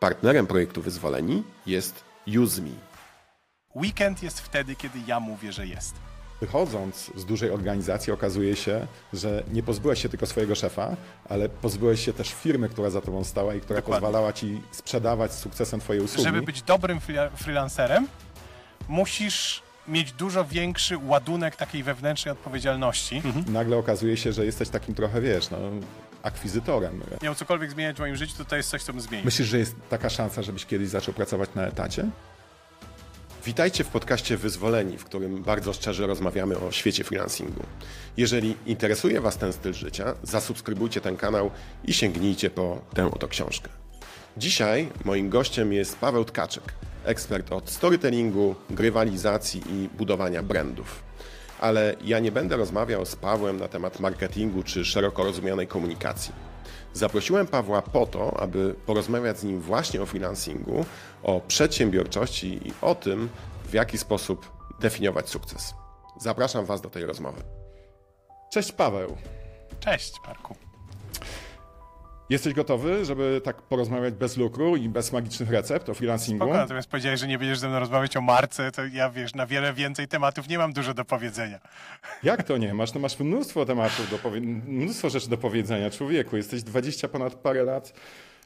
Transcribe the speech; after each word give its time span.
Partnerem 0.00 0.46
projektu 0.46 0.82
Wyzwoleni 0.82 1.42
jest 1.66 2.04
UseMe. 2.42 2.70
Weekend 3.74 4.22
jest 4.22 4.40
wtedy, 4.40 4.76
kiedy 4.76 4.98
ja 5.06 5.20
mówię, 5.20 5.52
że 5.52 5.66
jest. 5.66 5.94
Wychodząc 6.40 7.10
z 7.16 7.24
dużej 7.24 7.50
organizacji 7.50 8.12
okazuje 8.12 8.56
się, 8.56 8.86
że 9.12 9.42
nie 9.52 9.62
pozbyłeś 9.62 10.02
się 10.02 10.08
tylko 10.08 10.26
swojego 10.26 10.54
szefa, 10.54 10.96
ale 11.28 11.48
pozbyłeś 11.48 12.04
się 12.04 12.12
też 12.12 12.34
firmy, 12.34 12.68
która 12.68 12.90
za 12.90 13.00
tobą 13.00 13.24
stała 13.24 13.54
i 13.54 13.60
która 13.60 13.80
Dokładnie. 13.80 14.00
pozwalała 14.00 14.32
ci 14.32 14.62
sprzedawać 14.70 15.32
z 15.32 15.38
sukcesem 15.38 15.80
twoje 15.80 16.02
usługi. 16.02 16.24
Żeby 16.24 16.42
być 16.42 16.62
dobrym 16.62 17.00
freelancerem, 17.36 18.08
musisz 18.88 19.62
mieć 19.88 20.12
dużo 20.12 20.44
większy 20.44 20.98
ładunek 20.98 21.56
takiej 21.56 21.82
wewnętrznej 21.82 22.32
odpowiedzialności. 22.32 23.22
Nagle 23.46 23.76
okazuje 23.76 24.16
się, 24.16 24.32
że 24.32 24.44
jesteś 24.44 24.68
takim 24.68 24.94
trochę, 24.94 25.20
wiesz, 25.20 25.50
no, 25.50 25.58
akwizytorem. 26.22 27.02
Miał 27.22 27.34
cokolwiek 27.34 27.70
zmieniać 27.70 27.96
w 27.96 28.00
moim 28.00 28.16
życiu, 28.16 28.34
to 28.38 28.44
to 28.44 28.56
jest 28.56 28.70
coś, 28.70 28.82
co 28.82 28.92
bym 28.92 29.02
zmienił. 29.02 29.24
Myślisz, 29.24 29.48
że 29.48 29.58
jest 29.58 29.74
taka 29.90 30.10
szansa, 30.10 30.42
żebyś 30.42 30.66
kiedyś 30.66 30.88
zaczął 30.88 31.14
pracować 31.14 31.50
na 31.54 31.66
etacie? 31.66 32.10
Witajcie 33.44 33.84
w 33.84 33.88
podcaście 33.88 34.36
Wyzwoleni, 34.36 34.98
w 34.98 35.04
którym 35.04 35.42
bardzo 35.42 35.72
szczerze 35.72 36.06
rozmawiamy 36.06 36.58
o 36.58 36.72
świecie 36.72 37.04
freelancingu. 37.04 37.62
Jeżeli 38.16 38.56
interesuje 38.66 39.20
Was 39.20 39.36
ten 39.36 39.52
styl 39.52 39.72
życia, 39.72 40.14
zasubskrybujcie 40.22 41.00
ten 41.00 41.16
kanał 41.16 41.50
i 41.84 41.92
sięgnijcie 41.92 42.50
po 42.50 42.80
tę 42.94 43.10
oto 43.12 43.28
książkę. 43.28 43.68
Dzisiaj 44.36 44.88
moim 45.04 45.30
gościem 45.30 45.72
jest 45.72 45.98
Paweł 45.98 46.24
Tkaczyk, 46.24 46.64
ekspert 47.04 47.52
od 47.52 47.70
storytellingu, 47.70 48.54
grywalizacji 48.70 49.62
i 49.68 49.88
budowania 49.98 50.42
brandów. 50.42 51.09
Ale 51.60 51.96
ja 52.04 52.18
nie 52.18 52.32
będę 52.32 52.56
rozmawiał 52.56 53.06
z 53.06 53.16
Pawłem 53.16 53.56
na 53.60 53.68
temat 53.68 54.00
marketingu 54.00 54.62
czy 54.62 54.84
szeroko 54.84 55.24
rozumianej 55.24 55.66
komunikacji. 55.66 56.32
Zaprosiłem 56.92 57.46
Pawła 57.46 57.82
po 57.82 58.06
to, 58.06 58.40
aby 58.40 58.74
porozmawiać 58.86 59.38
z 59.38 59.44
nim 59.44 59.60
właśnie 59.60 60.02
o 60.02 60.06
freelancingu, 60.06 60.84
o 61.22 61.40
przedsiębiorczości 61.40 62.68
i 62.68 62.72
o 62.82 62.94
tym, 62.94 63.28
w 63.64 63.74
jaki 63.74 63.98
sposób 63.98 64.52
definiować 64.80 65.28
sukces. 65.28 65.74
Zapraszam 66.20 66.64
Was 66.64 66.80
do 66.80 66.90
tej 66.90 67.06
rozmowy. 67.06 67.42
Cześć 68.52 68.72
Paweł. 68.72 69.16
Cześć, 69.80 70.14
Marku. 70.26 70.69
Jesteś 72.30 72.54
gotowy, 72.54 73.04
żeby 73.04 73.40
tak 73.44 73.62
porozmawiać 73.62 74.14
bez 74.14 74.36
lukru 74.36 74.76
i 74.76 74.88
bez 74.88 75.12
magicznych 75.12 75.50
recept 75.50 75.88
o 75.88 75.94
freelancingu? 75.94 76.44
Spoko, 76.44 76.58
natomiast 76.58 76.88
powiedziałeś, 76.88 77.20
że 77.20 77.26
nie 77.26 77.38
będziesz 77.38 77.58
ze 77.58 77.68
mną 77.68 77.78
rozmawiać 77.78 78.16
o 78.16 78.20
marce, 78.20 78.72
to 78.72 78.86
ja, 78.86 79.10
wiesz, 79.10 79.34
na 79.34 79.46
wiele 79.46 79.72
więcej 79.72 80.08
tematów 80.08 80.48
nie 80.48 80.58
mam 80.58 80.72
dużo 80.72 80.94
do 80.94 81.04
powiedzenia. 81.04 81.58
Jak 82.22 82.42
to 82.42 82.56
nie? 82.56 82.74
Masz, 82.74 82.94
no 82.94 83.00
masz 83.00 83.18
mnóstwo 83.20 83.66
tematów, 83.66 84.10
do 84.10 84.18
powie... 84.18 84.40
mnóstwo 84.40 85.10
rzeczy 85.10 85.30
do 85.30 85.38
powiedzenia. 85.38 85.90
Człowieku, 85.90 86.36
jesteś 86.36 86.62
20 86.62 87.08
ponad 87.08 87.34
parę 87.34 87.62
lat 87.62 87.92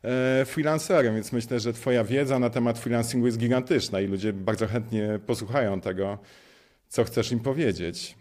e, 0.04 0.44
freelancerem, 0.44 1.14
więc 1.14 1.32
myślę, 1.32 1.60
że 1.60 1.72
twoja 1.72 2.04
wiedza 2.04 2.38
na 2.38 2.50
temat 2.50 2.78
freelancingu 2.78 3.26
jest 3.26 3.38
gigantyczna 3.38 4.00
i 4.00 4.06
ludzie 4.06 4.32
bardzo 4.32 4.66
chętnie 4.66 5.18
posłuchają 5.26 5.80
tego, 5.80 6.18
co 6.88 7.04
chcesz 7.04 7.32
im 7.32 7.40
powiedzieć. 7.40 8.16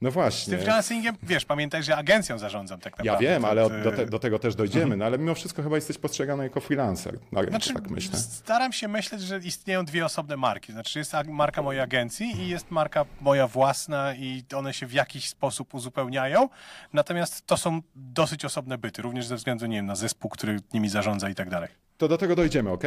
No 0.00 0.10
Z 0.10 0.14
właśnie. 0.14 0.50
tym 0.50 0.62
freelancingiem, 0.62 1.16
wiesz, 1.22 1.44
pamiętaj, 1.44 1.82
że 1.82 1.96
agencją 1.96 2.38
zarządzam 2.38 2.80
tak 2.80 2.92
Ja 2.92 2.98
naprawdę. 2.98 3.26
wiem, 3.28 3.42
To- 3.42 3.48
ale 3.48 3.64
od- 3.64 3.80
do, 3.82 3.92
te, 3.92 4.06
do 4.06 4.18
tego 4.18 4.38
też 4.38 4.54
dojdziemy, 4.54 4.96
no 4.96 5.04
ale 5.04 5.18
mimo 5.18 5.34
wszystko 5.34 5.62
chyba 5.62 5.76
jesteś 5.76 5.98
postrzegany 5.98 6.42
jako 6.42 6.60
freelancer 6.60 7.18
na 7.32 7.40
rynku, 7.40 7.50
Znaczy, 7.50 7.74
tak 7.74 7.90
myślę. 7.90 8.18
staram 8.18 8.72
się 8.72 8.88
myśleć, 8.88 9.20
że 9.22 9.38
istnieją 9.38 9.84
dwie 9.84 10.04
osobne 10.04 10.36
marki. 10.36 10.72
Znaczy, 10.72 10.98
jest 10.98 11.12
marka 11.26 11.62
mojej 11.62 11.80
agencji 11.80 12.36
i 12.42 12.48
jest 12.48 12.70
marka 12.70 13.04
moja 13.20 13.46
własna 13.46 14.14
i 14.14 14.44
one 14.56 14.74
się 14.74 14.86
w 14.86 14.92
jakiś 14.92 15.28
sposób 15.28 15.74
uzupełniają. 15.74 16.48
Natomiast 16.92 17.46
to 17.46 17.56
są 17.56 17.80
dosyć 17.94 18.44
osobne 18.44 18.78
byty, 18.78 19.02
również 19.02 19.26
ze 19.26 19.36
względu, 19.36 19.66
nie 19.66 19.76
wiem, 19.76 19.86
na 19.86 19.96
zespół, 19.96 20.30
który 20.30 20.56
nimi 20.74 20.88
zarządza 20.88 21.28
i 21.30 21.34
tak 21.34 21.50
dalej. 21.50 21.68
To 21.98 22.08
do 22.08 22.18
tego 22.18 22.36
dojdziemy, 22.36 22.70
ok? 22.70 22.84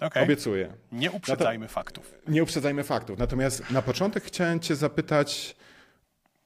Okej. 0.00 0.22
Obiecuję. 0.24 0.72
Nie 0.92 1.10
uprzedzajmy 1.10 1.68
faktów. 1.68 2.14
Nie 2.28 2.42
uprzedzajmy 2.42 2.84
faktów. 2.84 3.18
Natomiast 3.18 3.70
na 3.70 3.82
początek 3.82 4.24
chciałem 4.24 4.60
Cię 4.60 4.76
zapytać 4.76 5.56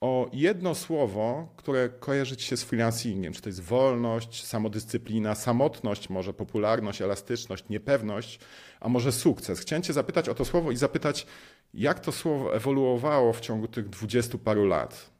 o 0.00 0.30
jedno 0.32 0.74
słowo, 0.74 1.48
które 1.56 1.88
kojarzy 1.88 2.36
Ci 2.36 2.46
się 2.46 2.56
z 2.56 2.64
freelancingiem. 2.64 3.32
Czy 3.32 3.42
to 3.42 3.48
jest 3.48 3.60
wolność, 3.60 4.44
samodyscyplina, 4.44 5.34
samotność, 5.34 6.08
może 6.08 6.34
popularność, 6.34 7.02
elastyczność, 7.02 7.64
niepewność, 7.68 8.38
a 8.80 8.88
może 8.88 9.12
sukces? 9.12 9.60
Chciałem 9.60 9.82
Cię 9.82 9.92
zapytać 9.92 10.28
o 10.28 10.34
to 10.34 10.44
słowo 10.44 10.72
i 10.72 10.76
zapytać, 10.76 11.26
jak 11.74 12.00
to 12.00 12.12
słowo 12.12 12.56
ewoluowało 12.56 13.32
w 13.32 13.40
ciągu 13.40 13.68
tych 13.68 13.88
dwudziestu 13.88 14.38
paru 14.38 14.64
lat? 14.64 15.10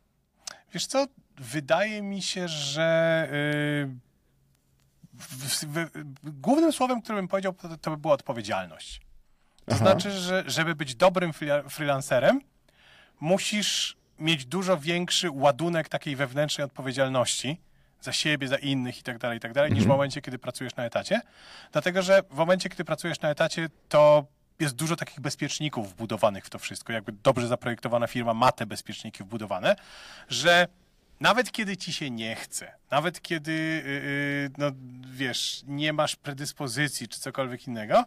Wiesz 0.73 0.87
co, 0.87 1.06
wydaje 1.39 2.03
mi 2.03 2.22
się, 2.22 2.49
że 2.49 3.28
yy, 3.83 3.91
głównym 6.25 6.72
słowem, 6.72 7.03
które 7.03 7.19
bym 7.19 7.28
powiedział, 7.28 7.53
to, 7.53 7.77
to 7.78 7.91
by 7.91 7.97
była 7.97 8.15
odpowiedzialność. 8.15 9.01
To 9.67 9.75
Aha. 9.75 9.84
znaczy, 9.84 10.11
że 10.11 10.45
żeby 10.47 10.75
być 10.75 10.95
dobrym 10.95 11.33
freelancerem, 11.69 12.41
musisz 13.21 13.97
mieć 14.19 14.47
dużo 14.47 14.78
większy 14.78 15.31
ładunek 15.31 15.88
takiej 15.88 16.16
wewnętrznej 16.16 16.65
odpowiedzialności 16.65 17.60
za 18.00 18.12
siebie, 18.12 18.49
za 18.49 18.56
innych 18.56 18.99
i 18.99 19.03
tak 19.03 19.19
dalej, 19.19 19.38
i 19.38 19.41
tak 19.41 19.53
dalej, 19.53 19.72
niż 19.72 19.84
w 19.84 19.87
momencie, 19.87 20.22
kiedy 20.22 20.38
pracujesz 20.38 20.77
na 20.77 20.84
etacie. 20.84 21.21
Dlatego, 21.72 22.03
że 22.03 22.22
w 22.31 22.34
momencie, 22.34 22.69
kiedy 22.69 22.84
pracujesz 22.84 23.21
na 23.21 23.31
etacie, 23.31 23.69
to 23.88 24.27
jest 24.60 24.75
dużo 24.75 24.97
takich 24.97 25.21
bezpieczników 25.21 25.93
wbudowanych 25.93 26.44
w 26.44 26.50
to 26.50 26.59
wszystko. 26.59 26.93
Jakby 26.93 27.12
dobrze 27.12 27.49
zaprojektowana 27.49 28.06
firma 28.06 28.34
ma 28.34 28.53
te 28.53 28.66
bezpieczniki 28.66 29.25
wbudowane, 29.25 29.77
że 30.28 30.69
nawet 31.21 31.53
kiedy 31.53 31.77
ci 31.77 31.93
się 31.93 32.10
nie 32.10 32.34
chce, 32.34 32.72
nawet 32.91 33.22
kiedy, 33.22 33.53
yy, 33.53 34.50
no 34.59 34.66
wiesz, 35.12 35.62
nie 35.66 35.93
masz 35.93 36.16
predyspozycji 36.16 37.09
czy 37.09 37.21
cokolwiek 37.21 37.66
innego, 37.69 38.04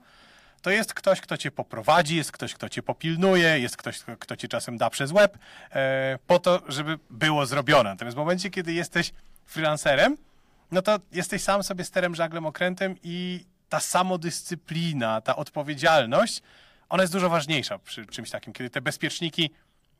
to 0.61 0.69
jest 0.69 0.93
ktoś, 0.93 1.21
kto 1.21 1.37
cię 1.37 1.51
poprowadzi, 1.51 2.15
jest 2.15 2.31
ktoś, 2.31 2.53
kto 2.53 2.69
cię 2.69 2.83
popilnuje, 2.83 3.59
jest 3.59 3.77
ktoś, 3.77 3.99
kto, 4.19 4.35
cię 4.35 4.47
czasem 4.47 4.77
da 4.77 4.89
przez 4.89 5.11
łeb, 5.11 5.37
e, 5.71 6.19
po 6.27 6.39
to, 6.39 6.61
żeby 6.67 6.99
było 7.09 7.45
zrobione. 7.45 7.89
Natomiast 7.89 8.15
w 8.15 8.19
momencie, 8.19 8.49
kiedy 8.49 8.73
jesteś 8.73 9.11
freelancerem, 9.45 10.17
no 10.71 10.81
to 10.81 10.99
jesteś 11.11 11.41
sam 11.41 11.63
sobie 11.63 11.83
sterem, 11.83 12.15
żaglem, 12.15 12.45
okrętem 12.45 12.95
i 13.03 13.45
ta 13.69 13.79
samodyscyplina, 13.79 15.21
ta 15.21 15.35
odpowiedzialność, 15.35 16.41
ona 16.89 17.03
jest 17.03 17.13
dużo 17.13 17.29
ważniejsza 17.29 17.79
przy 17.79 18.05
czymś 18.05 18.29
takim, 18.29 18.53
kiedy 18.53 18.69
te 18.69 18.81
bezpieczniki 18.81 19.49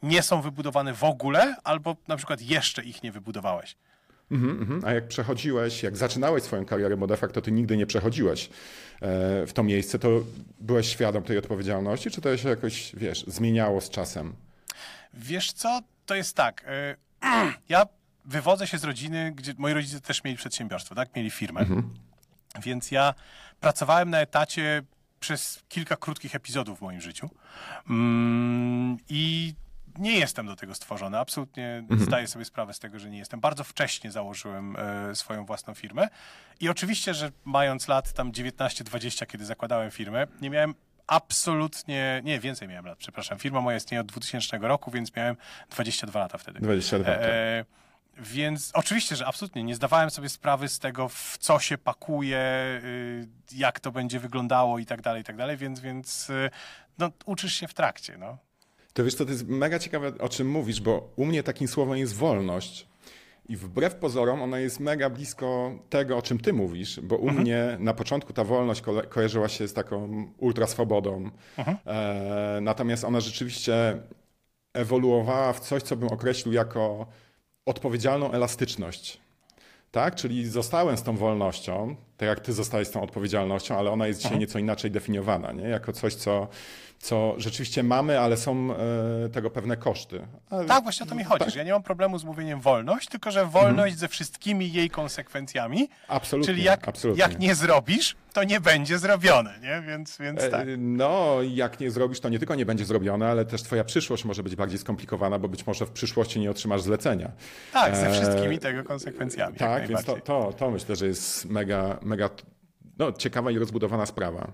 nie 0.04 0.22
są 0.22 0.42
wybudowane 0.42 0.94
w 0.94 1.04
ogóle, 1.04 1.56
albo 1.64 1.96
na 2.08 2.18
przykład 2.18 2.42
jeszcze 2.42 2.84
ich 2.84 3.04
nie 3.04 3.12
wybudowałeś. 3.12 3.76
Mhm, 4.32 4.62
mhm. 4.62 4.82
A 4.86 4.94
jak 4.94 5.08
przechodziłeś, 5.08 5.84
jak 5.84 5.98
zaczynałeś 5.98 6.44
swoją 6.44 6.66
karierę, 6.66 6.98
bo 6.98 7.08
de 7.08 7.18
facto 7.18 7.42
ty 7.42 7.52
nigdy 7.52 7.78
nie 7.78 7.86
przechodziłeś 7.86 8.50
e, 9.02 9.46
w 9.46 9.54
to 9.54 9.64
miejsce, 9.64 10.00
to 10.00 10.10
byłeś 10.60 10.90
świadom 10.90 11.24
tej 11.24 11.38
odpowiedzialności, 11.38 12.12
czy 12.12 12.22
to 12.22 12.38
się 12.38 12.50
jakoś, 12.50 12.92
wiesz, 12.96 13.24
zmieniało 13.28 13.82
z 13.82 13.90
czasem? 13.90 14.34
Wiesz 15.14 15.52
co, 15.52 15.82
to 16.06 16.16
jest 16.16 16.36
tak. 16.36 16.66
y, 17.24 17.28
Ja 17.70 17.86
wywodzę 18.26 18.68
się 18.68 18.78
z 18.78 18.84
rodziny, 18.84 19.32
gdzie 19.36 19.54
moi 19.58 19.74
rodzice 19.74 20.02
też 20.02 20.24
mieli 20.24 20.38
przedsiębiorstwo, 20.38 20.96
tak? 20.96 21.16
Mieli 21.16 21.32
firmę. 21.32 21.66
Więc 22.64 22.92
ja 22.92 23.14
pracowałem 23.60 24.10
na 24.10 24.20
etacie 24.20 24.84
przez 25.20 25.64
kilka 25.70 25.96
krótkich 25.96 26.36
epizodów 26.36 26.80
w 26.80 26.82
moim 26.82 27.02
życiu. 27.02 27.30
Mm, 27.90 28.98
I 29.10 29.54
nie 30.00 30.20
jestem 30.20 30.46
do 30.46 30.56
tego 30.56 30.76
stworzony. 30.76 31.18
Absolutnie 31.18 31.84
zdaję 31.98 32.28
sobie 32.28 32.46
sprawę 32.46 32.74
z 32.74 32.80
tego, 32.80 33.00
że 33.00 33.10
nie 33.10 33.18
jestem. 33.18 33.40
Bardzo 33.40 33.64
wcześnie 33.64 34.12
założyłem 34.12 34.76
e, 34.76 35.16
swoją 35.16 35.46
własną 35.46 35.74
firmę. 35.74 36.08
I 36.60 36.70
oczywiście, 36.70 37.14
że 37.14 37.32
mając 37.46 37.88
lat 37.88 38.14
tam 38.14 38.32
19-20, 38.32 39.26
kiedy 39.26 39.46
zakładałem 39.46 39.92
firmę, 39.92 40.28
nie 40.42 40.50
miałem 40.50 40.76
absolutnie, 41.08 42.22
nie, 42.24 42.40
więcej 42.40 42.68
miałem 42.68 42.86
lat, 42.86 42.98
przepraszam. 42.98 43.40
Firma 43.40 43.62
moja 43.62 43.78
istnieje 43.78 44.02
od 44.02 44.08
2000 44.08 44.58
roku, 44.58 44.92
więc 44.92 45.16
miałem 45.16 45.36
22 45.70 46.20
lata 46.20 46.38
wtedy. 46.38 46.60
22, 46.60 47.06
tak. 47.06 47.20
E, 47.22 47.66
więc 48.20 48.72
oczywiście, 48.74 49.16
że 49.16 49.26
absolutnie 49.26 49.64
nie 49.64 49.76
zdawałem 49.76 50.10
sobie 50.10 50.30
sprawy 50.30 50.68
z 50.68 50.80
tego, 50.80 51.10
w 51.10 51.38
co 51.40 51.60
się 51.60 51.78
pakuje, 51.78 52.40
y, 52.84 53.28
jak 53.56 53.80
to 53.80 53.92
będzie 53.92 54.20
wyglądało 54.20 54.80
i 54.80 54.86
tak 54.86 55.02
dalej, 55.02 55.22
i 55.22 55.26
tak 55.26 55.36
dalej, 55.36 55.58
więc, 55.58 55.80
więc 55.80 56.30
y, 56.30 56.50
no, 56.98 57.12
uczysz 57.26 57.54
się 57.54 57.68
w 57.68 57.74
trakcie, 57.74 58.18
no. 58.18 58.38
To 59.00 59.04
wiesz 59.04 59.16
to 59.16 59.24
jest 59.24 59.48
mega 59.48 59.80
ciekawe, 59.80 60.12
o 60.20 60.30
czym 60.30 60.50
mówisz, 60.50 60.82
bo 60.82 61.10
u 61.16 61.26
mnie 61.26 61.44
takim 61.44 61.68
słowem 61.68 61.98
jest 61.98 62.16
wolność. 62.16 62.88
I 63.50 63.56
wbrew 63.58 63.96
pozorom 63.96 64.42
ona 64.42 64.60
jest 64.60 64.80
mega 64.80 65.10
blisko 65.10 65.72
tego, 65.90 66.18
o 66.18 66.22
czym 66.22 66.40
ty 66.40 66.54
mówisz, 66.54 67.00
bo 67.00 67.16
u 67.16 67.30
mnie 67.32 67.78
na 67.80 67.94
początku 67.94 68.34
ta 68.34 68.44
wolność 68.44 68.82
ko- 68.82 69.02
kojarzyła 69.10 69.48
się 69.50 69.68
z 69.68 69.74
taką 69.74 70.26
ultraswobodą. 70.38 71.30
E, 71.86 72.60
natomiast 72.62 73.04
ona 73.04 73.20
rzeczywiście 73.20 73.98
ewoluowała 74.74 75.54
w 75.54 75.60
coś, 75.60 75.84
co 75.84 75.96
bym 75.96 76.10
określił 76.10 76.54
jako 76.54 77.06
odpowiedzialną 77.66 78.32
elastyczność. 78.32 79.20
Tak? 79.92 80.16
Czyli 80.16 80.48
zostałem 80.50 80.98
z 80.98 81.04
tą 81.04 81.18
wolnością, 81.18 81.96
tak 82.20 82.28
jak 82.30 82.40
ty 82.40 82.54
zostałeś 82.54 82.88
z 82.88 82.92
tą 82.92 83.02
odpowiedzialnością, 83.02 83.78
ale 83.78 83.92
ona 83.92 84.08
jest 84.08 84.20
dzisiaj 84.20 84.32
Mhm. 84.32 84.40
nieco 84.40 84.60
inaczej 84.60 84.92
definiowana, 84.92 85.52
nie? 85.52 85.64
jako 85.64 85.94
coś, 85.94 86.14
co, 86.16 86.48
co 87.00 87.34
rzeczywiście 87.38 87.84
mamy, 87.84 88.20
ale 88.20 88.38
są 88.38 88.74
e, 89.26 89.30
tego 89.30 89.50
pewne 89.50 89.78
koszty. 89.78 90.28
Ale- 90.50 90.66
Tak, 90.66 90.84
właśnie 90.84 91.06
o 91.06 91.10
to 91.10 91.16
mi 91.16 91.24
chodzi, 91.24 91.52
że 91.52 91.60
ja 91.60 91.66
nie 91.66 91.72
mam 91.72 91.84
problemu 91.84 92.18
z 92.20 92.24
mówieniem 92.24 92.60
wolność, 92.62 93.10
tylko 93.10 93.32
że 93.32 93.46
wolność 93.46 93.98
ze 93.98 94.08
wszystkimi 94.08 94.72
jej 94.74 94.90
konsekwencjami. 94.90 95.82
Mhm. 95.82 96.00
Absolutnie, 96.08 96.54
Czyli 96.54 96.64
jak, 96.64 96.88
absolutnie. 96.88 97.22
jak 97.22 97.40
nie 97.40 97.56
zrobisz, 97.56 98.16
to 98.34 98.44
nie 98.44 98.60
będzie 98.62 98.98
zrobione, 99.00 99.60
nie? 99.62 99.82
Więc, 99.88 100.18
więc 100.18 100.42
E, 100.44 100.50
tak. 100.50 100.68
No, 100.78 101.36
jak 101.54 101.80
nie 101.80 101.92
zrobisz, 101.92 102.20
to 102.20 102.30
nie 102.30 102.40
tylko 102.40 102.56
nie 102.56 102.66
będzie 102.66 102.86
zrobione, 102.86 103.28
ale 103.28 103.46
też 103.46 103.64
twoja 103.64 103.84
przyszłość 103.84 104.26
może 104.26 104.44
być 104.44 104.56
bardziej 104.56 104.80
skomplikowana, 104.80 105.40
bo 105.40 105.48
być 105.48 105.68
może 105.68 105.86
w 105.86 105.92
przyszłości 105.92 106.40
nie 106.40 106.52
otrzymasz 106.52 106.82
zlecenia. 106.82 107.32
Tak, 107.74 107.96
ze 107.96 108.08
e, 108.08 108.12
wszystkimi 108.14 108.60
tego 108.60 108.84
konsekwencjami. 108.84 109.58
Tak, 109.58 109.88
więc 109.88 110.04
to, 110.06 110.16
to, 110.22 110.54
to 110.54 110.72
myślę, 110.72 110.96
że 110.96 111.06
jest 111.08 111.46
mega, 111.46 111.98
mega 112.10 112.30
no, 113.00 113.12
ciekawa 113.12 113.52
i 113.52 113.58
rozbudowana 113.58 114.06
sprawa. 114.06 114.52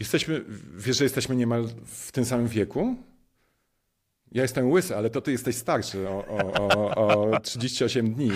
Jesteśmy, 0.00 0.44
wiesz, 0.76 0.96
że 0.98 1.04
jesteśmy 1.04 1.36
niemal 1.36 1.68
w 1.86 2.12
tym 2.12 2.24
samym 2.24 2.48
wieku? 2.48 2.96
Ja 4.32 4.42
jestem 4.42 4.70
łysy, 4.70 4.96
ale 4.96 5.10
to 5.10 5.20
ty 5.20 5.32
jesteś 5.32 5.56
starszy 5.56 6.08
o, 6.08 6.24
o, 6.26 6.52
o, 6.96 7.30
o 7.30 7.40
38 7.40 8.14
dni. 8.14 8.30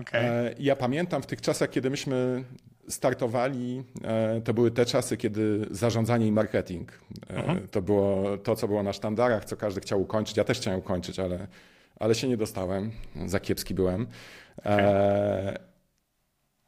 Okej. 0.00 0.24
E, 0.26 0.54
Ja 0.58 0.76
pamiętam 0.76 1.22
w 1.22 1.26
tych 1.26 1.40
czasach, 1.40 1.70
kiedy 1.70 1.90
myśmy 1.90 2.44
startowali, 2.88 3.82
e, 4.04 4.40
to 4.40 4.54
były 4.54 4.70
te 4.70 4.86
czasy, 4.86 5.16
kiedy 5.16 5.66
zarządzanie 5.70 6.26
i 6.26 6.32
marketing 6.32 6.92
e, 7.30 7.60
to 7.70 7.82
było 7.82 8.38
to, 8.38 8.56
co 8.56 8.68
było 8.68 8.82
na 8.82 8.92
sztandarach, 8.92 9.44
co 9.44 9.56
każdy 9.56 9.80
chciał 9.80 10.02
ukończyć. 10.02 10.36
Ja 10.36 10.44
też 10.44 10.58
chciałem 10.58 10.80
ukończyć, 10.80 11.18
ale, 11.18 11.46
ale 12.00 12.14
się 12.14 12.28
nie 12.28 12.36
dostałem. 12.36 12.90
Za 13.26 13.40
kiepski 13.40 13.74
byłem. 13.74 14.06
E, 14.64 15.58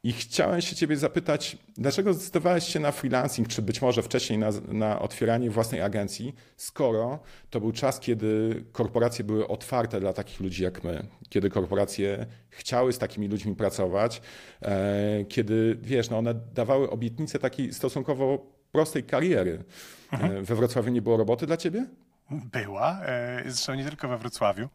I 0.03 0.13
chciałem 0.13 0.61
się 0.61 0.75
ciebie 0.75 0.97
zapytać, 0.97 1.57
dlaczego 1.77 2.13
zdecydowałeś 2.13 2.63
się 2.63 2.79
na 2.79 2.91
freelancing, 2.91 3.47
czy 3.47 3.61
być 3.61 3.81
może 3.81 4.03
wcześniej 4.03 4.39
na, 4.39 4.49
na 4.67 4.99
otwieranie 4.99 5.49
własnej 5.49 5.81
agencji, 5.81 6.35
skoro 6.57 7.19
to 7.49 7.59
był 7.59 7.71
czas, 7.71 7.99
kiedy 7.99 8.63
korporacje 8.71 9.25
były 9.25 9.47
otwarte 9.47 9.99
dla 9.99 10.13
takich 10.13 10.39
ludzi 10.39 10.63
jak 10.63 10.83
my, 10.83 11.07
kiedy 11.29 11.49
korporacje 11.49 12.25
chciały 12.49 12.93
z 12.93 12.97
takimi 12.97 13.27
ludźmi 13.27 13.55
pracować, 13.55 14.21
e, 14.61 15.25
kiedy, 15.25 15.77
wiesz, 15.81 16.09
no 16.09 16.17
one 16.17 16.33
dawały 16.33 16.89
obietnicę 16.89 17.39
takiej 17.39 17.73
stosunkowo 17.73 18.45
prostej 18.71 19.03
kariery. 19.03 19.63
E, 20.11 20.41
we 20.41 20.55
Wrocławiu 20.55 20.91
nie 20.91 21.01
było 21.01 21.17
roboty 21.17 21.45
dla 21.45 21.57
ciebie? 21.57 21.85
Była, 22.31 22.99
e, 23.05 23.43
zresztą 23.45 23.73
nie 23.73 23.83
tylko 23.85 24.07
we 24.07 24.17
Wrocławiu. 24.17 24.69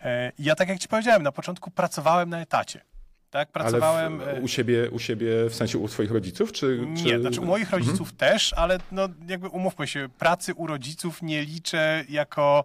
E, 0.00 0.32
Ja, 0.38 0.54
tak 0.54 0.68
jak 0.68 0.78
ci 0.78 0.88
powiedziałem, 0.88 1.22
na 1.22 1.32
początku 1.32 1.70
pracowałem 1.70 2.30
na 2.30 2.40
etacie. 2.40 2.80
Tak, 3.30 3.52
pracowałem. 3.52 4.20
Ale 4.20 4.32
e, 4.32 4.40
w, 4.40 4.44
u, 4.44 4.48
siebie, 4.48 4.90
u 4.90 4.98
siebie, 4.98 5.50
w 5.50 5.54
sensie 5.54 5.78
u 5.78 5.88
swoich 5.88 6.10
rodziców, 6.10 6.52
czy... 6.52 6.86
czy... 6.96 7.02
Nie, 7.02 7.20
znaczy 7.20 7.40
u 7.40 7.44
moich 7.44 7.70
rodziców 7.70 8.12
też, 8.12 8.52
ale 8.52 8.78
no 8.92 9.08
jakby 9.28 9.48
umówmy 9.48 9.86
się, 9.86 10.08
pracy 10.18 10.54
u 10.54 10.66
rodziców 10.66 11.22
nie 11.22 11.42
liczę 11.44 12.04
jako 12.08 12.64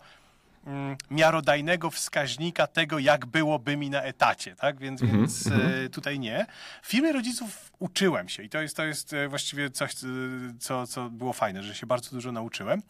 miarodajnego 1.12 1.92
wskaźnika 1.92 2.68
tego, 2.68 3.00
jak 3.00 3.26
byłoby 3.26 3.78
mi 3.78 3.90
na 3.90 4.02
etacie, 4.02 4.56
tak? 4.56 4.80
Więc, 4.80 5.02
więc 5.02 5.48
e, 5.48 5.90
tutaj 5.90 6.20
nie. 6.20 6.46
W 6.82 6.88
firmie 6.88 7.12
rodziców 7.12 7.72
uczyłem 7.80 8.30
się 8.30 8.44
i 8.44 8.50
to 8.50 8.62
jest, 8.62 8.76
to 8.76 8.86
jest 8.86 9.14
e, 9.14 9.28
właściwie 9.28 9.70
coś, 9.70 9.92
e, 9.92 10.08
co, 10.60 10.88
co 10.88 11.10
było 11.10 11.34
fajne, 11.34 11.64
że 11.64 11.76
się 11.76 11.88
bardzo 11.88 12.10
dużo 12.10 12.32
nauczyłem. 12.32 12.82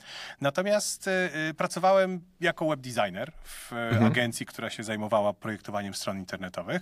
Natomiast 0.42 1.10
pracowałem 1.58 2.22
jako 2.40 2.68
web 2.68 2.80
designer 2.80 3.32
w 3.44 3.74
e, 3.74 4.06
agencji, 4.06 4.46
która 4.46 4.70
się 4.70 4.84
zajmowała 4.84 5.34
projektowaniem 5.34 5.94
stron 5.94 6.18
internetowych, 6.18 6.82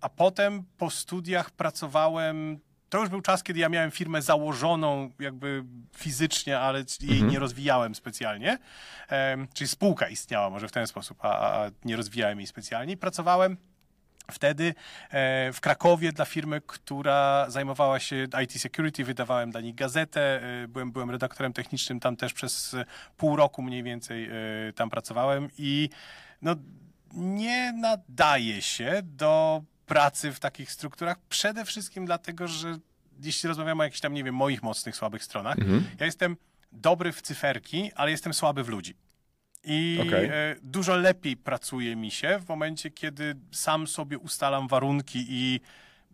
a 0.00 0.08
potem 0.08 0.64
po 0.78 0.90
studiach 0.90 1.50
pracowałem 1.50 2.60
to 2.90 2.98
już 2.98 3.08
był 3.08 3.20
czas, 3.20 3.42
kiedy 3.42 3.60
ja 3.60 3.68
miałem 3.68 3.90
firmę 3.90 4.22
założoną 4.22 5.10
jakby 5.18 5.64
fizycznie, 5.96 6.58
ale 6.58 6.84
jej 7.00 7.22
nie 7.22 7.38
rozwijałem 7.38 7.94
specjalnie. 7.94 8.58
Czyli 9.54 9.68
spółka 9.68 10.08
istniała 10.08 10.50
może 10.50 10.68
w 10.68 10.72
ten 10.72 10.86
sposób, 10.86 11.24
a, 11.24 11.28
a 11.28 11.70
nie 11.84 11.96
rozwijałem 11.96 12.38
jej 12.38 12.46
specjalnie. 12.46 12.96
Pracowałem 12.96 13.56
wtedy 14.30 14.74
e, 15.10 15.52
w 15.52 15.60
Krakowie 15.60 16.12
dla 16.12 16.24
firmy, 16.24 16.60
która 16.66 17.46
zajmowała 17.48 18.00
się 18.00 18.26
IT 18.42 18.60
security, 18.60 19.04
wydawałem 19.04 19.50
dla 19.50 19.60
nich 19.60 19.74
gazetę, 19.74 20.42
e, 20.42 20.68
byłem, 20.68 20.92
byłem 20.92 21.10
redaktorem 21.10 21.52
technicznym 21.52 22.00
tam 22.00 22.16
też 22.16 22.32
przez 22.32 22.74
e, 22.74 22.84
pół 23.16 23.36
roku 23.36 23.62
mniej 23.62 23.82
więcej 23.82 24.30
tam 24.74 24.90
pracowałem 24.90 25.48
i 25.58 25.88
no, 26.42 26.54
nie 27.14 27.72
nadaje 27.72 28.62
się 28.62 29.00
do 29.04 29.62
pracy 29.90 30.32
w 30.32 30.40
takich 30.40 30.72
strukturach, 30.72 31.16
przede 31.28 31.64
wszystkim 31.64 32.06
dlatego, 32.06 32.48
że 32.48 32.78
jeśli 33.22 33.48
rozmawiamy 33.48 33.80
o 33.80 33.84
jakichś 33.84 34.00
tam, 34.00 34.14
nie 34.14 34.24
wiem, 34.24 34.34
moich 34.34 34.62
mocnych, 34.62 34.96
słabych 34.96 35.24
stronach, 35.24 35.56
ja 36.00 36.06
jestem 36.06 36.36
dobry 36.72 37.12
w 37.12 37.22
cyferki, 37.22 37.90
ale 37.94 38.10
jestem 38.10 38.34
słaby 38.34 38.64
w 38.64 38.68
ludzi. 38.68 38.94
I 39.64 39.98
Okej. 40.06 40.24
e, 40.24 40.56
dużo 40.62 40.96
lepiej 40.96 41.36
pracuje 41.36 41.96
mi 41.96 42.10
się 42.10 42.40
w 42.44 42.48
momencie, 42.48 42.90
kiedy 42.90 43.36
sam 43.52 43.86
sobie 43.86 44.18
ustalam 44.18 44.68
warunki 44.68 45.26
i 45.28 45.60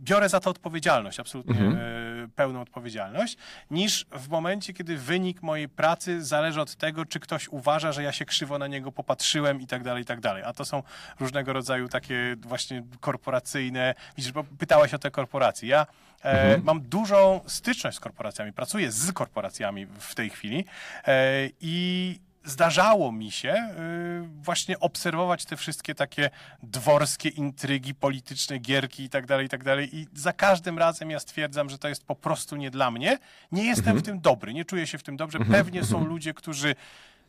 biorę 0.00 0.28
za 0.28 0.40
to 0.40 0.50
odpowiedzialność, 0.50 1.20
absolutnie 1.20 1.60
e, 1.60 2.28
pełną 2.36 2.60
odpowiedzialność, 2.60 3.36
niż 3.70 4.06
w 4.12 4.28
momencie, 4.28 4.72
kiedy 4.72 4.96
wynik 4.96 5.42
mojej 5.42 5.68
pracy 5.68 6.24
zależy 6.24 6.60
od 6.60 6.74
tego, 6.74 7.04
czy 7.04 7.20
ktoś 7.20 7.48
uważa, 7.48 7.92
że 7.92 8.02
ja 8.02 8.12
się 8.12 8.24
krzywo 8.24 8.58
na 8.58 8.66
niego 8.66 8.92
popatrzyłem 8.92 9.60
i 9.60 9.66
tak 9.66 9.82
dalej, 9.82 10.02
i 10.02 10.06
tak 10.06 10.20
dalej. 10.20 10.42
A 10.42 10.52
to 10.52 10.64
są 10.64 10.82
różnego 11.20 11.52
rodzaju 11.52 11.88
takie 11.88 12.36
właśnie 12.40 12.82
korporacyjne, 13.00 13.94
widzisz, 14.16 14.32
bo 14.32 14.44
pytałeś 14.44 14.94
o 14.94 14.98
te 14.98 15.10
korporacje. 15.10 15.68
Ja 15.68 15.86
e, 16.22 16.58
mam 16.58 16.80
dużą 16.80 17.40
styczność 17.46 17.96
z 17.96 18.00
korporacjami, 18.00 18.52
pracuję 18.52 18.92
z 18.92 19.12
korporacjami 19.12 19.86
w 19.86 20.14
tej 20.14 20.30
chwili 20.30 20.64
e, 21.06 21.48
i 21.60 22.25
zdarzało 22.46 23.12
mi 23.12 23.30
się 23.30 23.54
y, 23.54 24.42
właśnie 24.42 24.80
obserwować 24.80 25.44
te 25.44 25.56
wszystkie 25.56 25.94
takie 25.94 26.30
dworskie 26.62 27.28
intrygi, 27.28 27.94
polityczne 27.94 28.58
gierki 28.58 29.02
i 29.04 29.08
tak 29.08 29.26
dalej, 29.26 29.46
i 29.46 29.48
tak 29.48 29.64
dalej. 29.64 29.96
I 29.96 30.06
za 30.14 30.32
każdym 30.32 30.78
razem 30.78 31.10
ja 31.10 31.20
stwierdzam, 31.20 31.70
że 31.70 31.78
to 31.78 31.88
jest 31.88 32.04
po 32.04 32.14
prostu 32.14 32.56
nie 32.56 32.70
dla 32.70 32.90
mnie. 32.90 33.18
Nie 33.52 33.64
jestem 33.64 33.98
w 33.98 34.02
tym 34.02 34.20
dobry, 34.20 34.54
nie 34.54 34.64
czuję 34.64 34.86
się 34.86 34.98
w 34.98 35.02
tym 35.02 35.16
dobrze. 35.16 35.38
Pewnie 35.38 35.84
są 35.84 36.04
ludzie, 36.04 36.34
którzy 36.34 36.74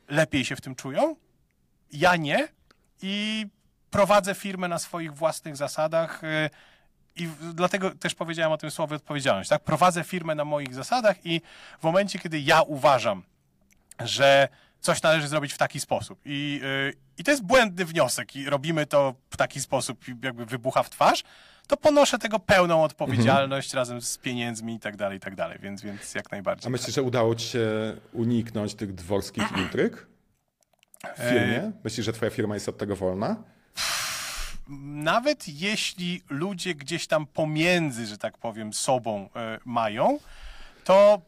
lepiej 0.10 0.46
się 0.46 0.56
w 0.56 0.62
tym 0.62 0.76
czują. 0.76 1.16
Ja 1.92 2.16
nie. 2.16 2.48
I 3.02 3.46
prowadzę 3.92 4.36
firmę 4.36 4.68
na 4.68 4.80
swoich 4.80 5.14
własnych 5.14 5.56
zasadach. 5.56 6.24
y, 6.24 6.50
I 7.16 7.30
dlatego 7.54 7.92
też 7.92 8.16
powiedziałem 8.16 8.52
o 8.52 8.58
tym 8.58 8.72
słowie 8.72 8.96
odpowiedzialność. 8.96 9.50
Tak? 9.50 9.64
Prowadzę 9.64 10.04
firmę 10.04 10.36
na 10.36 10.46
moich 10.46 10.74
zasadach 10.74 11.26
i 11.26 11.42
w 11.80 11.84
momencie, 11.84 12.20
kiedy 12.20 12.40
ja 12.40 12.62
uważam, 12.62 13.24
że 14.00 14.48
coś 14.82 15.02
należy 15.02 15.28
zrobić 15.28 15.54
w 15.54 15.58
taki 15.58 15.80
sposób. 15.80 16.20
I, 16.26 16.60
yy, 16.64 16.94
I 17.18 17.24
to 17.24 17.32
jest 17.32 17.44
błędny 17.44 17.86
wniosek 17.86 18.36
i 18.36 18.50
robimy 18.50 18.86
to 18.86 19.16
w 19.30 19.38
taki 19.38 19.62
sposób 19.62 20.08
i 20.08 20.16
jakby 20.24 20.46
wybucha 20.46 20.84
w 20.84 20.90
twarz, 20.90 21.24
to 21.68 21.78
ponoszę 21.78 22.20
tego 22.20 22.40
pełną 22.40 22.84
odpowiedzialność 22.84 23.74
razem 23.74 24.02
z 24.02 24.18
pieniędzmi 24.18 24.76
i 24.76 24.80
tak 24.80 24.98
dalej, 24.98 25.18
i 25.18 25.22
tak 25.22 25.36
dalej. 25.36 25.60
Więc, 25.62 25.82
więc 25.82 26.16
jak 26.16 26.32
najbardziej. 26.32 26.68
A 26.68 26.70
myślisz, 26.70 26.96
że 26.96 27.02
udało 27.02 27.36
ci 27.36 27.48
się 27.48 27.98
uniknąć 28.14 28.76
tych 28.76 28.96
dworskich 28.96 29.52
intryg 29.64 30.08
w 31.18 31.22
firmie? 31.22 31.72
Myślisz, 31.84 32.06
że 32.06 32.14
twoja 32.14 32.32
firma 32.32 32.54
jest 32.54 32.70
od 32.70 32.78
tego 32.78 32.96
wolna? 32.96 33.44
Nawet 34.90 35.48
jeśli 35.48 36.24
ludzie 36.30 36.76
gdzieś 36.76 37.08
tam 37.08 37.26
pomiędzy, 37.26 38.06
że 38.06 38.18
tak 38.18 38.38
powiem, 38.38 38.74
sobą 38.74 39.30
e, 39.36 39.60
mają, 39.66 40.20
to 40.84 41.22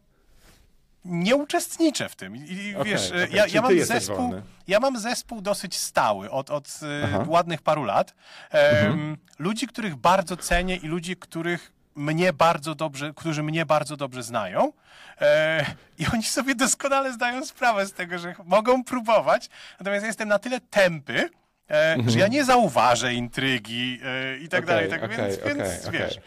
nie 1.09 1.35
uczestniczę 1.35 2.09
w 2.09 2.15
tym. 2.15 2.35
I, 2.35 2.75
Okej, 2.77 2.91
wiesz, 2.91 3.09
okej, 3.09 3.27
ja, 3.31 3.45
ja 3.47 3.61
mam 3.61 3.79
zespół, 3.79 4.33
ja 4.67 4.79
mam 4.79 4.99
zespół 4.99 5.41
dosyć 5.41 5.77
stały 5.77 6.31
od, 6.31 6.49
od 6.49 6.79
Aha. 7.03 7.05
Mhm. 7.07 7.29
ładnych 7.29 7.61
paru 7.61 7.83
lat. 7.83 8.15
Em, 8.51 9.17
Ludzi, 9.39 9.67
których 9.67 9.95
bardzo 9.95 10.37
cenię 10.37 10.75
i 10.75 10.87
ludzi, 10.87 11.15
których 11.15 11.71
mnie 11.95 12.33
bardzo 12.33 12.75
dobrze, 12.75 13.13
którzy 13.15 13.43
mnie 13.43 13.65
bardzo 13.65 13.97
dobrze 13.97 14.23
znają. 14.23 14.73
E, 15.21 15.65
I 15.97 16.05
oni 16.13 16.23
sobie 16.23 16.55
doskonale 16.55 17.13
zdają 17.13 17.45
sprawę 17.45 17.85
z 17.85 17.93
tego, 17.93 18.19
że 18.19 18.35
mogą 18.45 18.83
próbować. 18.83 19.49
Natomiast 19.79 20.01
ja 20.03 20.07
jestem 20.07 20.29
na 20.29 20.39
tyle 20.39 20.59
tępy, 20.59 21.29
e, 21.69 21.95
że 22.07 22.19
ja 22.19 22.27
nie 22.27 22.43
zauważę 22.45 23.13
intrygi 23.13 23.99
e, 24.03 24.37
i 24.37 24.49
tak 24.49 24.59
Mhm. 24.59 24.79
Okej, 24.79 24.89
dalej. 24.89 24.89
Tak, 24.89 25.03
okej, 25.03 25.17
więc, 25.17 25.57
więc 25.57 25.87
okej, 25.87 25.99
wiesz. 25.99 26.19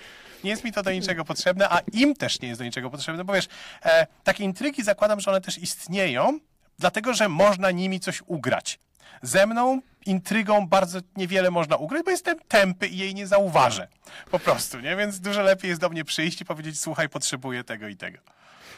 Nie 0.44 0.50
jest 0.50 0.64
mi 0.64 0.72
to 0.72 0.82
do 0.82 0.90
niczego 0.92 1.25
potrzebne, 1.25 1.68
a 1.70 1.80
im 1.92 2.14
też 2.14 2.40
nie 2.40 2.49
jest 2.49 2.61
do 2.61 2.64
niczego 2.64 2.90
potrzebne, 2.90 3.25
bo 3.25 3.32
wiesz, 3.32 3.49
e, 3.84 4.06
takie 4.25 4.44
intrygi 4.44 4.82
zakładam, 4.82 5.20
że 5.20 5.30
one 5.30 5.40
też 5.40 5.58
istnieją, 5.58 6.38
dlatego 6.78 7.14
że 7.14 7.28
można 7.28 7.70
nimi 7.70 8.00
coś 8.00 8.22
ugrać. 8.26 8.78
Ze 9.22 9.46
mną 9.46 9.80
intrygą 10.06 10.66
bardzo 10.68 10.99
niewiele 11.16 11.50
można 11.50 11.76
ugrać, 11.76 12.02
bo 12.04 12.11
jestem 12.11 12.38
tępy 12.49 12.87
i 12.88 12.99
jej 12.99 13.14
nie 13.14 13.26
zauważę. 13.26 13.88
Po 14.30 14.38
prostu, 14.38 14.80
nie? 14.80 14.96
Więc 14.96 15.20
dużo 15.20 15.42
lepiej 15.42 15.68
jest 15.68 15.80
do 15.80 15.88
mnie 15.88 16.04
przyjść 16.04 16.40
i 16.40 16.44
powiedzieć, 16.44 16.80
słuchaj, 16.80 17.08
potrzebuję 17.08 17.64
tego 17.64 17.88
i 17.88 17.96
tego. 17.96 18.18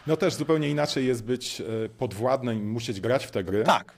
No 0.06 0.16
też 0.16 0.34
zupełnie 0.34 0.68
inaczej 0.68 1.06
jest 1.06 1.24
być 1.24 1.60
e, 1.60 1.64
podwładnym 1.88 2.58
i 2.58 2.62
musieć 2.62 3.00
grać 3.00 3.26
w 3.26 3.30
te 3.30 3.44
gry, 3.44 3.64
Tak. 3.64 3.92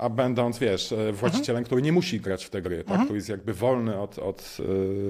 A 0.00 0.08
będąc, 0.08 0.58
wiesz, 0.58 0.92
e, 0.92 1.12
właścicielem, 1.12 1.64
który 1.64 1.82
nie 1.82 1.92
musi 1.92 2.20
grać 2.20 2.44
w 2.44 2.50
te 2.50 2.62
gry, 2.62 2.84
tak? 2.84 3.00
który 3.04 3.16
jest 3.16 3.28
jakby 3.28 3.54
wolny 3.54 3.98
od, 3.98 4.18
od, 4.18 4.58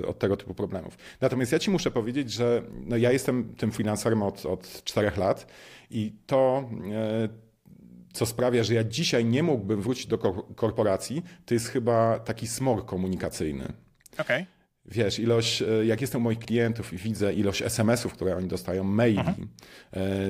e, 0.03 0.07
od 0.07 0.19
tego 0.19 0.37
typu 0.37 0.55
problemów. 0.55 0.97
Natomiast 1.21 1.53
ja 1.53 1.59
ci 1.59 1.71
muszę 1.71 1.91
powiedzieć, 1.91 2.33
że 2.33 2.63
no 2.87 2.97
ja 2.97 3.13
jestem 3.13 3.55
tym 3.55 3.73
freelancerem 3.73 4.23
od, 4.23 4.47
od 4.47 4.85
czterech 4.85 5.17
lat 5.17 5.47
i 5.91 6.13
to, 6.27 6.71
e, 6.93 7.29
co 8.13 8.27
sprawia, 8.27 8.65
że 8.65 8.75
ja 8.75 8.85
dzisiaj 8.85 9.25
nie 9.25 9.43
mógłbym 9.43 9.81
wrócić 9.81 10.07
do 10.07 10.19
korporacji, 10.57 11.23
to 11.47 11.55
jest 11.55 11.69
chyba 11.69 12.19
taki 12.19 12.47
smog 12.47 12.87
komunikacyjny. 12.87 13.65
Okej. 14.19 14.43
Okay 14.43 14.60
wiesz, 14.91 15.19
ilość, 15.19 15.63
e, 15.63 15.87
jak 15.87 16.01
jestem 16.01 16.21
u 16.21 16.25
moich 16.25 16.39
klientów 16.39 16.93
i 16.93 16.97
widzę 16.97 17.33
ilość 17.33 17.63
SMS-ów, 17.63 18.13
które 18.13 18.37
oni 18.37 18.49
dostają, 18.49 18.85
maili, 18.85 19.19
mhm. 19.19 19.49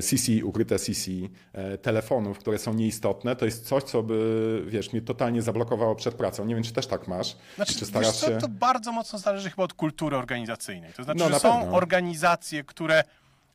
CC, 0.03 0.33
e, 0.33 0.45
ukryte 0.45 0.79
CC, 0.79 1.11
e, 1.53 1.79
telefonów, 1.79 2.39
które 2.39 2.59
są 2.59 2.75
nieistotne, 2.75 3.37
to 3.37 3.45
jest 3.45 3.67
coś, 3.67 3.83
co 3.83 4.03
by, 4.03 4.63
wiesz, 4.67 4.93
mnie 4.93 5.03
totalnie 5.03 5.43
zablokowało 5.43 5.95
przed 5.95 6.15
pracą. 6.15 6.45
Nie 6.45 6.55
wiem, 6.55 6.65
czy 6.65 6.73
też 6.73 6.87
tak 6.87 7.09
masz. 7.09 7.37
Znaczy, 7.57 7.75
czy 7.75 7.87
starasz 7.87 8.21
się... 8.21 8.39
to 8.39 8.49
bardzo 8.49 8.93
mocno 8.93 9.19
zależy 9.19 9.51
chyba 9.51 9.63
od 9.63 9.73
kultury 9.73 10.17
organizacyjnej. 10.17 10.93
To 10.93 11.05
znaczy, 11.05 11.21
no, 11.21 11.29
że 11.29 11.41
są 11.41 11.59
pewno. 11.59 11.77
organizacje, 11.77 12.65
które 12.65 13.05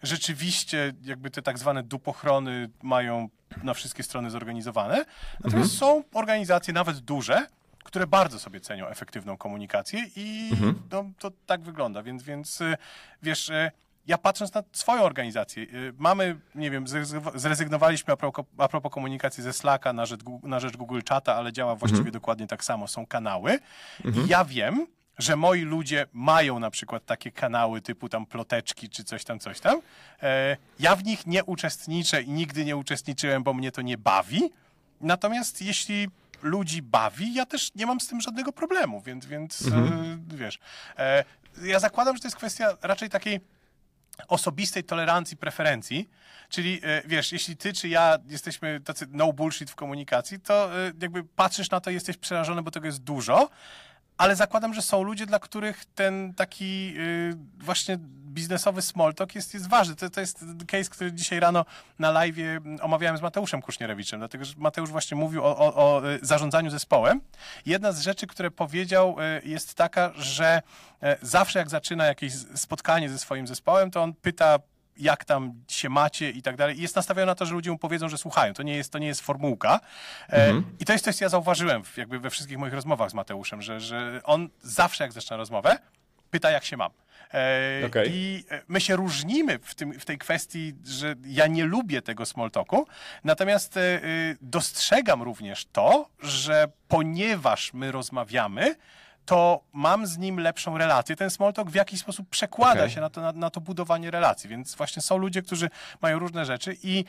rzeczywiście 0.04 0.94
jakby 1.04 1.32
te 1.32 1.42
tak 1.42 1.60
zwane 1.60 1.84
dupochrony 1.84 2.70
mają 2.84 3.30
na 3.64 3.74
wszystkie 3.74 4.04
strony 4.04 4.30
zorganizowane. 4.30 5.06
Natomiast 5.44 5.74
mhm. 5.74 5.80
są 5.80 6.04
organizacje, 6.14 6.74
nawet 6.74 7.00
duże, 7.00 7.48
które 7.86 8.08
bardzo 8.08 8.40
sobie 8.40 8.60
cenią 8.60 8.88
efektywną 8.88 9.38
komunikację 9.38 10.06
i 10.16 10.50
mhm. 10.52 10.82
no, 10.92 11.06
to 11.20 11.32
tak 11.46 11.62
wygląda, 11.62 12.04
więc, 12.04 12.24
więc 12.24 12.62
y, 12.62 12.78
wiesz, 13.24 13.50
y, 13.50 13.72
ja 14.08 14.18
patrząc 14.18 14.54
na 14.54 14.64
swoją 14.72 15.04
organizację, 15.04 15.64
y, 15.64 15.94
mamy, 15.98 16.40
nie 16.56 16.72
wiem, 16.72 16.86
zrezygnowaliśmy 17.36 18.14
a 18.14 18.18
propos, 18.18 18.46
a 18.58 18.68
propos 18.68 18.92
komunikacji 18.92 19.44
ze 19.44 19.54
Slacka 19.54 19.94
na 19.94 20.06
rzecz, 20.06 20.22
na 20.44 20.60
rzecz 20.60 20.78
Google 20.78 21.00
Chata, 21.10 21.36
ale 21.36 21.54
działa 21.54 21.76
właściwie 21.76 22.00
mhm. 22.00 22.14
dokładnie 22.14 22.48
tak 22.48 22.64
samo, 22.64 22.88
są 22.88 23.06
kanały. 23.06 23.60
Mhm. 24.06 24.28
ja 24.28 24.46
wiem, 24.46 24.88
że 25.18 25.36
moi 25.36 25.62
ludzie 25.62 26.06
mają 26.14 26.60
na 26.60 26.72
przykład 26.72 27.06
takie 27.06 27.32
kanały 27.32 27.82
typu 27.82 28.10
tam 28.10 28.26
ploteczki 28.26 28.90
czy 28.90 29.04
coś 29.04 29.24
tam, 29.24 29.40
coś 29.40 29.60
tam. 29.60 29.82
E, 30.24 30.58
ja 30.80 30.96
w 30.96 31.04
nich 31.04 31.28
nie 31.28 31.44
uczestniczę 31.44 32.22
i 32.22 32.32
nigdy 32.32 32.66
nie 32.66 32.78
uczestniczyłem, 32.78 33.44
bo 33.44 33.54
mnie 33.54 33.72
to 33.72 33.82
nie 33.82 33.98
bawi. 33.98 34.50
Natomiast 35.02 35.62
jeśli 35.62 36.08
ludzi 36.42 36.82
bawi, 36.82 37.34
ja 37.34 37.46
też 37.46 37.76
nie 37.76 37.86
mam 37.86 38.00
z 38.00 38.08
tym 38.08 38.22
żadnego 38.22 38.52
problemu, 38.52 39.02
więc, 39.02 39.26
więc 39.26 39.62
mhm. 39.66 40.26
e, 40.32 40.38
wiesz. 40.38 40.60
E, 40.98 41.24
ja 41.64 41.80
zakładam, 41.80 42.16
że 42.16 42.22
to 42.22 42.28
jest 42.28 42.38
kwestia 42.38 42.78
raczej 42.82 43.10
takiej 43.10 43.40
osobistej 44.28 44.84
tolerancji, 44.84 45.38
preferencji, 45.38 46.10
czyli 46.50 46.82
e, 46.84 47.02
wiesz, 47.06 47.32
jeśli 47.32 47.58
ty 47.58 47.74
czy 47.74 47.88
ja 47.88 48.18
jesteśmy 48.28 48.82
tacy 48.82 49.06
no 49.10 49.34
bullshit 49.34 49.72
w 49.72 49.76
komunikacji, 49.76 50.40
to 50.40 50.70
jakby 51.02 51.24
patrzysz 51.24 51.70
na 51.70 51.82
to 51.82 51.90
i 51.90 51.94
jesteś 51.94 52.18
przerażony, 52.18 52.62
bo 52.62 52.72
tego 52.72 52.86
jest 52.86 53.04
dużo, 53.04 53.50
ale 54.18 54.36
zakładam, 54.36 54.74
że 54.74 54.82
są 54.82 55.04
ludzie, 55.04 55.26
dla 55.26 55.40
których 55.40 55.86
ten 55.86 56.34
taki 56.34 56.94
yy, 56.94 57.38
właśnie 57.58 57.98
biznesowy 58.36 58.82
small 58.82 59.14
talk 59.14 59.36
jest, 59.36 59.54
jest 59.54 59.70
ważny. 59.70 59.96
To, 59.96 60.10
to 60.10 60.22
jest 60.22 60.46
case, 60.68 60.90
który 60.90 61.12
dzisiaj 61.12 61.40
rano 61.40 61.66
na 62.00 62.12
live 62.12 62.36
omawiałem 62.82 63.18
z 63.18 63.22
Mateuszem 63.22 63.62
Kusznierewiczem, 63.62 64.20
dlatego 64.20 64.46
że 64.46 64.54
Mateusz 64.58 64.90
właśnie 64.90 65.18
mówił 65.18 65.44
o, 65.44 65.58
o, 65.58 65.76
o 65.76 66.10
y, 66.10 66.20
zarządzaniu 66.22 66.72
zespołem. 66.72 67.22
Jedna 67.66 67.92
z 67.92 68.02
rzeczy, 68.02 68.28
które 68.28 68.52
powiedział 68.52 69.16
y, 69.20 69.48
jest 69.48 69.76
taka, 69.76 70.12
że 70.16 70.62
y, 71.04 71.08
zawsze 71.22 71.60
jak 71.60 71.70
zaczyna 71.70 72.06
jakieś 72.06 72.34
spotkanie 72.56 73.10
ze 73.10 73.20
swoim 73.20 73.48
zespołem, 73.48 73.92
to 73.92 74.04
on 74.04 74.14
pyta 74.14 74.60
jak 74.98 75.26
tam 75.26 75.54
się 75.68 75.90
macie 75.90 76.30
i 76.30 76.42
tak 76.42 76.56
dalej. 76.56 76.80
I 76.80 76.82
jest 76.82 76.96
nastawiony 76.96 77.26
na 77.26 77.36
to, 77.36 77.46
że 77.46 77.54
ludzie 77.54 77.72
mu 77.72 77.78
powiedzą, 77.78 78.10
że 78.10 78.18
słuchają. 78.18 78.54
To 78.54 78.64
nie 78.64 78.76
jest, 78.76 78.92
to 78.92 79.00
nie 79.00 79.08
jest 79.08 79.22
formułka. 79.22 79.80
E, 80.30 80.48
mhm. 80.48 80.64
I 80.80 80.86
to 80.86 80.94
jest 80.94 81.06
coś, 81.06 81.16
co 81.16 81.26
ja 81.26 81.30
zauważyłem 81.30 81.82
jakby 81.98 82.20
we 82.20 82.30
wszystkich 82.30 82.58
moich 82.58 82.74
rozmowach 82.74 83.12
z 83.12 83.14
Mateuszem, 83.14 83.62
że, 83.62 83.80
że 83.80 84.22
on 84.24 84.50
zawsze, 84.62 85.04
jak 85.04 85.14
zaczyna 85.14 85.38
rozmowę, 85.38 85.78
pyta, 86.32 86.52
jak 86.52 86.66
się 86.66 86.78
mam. 86.78 86.92
E, 87.34 87.86
okay. 87.86 88.06
I 88.10 88.44
e, 88.52 88.62
my 88.68 88.82
się 88.82 88.96
różnimy 88.96 89.60
w, 89.60 89.76
tym, 89.76 90.00
w 90.00 90.06
tej 90.06 90.18
kwestii, 90.18 90.74
że 90.86 91.16
ja 91.26 91.48
nie 91.48 91.66
lubię 91.66 92.02
tego 92.02 92.26
small 92.26 92.52
talku, 92.52 92.88
natomiast 93.24 93.78
e, 93.78 94.02
dostrzegam 94.42 95.22
również 95.22 95.66
to, 95.66 96.10
że 96.20 96.68
ponieważ 96.88 97.74
my 97.74 97.92
rozmawiamy, 97.92 98.76
to 99.26 99.64
mam 99.74 100.08
z 100.08 100.18
nim 100.18 100.40
lepszą 100.40 100.78
relację. 100.78 101.16
Ten 101.16 101.30
small 101.30 101.54
talk 101.54 101.70
w 101.72 101.76
jakiś 101.76 102.00
sposób 102.00 102.30
przekłada 102.30 102.80
okay. 102.80 102.90
się 102.90 103.02
na 103.02 103.10
to, 103.10 103.22
na, 103.22 103.32
na 103.32 103.50
to 103.50 103.62
budowanie 103.62 104.12
relacji, 104.12 104.50
więc 104.50 104.76
właśnie 104.76 105.02
są 105.02 105.18
ludzie, 105.18 105.42
którzy 105.42 105.70
mają 106.02 106.20
różne 106.20 106.46
rzeczy 106.46 106.78
i 106.84 107.06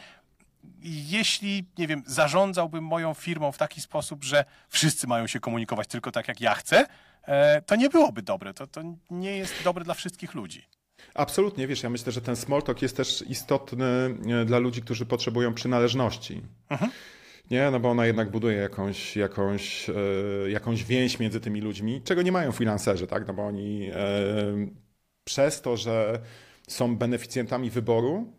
jeśli, 0.82 1.64
nie 1.78 1.86
wiem, 1.86 2.02
zarządzałbym 2.06 2.84
moją 2.84 3.14
firmą 3.14 3.52
w 3.52 3.58
taki 3.58 3.80
sposób, 3.80 4.24
że 4.24 4.44
wszyscy 4.68 5.06
mają 5.06 5.26
się 5.26 5.40
komunikować 5.40 5.88
tylko 5.88 6.12
tak, 6.12 6.28
jak 6.28 6.40
ja 6.40 6.54
chcę, 6.54 6.86
e, 7.22 7.62
to 7.62 7.76
nie 7.76 7.88
byłoby 7.88 8.22
dobre. 8.22 8.54
To, 8.54 8.66
to 8.66 8.82
nie 9.10 9.36
jest 9.36 9.54
dobre 9.64 9.84
dla 9.84 9.94
wszystkich 9.94 10.34
ludzi. 10.34 10.64
Absolutnie, 11.14 11.66
wiesz, 11.66 11.82
ja 11.82 11.90
myślę, 11.90 12.12
że 12.12 12.20
ten 12.20 12.36
small 12.36 12.62
talk 12.62 12.82
jest 12.82 12.96
też 12.96 13.24
istotny 13.28 14.14
e, 14.40 14.44
dla 14.44 14.58
ludzi, 14.58 14.82
którzy 14.82 15.06
potrzebują 15.06 15.54
przynależności. 15.54 16.42
Mhm. 16.68 16.90
Nie, 17.50 17.70
no 17.70 17.80
bo 17.80 17.90
ona 17.90 18.06
jednak 18.06 18.30
buduje 18.30 18.56
jakąś, 18.56 19.16
jakąś, 19.16 19.90
e, 19.90 19.94
jakąś 20.50 20.84
więź 20.84 21.18
między 21.18 21.40
tymi 21.40 21.60
ludźmi, 21.60 22.02
czego 22.02 22.22
nie 22.22 22.32
mają 22.32 22.52
freelancerzy, 22.52 23.06
tak? 23.06 23.26
No 23.26 23.34
bo 23.34 23.46
oni 23.46 23.90
e, 23.92 23.96
przez 25.24 25.62
to, 25.62 25.76
że 25.76 26.20
są 26.68 26.96
beneficjentami 26.96 27.70
wyboru, 27.70 28.32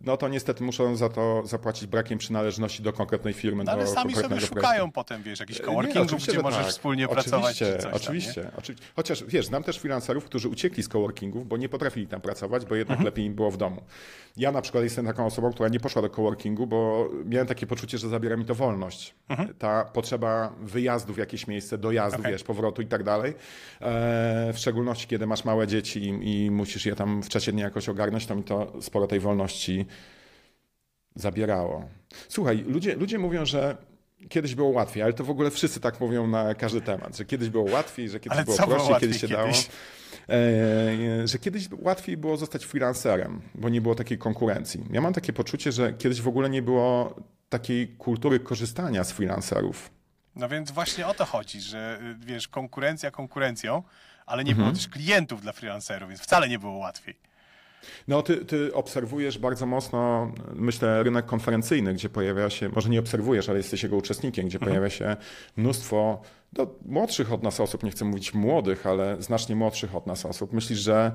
no 0.00 0.16
to 0.16 0.28
niestety 0.28 0.64
muszą 0.64 0.96
za 0.96 1.08
to 1.08 1.42
zapłacić 1.46 1.86
brakiem 1.86 2.18
przynależności 2.18 2.82
do 2.82 2.92
konkretnej 2.92 3.34
firmy. 3.34 3.64
No, 3.64 3.72
ale 3.72 3.86
sami 3.86 4.14
sobie 4.14 4.28
projektu. 4.28 4.54
szukają 4.54 4.92
potem, 4.92 5.22
wiesz, 5.22 5.40
jakichś 5.40 5.60
e, 5.60 5.62
coworkingów, 5.62 6.26
gdzie 6.28 6.42
możesz 6.42 6.58
tak. 6.58 6.68
wspólnie 6.68 7.08
oczywiście, 7.08 7.30
pracować. 7.30 7.62
Oczywiście, 7.92 8.50
oczywiście. 8.56 8.86
Chociaż 8.96 9.24
wiesz, 9.24 9.46
znam 9.46 9.62
też 9.62 9.78
freelancerów, 9.78 10.24
którzy 10.24 10.48
uciekli 10.48 10.82
z 10.82 10.88
coworkingów, 10.88 11.48
bo 11.48 11.56
nie 11.56 11.68
potrafili 11.68 12.06
tam 12.06 12.20
pracować, 12.20 12.66
bo 12.66 12.74
jednak 12.74 12.98
mhm. 12.98 13.04
lepiej 13.04 13.24
im 13.24 13.34
było 13.34 13.50
w 13.50 13.56
domu. 13.56 13.82
Ja 14.36 14.52
na 14.52 14.62
przykład 14.62 14.84
jestem 14.84 15.06
taką 15.06 15.26
osobą, 15.26 15.52
która 15.52 15.68
nie 15.68 15.80
poszła 15.80 16.02
do 16.02 16.10
coworkingu, 16.10 16.66
bo 16.66 17.10
miałem 17.24 17.46
takie 17.46 17.66
poczucie, 17.66 17.98
że 17.98 18.08
zabiera 18.08 18.36
mi 18.36 18.44
to 18.44 18.54
wolność. 18.54 19.14
Mhm. 19.28 19.54
Ta 19.54 19.84
potrzeba 19.84 20.52
wyjazdu 20.60 21.14
w 21.14 21.18
jakieś 21.18 21.46
miejsce, 21.46 21.78
dojazdu, 21.78 22.20
okay. 22.20 22.32
wiesz, 22.32 22.44
powrotu 22.44 22.82
i 22.82 22.86
tak 22.86 23.02
dalej. 23.02 23.34
E, 23.80 24.52
w 24.52 24.58
szczególności, 24.58 25.06
kiedy 25.06 25.26
masz 25.26 25.44
małe 25.44 25.66
dzieci 25.66 26.00
i, 26.00 26.44
i 26.44 26.50
musisz 26.50 26.86
je 26.86 26.94
tam 26.94 27.22
w 27.22 27.28
czasie 27.28 27.52
dnia 27.52 27.64
jakoś 27.64 27.88
ogarnąć, 27.88 28.26
to 28.26 28.34
mi 28.34 28.42
to 28.42 28.72
sporo 28.80 29.06
tej 29.06 29.20
wolności 29.20 29.47
zabierało. 31.14 31.88
Słuchaj, 32.28 32.64
ludzie, 32.68 32.96
ludzie 32.96 33.18
mówią, 33.18 33.46
że 33.46 33.76
kiedyś 34.28 34.54
było 34.54 34.68
łatwiej, 34.68 35.02
ale 35.02 35.12
to 35.12 35.24
w 35.24 35.30
ogóle 35.30 35.50
wszyscy 35.50 35.80
tak 35.80 36.00
mówią 36.00 36.26
na 36.26 36.54
każdy 36.54 36.80
temat, 36.80 37.16
że 37.16 37.24
kiedyś 37.24 37.48
było 37.48 37.70
łatwiej, 37.70 38.08
że 38.08 38.20
kiedyś 38.20 38.36
ale 38.36 38.44
było 38.44 38.56
prościej, 38.56 38.86
było 38.86 39.00
kiedyś 39.00 39.20
się 39.20 39.28
kiedyś? 39.28 39.68
dało. 39.68 40.38
E, 41.22 41.28
że 41.28 41.38
kiedyś 41.38 41.68
łatwiej 41.82 42.16
było 42.16 42.36
zostać 42.36 42.64
freelancerem, 42.64 43.40
bo 43.54 43.68
nie 43.68 43.80
było 43.80 43.94
takiej 43.94 44.18
konkurencji. 44.18 44.84
Ja 44.90 45.00
mam 45.00 45.12
takie 45.12 45.32
poczucie, 45.32 45.72
że 45.72 45.92
kiedyś 45.92 46.20
w 46.20 46.28
ogóle 46.28 46.50
nie 46.50 46.62
było 46.62 47.14
takiej 47.48 47.88
kultury 47.88 48.40
korzystania 48.40 49.04
z 49.04 49.12
freelancerów. 49.12 49.90
No 50.36 50.48
więc 50.48 50.70
właśnie 50.70 51.06
o 51.06 51.14
to 51.14 51.24
chodzi, 51.24 51.60
że 51.60 52.00
y, 52.22 52.26
wiesz, 52.26 52.48
konkurencja 52.48 53.10
konkurencją, 53.10 53.82
ale 54.26 54.44
nie 54.44 54.50
mhm. 54.50 54.68
było 54.68 54.76
też 54.76 54.88
klientów 54.88 55.42
dla 55.42 55.52
freelancerów, 55.52 56.08
więc 56.08 56.20
wcale 56.20 56.48
nie 56.48 56.58
było 56.58 56.72
łatwiej. 56.72 57.27
No, 58.08 58.22
ty, 58.22 58.44
ty, 58.44 58.74
obserwujesz 58.74 59.38
bardzo 59.38 59.66
mocno, 59.66 60.32
myślę, 60.54 61.02
rynek 61.02 61.26
konferencyjny, 61.26 61.94
gdzie 61.94 62.08
pojawia 62.08 62.50
się, 62.50 62.68
może 62.68 62.88
nie 62.88 63.00
obserwujesz, 63.00 63.48
ale 63.48 63.58
jesteś 63.58 63.82
jego 63.82 63.96
uczestnikiem, 63.96 64.46
gdzie 64.46 64.58
mhm. 64.58 64.70
pojawia 64.70 64.90
się 64.90 65.16
mnóstwo 65.56 66.20
do 66.52 66.78
młodszych 66.86 67.32
od 67.32 67.42
nas 67.42 67.60
osób, 67.60 67.82
nie 67.82 67.90
chcę 67.90 68.04
mówić 68.04 68.34
młodych, 68.34 68.86
ale 68.86 69.22
znacznie 69.22 69.56
młodszych 69.56 69.94
od 69.94 70.06
nas 70.06 70.26
osób. 70.26 70.52
Myślisz, 70.52 70.78
że 70.78 71.12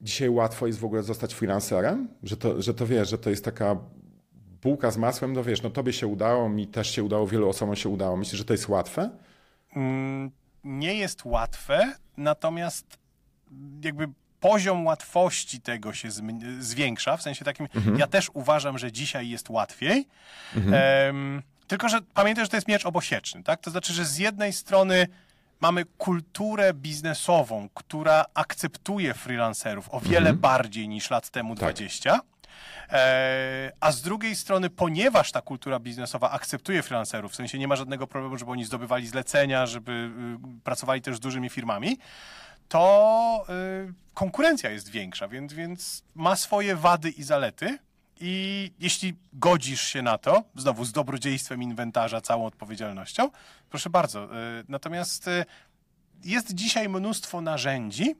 dzisiaj 0.00 0.30
łatwo 0.30 0.66
jest 0.66 0.78
w 0.78 0.84
ogóle 0.84 1.02
zostać 1.02 1.34
freelancerem? 1.34 2.08
Że 2.22 2.36
to, 2.36 2.62
że 2.62 2.74
to 2.74 2.86
wiesz, 2.86 3.10
że 3.10 3.18
to 3.18 3.30
jest 3.30 3.44
taka 3.44 3.76
bułka 4.62 4.90
z 4.90 4.96
masłem, 4.96 5.32
no 5.32 5.44
wiesz, 5.44 5.62
no 5.62 5.70
tobie 5.70 5.92
się 5.92 6.06
udało, 6.06 6.48
mi 6.48 6.66
też 6.66 6.90
się 6.90 7.02
udało, 7.02 7.26
wielu 7.26 7.48
osobom 7.48 7.76
się 7.76 7.88
udało. 7.88 8.16
Myślisz, 8.16 8.38
że 8.38 8.44
to 8.44 8.54
jest 8.54 8.68
łatwe? 8.68 9.10
Mm, 9.76 10.30
nie 10.64 10.94
jest 10.94 11.24
łatwe, 11.24 11.92
natomiast 12.16 12.98
jakby 13.84 14.08
poziom 14.42 14.86
łatwości 14.86 15.60
tego 15.60 15.92
się 15.92 16.08
zwiększa, 16.58 17.16
w 17.16 17.22
sensie 17.22 17.44
takim, 17.44 17.68
mhm. 17.74 17.98
ja 17.98 18.06
też 18.06 18.30
uważam, 18.34 18.78
że 18.78 18.92
dzisiaj 18.92 19.28
jest 19.28 19.50
łatwiej. 19.50 20.08
Mhm. 20.56 21.42
Tylko, 21.66 21.88
że 21.88 22.00
pamiętaj, 22.14 22.44
że 22.44 22.48
to 22.48 22.56
jest 22.56 22.68
miecz 22.68 22.86
obosieczny, 22.86 23.42
tak? 23.42 23.60
To 23.60 23.70
znaczy, 23.70 23.92
że 23.92 24.04
z 24.04 24.18
jednej 24.18 24.52
strony 24.52 25.06
mamy 25.60 25.84
kulturę 25.98 26.74
biznesową, 26.74 27.68
która 27.74 28.24
akceptuje 28.34 29.14
freelancerów 29.14 29.88
o 29.90 30.00
wiele 30.00 30.30
mhm. 30.30 30.38
bardziej 30.38 30.88
niż 30.88 31.10
lat 31.10 31.30
temu 31.30 31.54
tak. 31.54 31.64
20. 31.64 32.20
E, 32.90 33.72
a 33.80 33.92
z 33.92 34.02
drugiej 34.02 34.36
strony, 34.36 34.70
ponieważ 34.70 35.32
ta 35.32 35.40
kultura 35.40 35.78
biznesowa 35.78 36.30
akceptuje 36.30 36.82
freelancerów, 36.82 37.32
w 37.32 37.34
sensie 37.34 37.58
nie 37.58 37.68
ma 37.68 37.76
żadnego 37.76 38.06
problemu, 38.06 38.38
żeby 38.38 38.50
oni 38.50 38.64
zdobywali 38.64 39.06
zlecenia, 39.06 39.66
żeby 39.66 40.10
y, 40.56 40.60
pracowali 40.64 41.02
też 41.02 41.16
z 41.16 41.20
dużymi 41.20 41.48
firmami, 41.48 41.98
to 42.72 43.44
y, 43.88 43.92
konkurencja 44.14 44.70
jest 44.70 44.88
większa, 44.88 45.28
więc, 45.28 45.52
więc 45.52 46.04
ma 46.14 46.36
swoje 46.36 46.76
wady 46.76 47.10
i 47.10 47.22
zalety. 47.22 47.78
I 48.20 48.72
jeśli 48.78 49.14
godzisz 49.32 49.80
się 49.80 50.02
na 50.02 50.18
to, 50.18 50.44
znowu 50.56 50.84
z 50.84 50.92
dobrodziejstwem 50.92 51.62
inwentarza, 51.62 52.20
całą 52.20 52.46
odpowiedzialnością, 52.46 53.30
proszę 53.70 53.90
bardzo. 53.90 54.24
Y, 54.24 54.28
natomiast 54.68 55.28
y, 55.28 55.44
jest 56.24 56.54
dzisiaj 56.54 56.88
mnóstwo 56.88 57.40
narzędzi. 57.40 58.14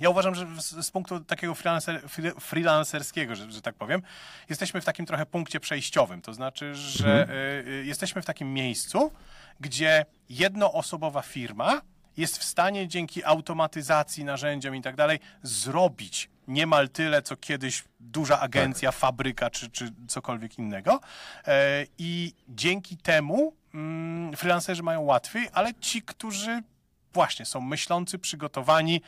Ja 0.00 0.10
uważam, 0.10 0.34
że 0.34 0.46
z, 0.60 0.90
punktu 0.90 1.20
takiego 1.20 1.54
freelancer, 1.54 2.02
fre- 2.02 2.40
freelancerskiego, 2.40 3.34
że, 3.34 3.52
że 3.52 3.62
tak 3.62 3.74
powiem, 3.74 4.02
jesteśmy 4.48 4.80
w 4.80 4.84
takim 4.84 5.06
trochę 5.06 5.26
punkcie 5.26 5.60
przejściowym. 5.60 6.22
To 6.22 6.34
znaczy, 6.34 6.74
że 6.74 7.28
y, 7.66 7.84
jesteśmy 7.84 8.22
w 8.22 8.24
takim 8.24 8.52
miejscu, 8.52 9.12
gdzie 9.60 10.04
jednoosobowa 10.28 11.22
firma 11.22 11.80
jest 12.16 12.38
w 12.38 12.44
stanie 12.44 12.88
dzięki 12.88 13.24
automatyzacji, 13.24 14.24
narzędziom 14.24 14.76
i 14.76 14.82
tak 14.82 14.96
dalej 14.96 15.18
zrobić 15.42 16.30
niemal 16.48 16.88
tyle, 16.88 17.22
co 17.22 17.36
kiedyś 17.36 17.84
duża 18.00 18.40
agencja, 18.40 18.92
fabryka 18.92 19.50
czy, 19.50 19.70
czy 19.70 19.92
cokolwiek 20.08 20.58
innego. 20.58 21.00
E, 21.46 21.86
I 21.98 22.32
dzięki 22.48 22.96
temu 22.96 23.52
mm, 23.74 24.36
freelancerzy 24.36 24.82
mają 24.82 25.00
łatwiej, 25.00 25.48
ale 25.52 25.74
ci, 25.74 26.02
którzy 26.02 26.62
właśnie 27.12 27.46
są 27.46 27.60
myślący, 27.60 28.18
przygotowani, 28.18 29.00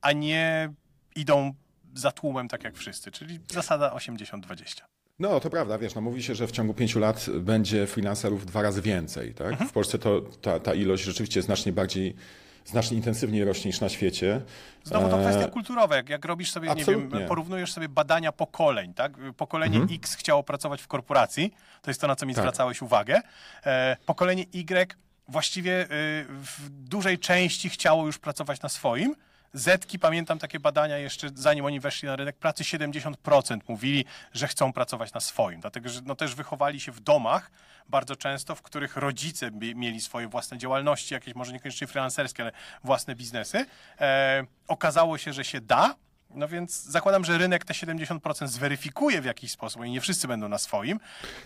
a 0.00 0.12
nie 0.12 0.72
idą 1.16 1.54
za 1.94 2.12
tłumem 2.12 2.48
tak 2.48 2.64
jak 2.64 2.76
wszyscy, 2.76 3.10
czyli 3.10 3.40
zasada 3.48 3.90
80-20. 3.90 4.82
No, 5.18 5.40
to 5.40 5.50
prawda, 5.50 5.78
wiesz, 5.78 5.94
no 5.94 6.00
mówi 6.00 6.22
się, 6.22 6.34
że 6.34 6.46
w 6.46 6.52
ciągu 6.52 6.74
pięciu 6.74 6.98
lat 6.98 7.26
będzie 7.40 7.86
freelancerów 7.86 8.46
dwa 8.46 8.62
razy 8.62 8.82
więcej, 8.82 9.34
tak? 9.34 9.50
Mhm. 9.50 9.70
W 9.70 9.72
Polsce 9.72 9.98
to 9.98 10.20
ta, 10.20 10.60
ta 10.60 10.74
ilość 10.74 11.04
rzeczywiście 11.04 11.42
znacznie 11.42 11.72
bardziej, 11.72 12.16
znacznie 12.64 12.96
intensywniej 12.96 13.44
rośnie 13.44 13.68
niż 13.68 13.80
na 13.80 13.88
świecie. 13.88 14.40
Znowu 14.84 15.08
to 15.08 15.18
E, 15.20 15.22
kwestia 15.30 15.48
kulturowa. 15.50 15.96
Jak, 15.96 16.08
jak 16.08 16.24
robisz 16.24 16.50
sobie, 16.52 16.66
nie 16.68 16.72
absolutnie. 16.72 17.18
wiem, 17.18 17.28
porównujesz 17.28 17.72
sobie 17.72 17.88
badania 17.88 18.32
pokoleń, 18.32 18.94
tak? 18.94 19.12
Pokolenie 19.36 19.80
X 19.94 20.14
chciało 20.14 20.42
pracować 20.42 20.82
w 20.82 20.86
korporacji, 20.88 21.54
to 21.82 21.90
jest 21.90 22.00
to, 22.00 22.06
na 22.06 22.16
co 22.16 22.26
mi 22.26 22.34
Tak. 22.34 22.42
zwracałeś 22.42 22.82
uwagę. 22.82 23.20
E, 23.66 23.96
pokolenie 24.06 24.44
Y 24.52 24.96
właściwie 25.28 25.82
e, 25.82 25.86
w 26.28 26.68
dużej 26.70 27.18
części 27.18 27.68
chciało 27.68 28.06
już 28.06 28.18
pracować 28.18 28.62
na 28.62 28.68
swoim. 28.68 29.14
Zetki, 29.54 29.98
pamiętam 29.98 30.38
takie 30.38 30.60
badania 30.60 30.98
jeszcze 30.98 31.28
zanim 31.34 31.64
oni 31.64 31.80
weszli 31.80 32.06
na 32.06 32.16
rynek 32.16 32.36
pracy, 32.36 32.64
70% 32.64 33.58
mówili, 33.68 34.04
że 34.32 34.48
chcą 34.48 34.72
pracować 34.72 35.12
na 35.12 35.20
swoim, 35.20 35.60
dlatego 35.60 35.88
że 35.88 36.00
no, 36.04 36.14
też 36.14 36.34
wychowali 36.34 36.80
się 36.80 36.92
w 36.92 37.00
domach 37.00 37.50
bardzo 37.88 38.16
często, 38.16 38.54
w 38.54 38.62
których 38.62 38.96
rodzice 38.96 39.50
mie- 39.50 39.74
mieli 39.74 40.00
swoje 40.00 40.28
własne 40.28 40.58
działalności, 40.58 41.14
jakieś 41.14 41.34
może 41.34 41.52
niekoniecznie 41.52 41.86
freelancerskie, 41.86 42.42
ale 42.42 42.52
własne 42.84 43.14
biznesy. 43.14 43.66
E, 44.00 44.44
okazało 44.68 45.18
się, 45.18 45.32
że 45.32 45.44
się 45.44 45.60
da, 45.60 45.94
no 46.30 46.48
więc 46.48 46.82
zakładam, 46.82 47.24
że 47.24 47.38
rynek 47.38 47.64
te 47.64 47.74
70% 47.74 48.48
zweryfikuje 48.48 49.20
w 49.20 49.24
jakiś 49.24 49.50
sposób 49.50 49.84
i 49.84 49.90
nie 49.90 50.00
wszyscy 50.00 50.28
będą 50.28 50.48
na 50.48 50.58
swoim, 50.58 51.00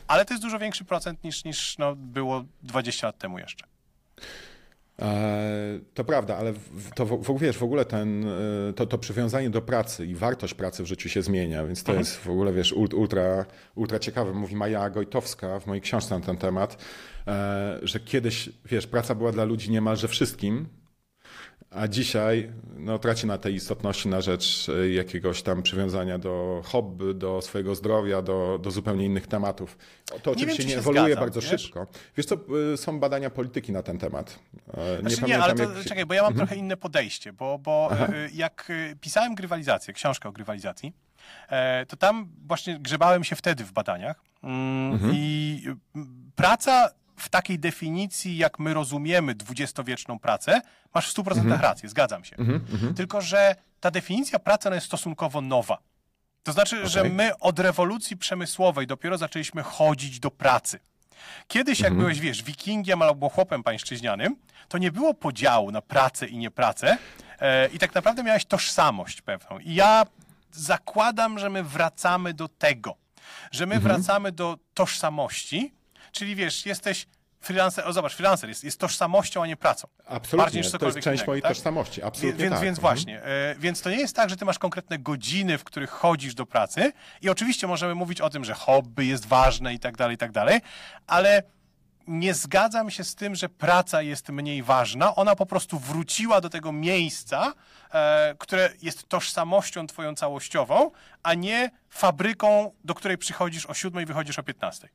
ale 0.06 0.24
to 0.24 0.34
jest 0.34 0.42
dużo 0.42 0.58
większy 0.58 0.84
procent 0.84 1.24
niż, 1.24 1.44
niż 1.44 1.78
no, 1.78 1.94
było 1.96 2.44
20 2.62 3.06
lat 3.06 3.18
temu 3.18 3.38
jeszcze. 3.38 3.66
E, 5.02 5.78
To 5.94 6.04
prawda, 6.04 6.36
ale 6.36 6.52
w- 6.52 6.90
to 6.94 7.06
w, 7.06 7.38
wiesz, 7.40 7.58
w 7.58 7.62
ogóle 7.62 7.84
ten, 7.84 8.24
e, 8.28 8.72
to, 8.72 8.86
to 8.86 8.98
przywiązanie 8.98 9.50
do 9.50 9.62
pracy 9.62 10.06
i 10.06 10.14
wartość 10.14 10.54
pracy 10.54 10.82
w 10.82 10.86
życiu 10.86 11.08
się 11.08 11.22
zmienia, 11.22 11.64
więc 11.66 11.82
to 11.82 11.92
jest 11.94 12.16
w 12.16 12.30
ogóle, 12.30 12.52
wiesz, 12.52 12.72
ult- 12.74 12.94
ultra, 12.94 13.46
ultra 13.74 13.98
ciekawe. 13.98 14.32
Mówi 14.32 14.56
Maja 14.56 14.90
Gojtowska 14.90 15.60
w 15.60 15.66
mojej 15.66 15.80
książce 15.82 16.18
na 16.18 16.26
ten 16.26 16.36
temat, 16.36 16.84
e, 17.26 17.78
że 17.82 18.00
kiedyś, 18.00 18.50
wiesz, 18.64 18.86
praca 18.86 19.14
była 19.14 19.32
dla 19.32 19.44
ludzi 19.44 19.70
niemalże 19.70 20.08
wszystkim, 20.08 20.66
a 21.70 21.88
dzisiaj 21.88 22.52
no, 22.78 22.98
traci 22.98 23.26
na 23.26 23.38
tej 23.38 23.54
istotności 23.54 24.08
na 24.08 24.20
rzecz 24.20 24.66
e, 24.68 24.90
jakiegoś 24.90 25.42
tam 25.42 25.62
przywiązania 25.62 26.18
do 26.18 26.62
hobby, 26.64 27.14
do 27.14 27.42
swojego 27.42 27.74
zdrowia, 27.74 28.22
do, 28.22 28.58
do 28.62 28.70
zupełnie 28.70 29.04
innych 29.06 29.26
tematów. 29.26 29.78
To 30.22 30.30
oczywiście 30.30 30.62
czy 30.62 30.68
nie 30.68 30.74
się 30.74 30.78
ewoluuje 30.78 31.04
zgadzam, 31.04 31.20
bardzo 31.24 31.40
wiesz? 31.40 31.62
szybko. 31.62 31.86
Wiesz 32.16 32.26
co, 32.26 32.34
e, 32.72 32.76
są 32.76 33.00
badania 33.00 33.30
polityki 33.30 33.72
na 33.72 33.82
ten 33.82 33.98
temat. 33.98 34.38
E, 34.74 35.00
Znaczy 35.00 35.22
nie, 35.26 35.38
ale 35.42 35.54
to, 35.54 35.60
jak- 35.62 35.68
Mhm. 35.68 35.86
czekaj, 35.88 36.06
bo 36.06 36.14
ja 36.14 36.22
mam 36.22 36.34
trochę 36.34 36.56
inne 36.56 36.76
podejście, 36.76 37.32
bo, 37.32 37.58
bo 37.58 37.90
y, 37.92 38.30
jak 38.34 38.70
y, 38.70 38.96
pisałem 39.00 39.34
grywalizację, 39.34 39.94
książkę 39.94 40.28
o 40.28 40.32
grywalizacji, 40.32 40.92
e, 41.48 41.86
to 41.86 41.96
tam 41.96 42.28
właśnie 42.46 42.78
grzebałem 42.78 43.24
się 43.24 43.36
wtedy 43.36 43.64
w 43.64 43.72
badaniach 43.72 44.22
mm, 44.42 44.92
Mhm. 44.92 45.12
i 45.14 45.62
y, 45.96 46.00
praca 46.36 46.90
w 47.18 47.28
takiej 47.28 47.58
definicji, 47.58 48.36
jak 48.36 48.58
my 48.58 48.74
rozumiemy 48.74 49.34
dwudziestowieczną 49.34 50.18
pracę, 50.18 50.60
masz 50.94 51.08
w 51.10 51.14
100% 51.16 51.38
Mhm. 51.38 51.60
rację, 51.60 51.88
zgadzam 51.88 52.24
się. 52.24 52.36
Tylko, 52.96 53.20
że 53.20 53.54
ta 53.80 53.90
definicja 53.90 54.38
pracy 54.38 54.68
ona 54.68 54.74
jest 54.74 54.86
stosunkowo 54.86 55.40
nowa. 55.40 55.78
To 56.42 56.52
znaczy, 56.52 56.86
że 56.88 57.00
Okej. 57.00 57.12
my 57.12 57.38
od 57.38 57.58
rewolucji 57.58 58.16
przemysłowej 58.16 58.86
dopiero 58.86 59.18
zaczęliśmy 59.18 59.62
chodzić 59.62 60.20
do 60.20 60.30
pracy. 60.30 60.78
Kiedyś, 61.48 61.80
jak 61.80 61.94
byłeś, 61.94 62.20
wiesz, 62.20 62.42
wikingiem 62.42 63.02
albo 63.02 63.28
chłopem 63.28 63.62
pańszczyźnianym, 63.62 64.36
to 64.68 64.78
nie 64.78 64.92
było 64.92 65.14
podziału 65.14 65.70
na 65.70 65.82
pracę 65.82 66.26
i 66.26 66.38
niepracę 66.38 66.98
e, 67.40 67.68
i 67.68 67.78
tak 67.78 67.94
naprawdę 67.94 68.22
miałeś 68.22 68.44
tożsamość 68.44 69.22
pewną. 69.22 69.58
I 69.58 69.74
ja 69.74 70.04
zakładam, 70.52 71.38
że 71.38 71.50
my 71.50 71.62
wracamy 71.62 72.34
do 72.34 72.48
tego, 72.48 72.96
że 73.50 73.66
my 73.66 73.80
wracamy 73.80 74.32
do 74.32 74.58
tożsamości, 74.74 75.72
czyli 76.12 76.36
wiesz, 76.36 76.66
jesteś 76.66 77.06
freelancer, 77.40 77.86
o 77.88 77.92
zobacz, 77.92 78.14
freelancer 78.14 78.48
jest, 78.48 78.64
jest 78.64 78.80
tożsamością, 78.80 79.42
a 79.42 79.46
nie 79.46 79.56
pracą. 79.56 79.88
Absolutnie, 80.06 80.38
Bardziej 80.38 80.62
niż 80.62 80.70
to 80.70 80.86
jest 80.86 80.98
część 80.98 81.06
innego, 81.06 81.30
mojej 81.30 81.42
tak? 81.42 81.52
tożsamości, 81.52 82.02
absolutnie 82.02 82.44
Więc, 82.44 82.54
tak. 82.54 82.62
więc 82.62 82.78
Mhm. 82.78 82.94
właśnie, 82.94 83.22
e, 83.22 83.54
więc 83.58 83.82
to 83.82 83.90
nie 83.90 83.96
jest 83.96 84.16
tak, 84.16 84.30
że 84.30 84.36
ty 84.36 84.44
masz 84.44 84.58
konkretne 84.58 84.98
godziny, 84.98 85.58
w 85.58 85.64
których 85.64 85.90
chodzisz 85.90 86.34
do 86.34 86.46
pracy 86.46 86.92
i 87.22 87.28
oczywiście 87.28 87.66
możemy 87.66 87.94
mówić 87.94 88.20
o 88.20 88.30
tym, 88.30 88.44
że 88.44 88.54
hobby 88.54 89.06
jest 89.06 89.26
ważne 89.26 89.74
i 89.74 89.78
tak 89.78 89.96
dalej, 89.96 90.14
i 90.14 90.18
tak 90.18 90.32
dalej, 90.32 90.60
ale 91.06 91.42
nie 92.06 92.34
zgadzam 92.34 92.90
się 92.90 93.04
z 93.04 93.14
tym, 93.14 93.34
że 93.34 93.48
praca 93.48 94.02
jest 94.02 94.28
mniej 94.28 94.62
ważna. 94.62 95.14
Ona 95.14 95.36
po 95.36 95.46
prostu 95.46 95.78
wróciła 95.78 96.40
do 96.40 96.50
tego 96.50 96.72
miejsca, 96.72 97.52
e, 97.92 98.34
które 98.38 98.70
jest 98.82 99.08
tożsamością 99.08 99.86
twoją 99.86 100.14
całościową, 100.14 100.90
a 101.22 101.34
nie 101.34 101.70
fabryką, 101.90 102.72
do 102.84 102.94
której 102.94 103.18
przychodzisz 103.18 103.66
o 103.66 103.74
7 103.74 104.02
i 104.02 104.06
wychodzisz 104.06 104.38
o 104.38 104.42
15. 104.42 104.88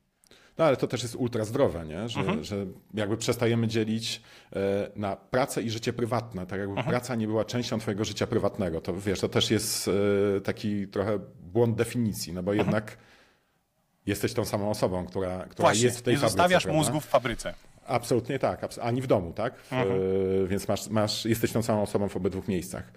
No 0.57 0.65
ale 0.65 0.77
to 0.77 0.87
też 0.87 1.03
jest 1.03 1.15
ultra 1.15 1.45
zdrowe, 1.45 1.85
nie? 1.85 2.09
Że, 2.09 2.19
Mhm. 2.19 2.43
że 2.43 2.65
jakby 2.93 3.17
przestajemy 3.17 3.67
dzielić 3.67 4.21
e, 4.55 4.89
na 4.95 5.15
pracę 5.15 5.61
i 5.61 5.69
życie 5.69 5.93
prywatne, 5.93 6.45
tak 6.45 6.59
jakby 6.59 6.75
Mhm. 6.77 6.89
praca 6.89 7.15
nie 7.15 7.27
była 7.27 7.45
częścią 7.45 7.79
twojego 7.79 8.05
życia 8.05 8.27
prywatnego. 8.27 8.81
To 8.81 8.93
wiesz, 8.93 9.19
to 9.19 9.29
też 9.29 9.51
jest 9.51 9.87
e, 10.37 10.41
taki 10.41 10.87
trochę 10.87 11.19
błąd 11.41 11.75
definicji, 11.77 12.33
no 12.33 12.43
bo 12.43 12.53
jednak 12.53 12.97
jesteś 14.05 14.33
tą 14.33 14.45
samą 14.45 14.69
osobą, 14.69 15.05
która, 15.05 15.29
która 15.29 15.39
Mhm. 15.43 15.55
Właśnie, 15.57 15.85
jest 15.85 15.99
w 15.99 16.01
tej 16.01 16.13
nie 16.13 16.17
fabryce. 16.19 16.37
zostawiasz 16.37 16.63
prawda? 16.63 16.79
mózgu 16.79 16.99
w 16.99 17.05
fabryce. 17.05 17.53
Absolutnie 17.87 18.39
tak, 18.39 18.61
abs- 18.63 18.79
ani 18.81 19.01
w 19.01 19.07
domu, 19.07 19.33
tak? 19.33 19.57
W, 19.57 19.73
Mhm. 19.73 19.91
e, 20.43 20.47
Więc 20.47 20.67
masz, 20.67 20.87
masz, 20.89 21.25
jesteś 21.25 21.51
tą 21.51 21.61
samą 21.61 21.81
osobą 21.81 22.09
w 22.09 22.17
obydwu 22.17 22.43
miejscach. 22.47 22.91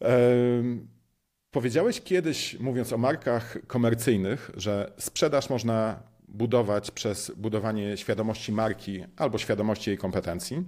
Em, 0.00 0.88
Powiedziałeś 1.50 2.00
kiedyś, 2.00 2.58
mówiąc 2.60 2.92
o 2.92 2.98
markach 2.98 3.56
komercyjnych, 3.66 4.50
że 4.56 4.92
sprzedaż 4.98 5.50
można 5.50 6.02
budować 6.36 6.90
przez 6.90 7.32
budowanie 7.36 7.96
świadomości 7.96 8.52
marki 8.52 9.04
albo 9.16 9.38
świadomości 9.38 9.90
jej 9.90 9.98
kompetencji, 9.98 10.64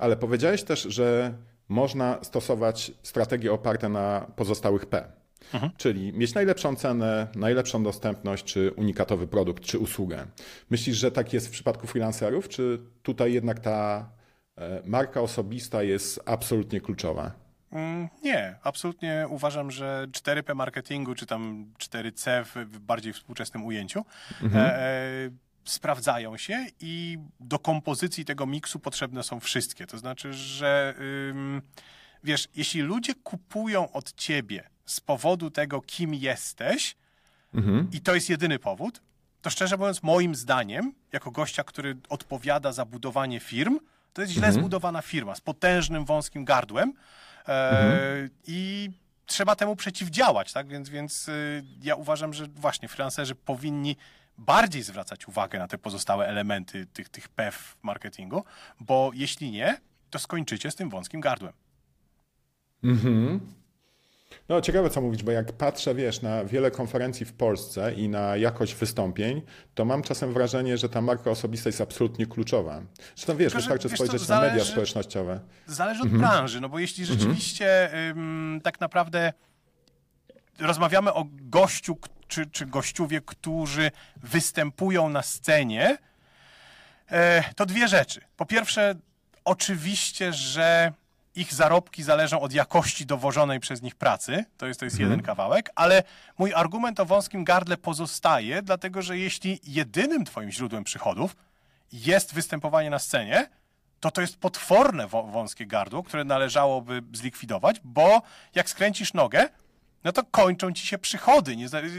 ale 0.00 0.16
powiedziałeś 0.16 0.62
też, 0.62 0.82
że 0.82 1.34
można 1.68 2.18
stosować 2.22 2.92
strategie 3.02 3.52
oparte 3.52 3.88
na 3.88 4.26
pozostałych 4.36 4.86
P. 4.86 5.12
Czyli 5.76 6.12
mieć 6.12 6.34
najlepszą 6.34 6.76
cenę, 6.76 7.28
najlepszą 7.34 7.82
dostępność, 7.82 8.44
czy 8.44 8.72
unikatowy 8.76 9.26
produkt, 9.26 9.62
czy 9.64 9.78
usługę. 9.78 10.26
Myślisz, 10.70 10.96
że 10.96 11.10
tak 11.10 11.32
jest 11.32 11.48
w 11.48 11.50
przypadku 11.50 11.86
freelancerów, 11.86 12.48
czy 12.48 12.78
tutaj 13.02 13.32
jednak 13.32 13.60
ta 13.60 14.08
e, 14.58 14.82
marka 14.84 15.20
osobista 15.20 15.82
jest 15.82 16.20
absolutnie 16.26 16.80
kluczowa? 16.80 17.49
Mm, 17.72 18.08
Nie, 18.22 18.56
absolutnie 18.62 19.26
uważam, 19.28 19.70
że 19.70 20.06
4P 20.12 20.54
marketingu, 20.54 21.14
czy 21.14 21.26
tam 21.26 21.72
4C 21.78 22.44
w, 22.44 22.78
bardziej 22.78 23.12
współczesnym 23.12 23.64
ujęciu, 23.64 24.04
e, 24.54 24.58
e, 24.58 25.30
sprawdzają 25.64 26.36
się 26.36 26.66
i 26.80 27.18
do 27.40 27.58
kompozycji 27.58 28.24
tego 28.24 28.46
miksu 28.46 28.78
potrzebne 28.78 29.22
są 29.22 29.40
wszystkie. 29.40 29.86
To 29.86 29.98
znaczy, 29.98 30.32
że 30.32 30.94
ym, 31.30 31.62
wiesz, 32.24 32.48
jeśli 32.56 32.80
ludzie 32.80 33.14
kupują 33.14 33.92
od 33.92 34.12
ciebie 34.12 34.68
z 34.84 35.00
powodu 35.00 35.50
tego, 35.50 35.80
kim 35.80 36.14
jesteś, 36.14 36.96
i 37.92 38.00
to 38.00 38.14
jest 38.14 38.30
jedyny 38.30 38.58
powód, 38.58 39.02
to 39.42 39.50
szczerze 39.50 39.76
mówiąc, 39.76 40.02
moim 40.02 40.34
zdaniem, 40.34 40.92
jako 41.12 41.30
gościa, 41.30 41.64
który 41.64 41.96
odpowiada 42.08 42.72
za 42.72 42.84
budowanie 42.84 43.40
firm, 43.40 43.78
to 44.12 44.22
jest 44.22 44.32
źle 44.32 44.46
zbudowana 44.52 45.02
firma 45.02 45.34
z 45.34 45.40
potężnym, 45.40 46.04
wąskim 46.04 46.44
gardłem 46.44 46.92
e, 47.48 48.28
i 48.46 48.90
trzeba 49.26 49.56
temu 49.56 49.76
przeciwdziałać, 49.76 50.52
tak? 50.52 50.68
Więc, 50.68 50.88
więc 50.88 51.28
y, 51.28 51.64
ja 51.82 51.94
uważam, 51.94 52.34
że 52.34 52.46
właśnie 52.46 52.88
freelancerzy 52.88 53.34
powinni 53.34 53.96
bardziej 54.38 54.82
zwracać 54.82 55.28
uwagę 55.28 55.58
na 55.58 55.68
te 55.68 55.78
pozostałe 55.78 56.26
elementy 56.26 56.86
tych, 56.86 57.08
tych 57.08 57.28
P 57.28 57.52
w 57.52 57.76
marketingu, 57.82 58.44
bo 58.80 59.10
jeśli 59.14 59.50
nie, 59.50 59.80
to 60.10 60.18
skończycie 60.18 60.70
z 60.70 60.74
tym 60.74 60.90
wąskim 60.90 61.20
gardłem. 61.20 61.52
No 64.48 64.60
ciekawe 64.60 64.90
co 64.90 65.00
mówić, 65.00 65.22
bo 65.22 65.32
jak 65.32 65.52
patrzę, 65.52 65.94
wiesz, 65.94 66.22
na 66.22 66.44
wiele 66.44 66.70
konferencji 66.70 67.26
w 67.26 67.32
Polsce 67.32 67.94
i 67.94 68.08
na 68.08 68.36
jakość 68.36 68.74
wystąpień, 68.74 69.42
to 69.74 69.84
mam 69.84 70.02
czasem 70.02 70.32
wrażenie, 70.32 70.78
że 70.78 70.88
ta 70.88 71.00
marka 71.00 71.30
osobista 71.30 71.68
jest 71.68 71.80
absolutnie 71.80 72.26
kluczowa. 72.26 72.82
Zresztą 73.16 73.36
wiesz, 73.36 73.36
Tylko, 73.36 73.50
że, 73.50 73.56
wystarczy 73.56 73.88
wiesz 73.88 73.98
spojrzeć 73.98 74.26
co, 74.26 74.34
na 74.34 74.40
media 74.40 74.54
zależy- 74.56 74.70
społecznościowe. 74.72 75.40
Zależy 75.66 76.02
od 76.02 76.08
branży, 76.08 76.60
no 76.60 76.68
bo 76.68 76.78
jeśli 76.78 77.04
rzeczywiście 77.06 77.90
ym, 78.10 78.60
tak 78.64 78.80
naprawdę 78.80 79.32
rozmawiamy 80.58 81.12
o 81.12 81.24
gościu 81.30 81.98
czy, 82.28 82.46
czy 82.46 82.66
gościuwie, 82.66 83.20
którzy 83.20 83.90
występują 84.22 85.08
na 85.08 85.22
scenie, 85.22 85.98
e, 87.10 87.44
to 87.56 87.66
dwie 87.66 87.88
rzeczy. 87.88 88.20
Po 88.36 88.46
pierwsze, 88.46 88.94
oczywiście, 89.44 90.32
że 90.32 90.92
ich 91.40 91.54
zarobki 91.54 92.02
zależą 92.02 92.40
od 92.40 92.52
jakości 92.52 93.06
dowożonej 93.06 93.60
przez 93.60 93.82
nich 93.82 93.94
pracy. 93.94 94.44
To 94.56 94.66
jest, 94.66 94.80
to 94.80 94.86
jest 94.86 94.98
jeden 95.00 95.22
kawałek, 95.22 95.70
ale 95.74 96.02
mój 96.38 96.54
argument 96.54 97.00
o 97.00 97.06
wąskim 97.06 97.44
gardle 97.44 97.76
pozostaje, 97.76 98.62
dlatego 98.62 99.02
że 99.02 99.18
jeśli 99.18 99.60
jedynym 99.64 100.24
twoim 100.24 100.50
źródłem 100.50 100.84
przychodów 100.84 101.36
jest 101.92 102.34
występowanie 102.34 102.90
na 102.90 102.98
scenie, 102.98 103.48
to 104.00 104.10
to 104.10 104.20
jest 104.20 104.36
potworne 104.36 105.06
wą- 105.06 105.30
wąskie 105.32 105.66
gardło, 105.66 106.02
które 106.02 106.24
należałoby 106.24 107.02
zlikwidować, 107.12 107.80
bo 107.84 108.22
jak 108.54 108.70
skręcisz 108.70 109.14
nogę, 109.14 109.48
no 110.04 110.12
to 110.12 110.22
kończą 110.24 110.72
ci 110.72 110.86
się 110.86 110.98
przychody. 110.98 111.54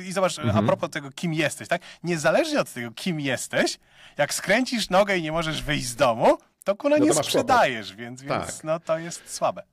I 0.08 0.12
zobacz, 0.12 0.40
a 0.40 0.62
propos 0.64 0.90
tego, 0.90 1.12
kim 1.12 1.34
jesteś, 1.34 1.68
tak? 1.68 1.82
Niezależnie 2.04 2.60
od 2.62 2.74
tego, 2.74 2.92
kim 2.92 3.20
jesteś, 3.20 3.80
jak 4.18 4.34
skręcisz 4.34 4.90
nogę 4.90 5.18
i 5.18 5.22
nie 5.22 5.32
możesz 5.32 5.62
wyjść 5.64 5.86
z 5.88 5.96
domu, 5.96 6.38
to 6.64 6.76
kuna 6.76 6.96
No 6.96 7.00
to 7.06 7.10
nie 7.10 7.14
masz 7.16 7.26
sprzedajesz, 7.26 7.96
więc, 7.96 8.22
więc 8.22 8.46
Tak. 8.56 8.64
no, 8.64 8.80
to 8.80 8.98
jest 9.00 9.34
słabe. 9.36 9.64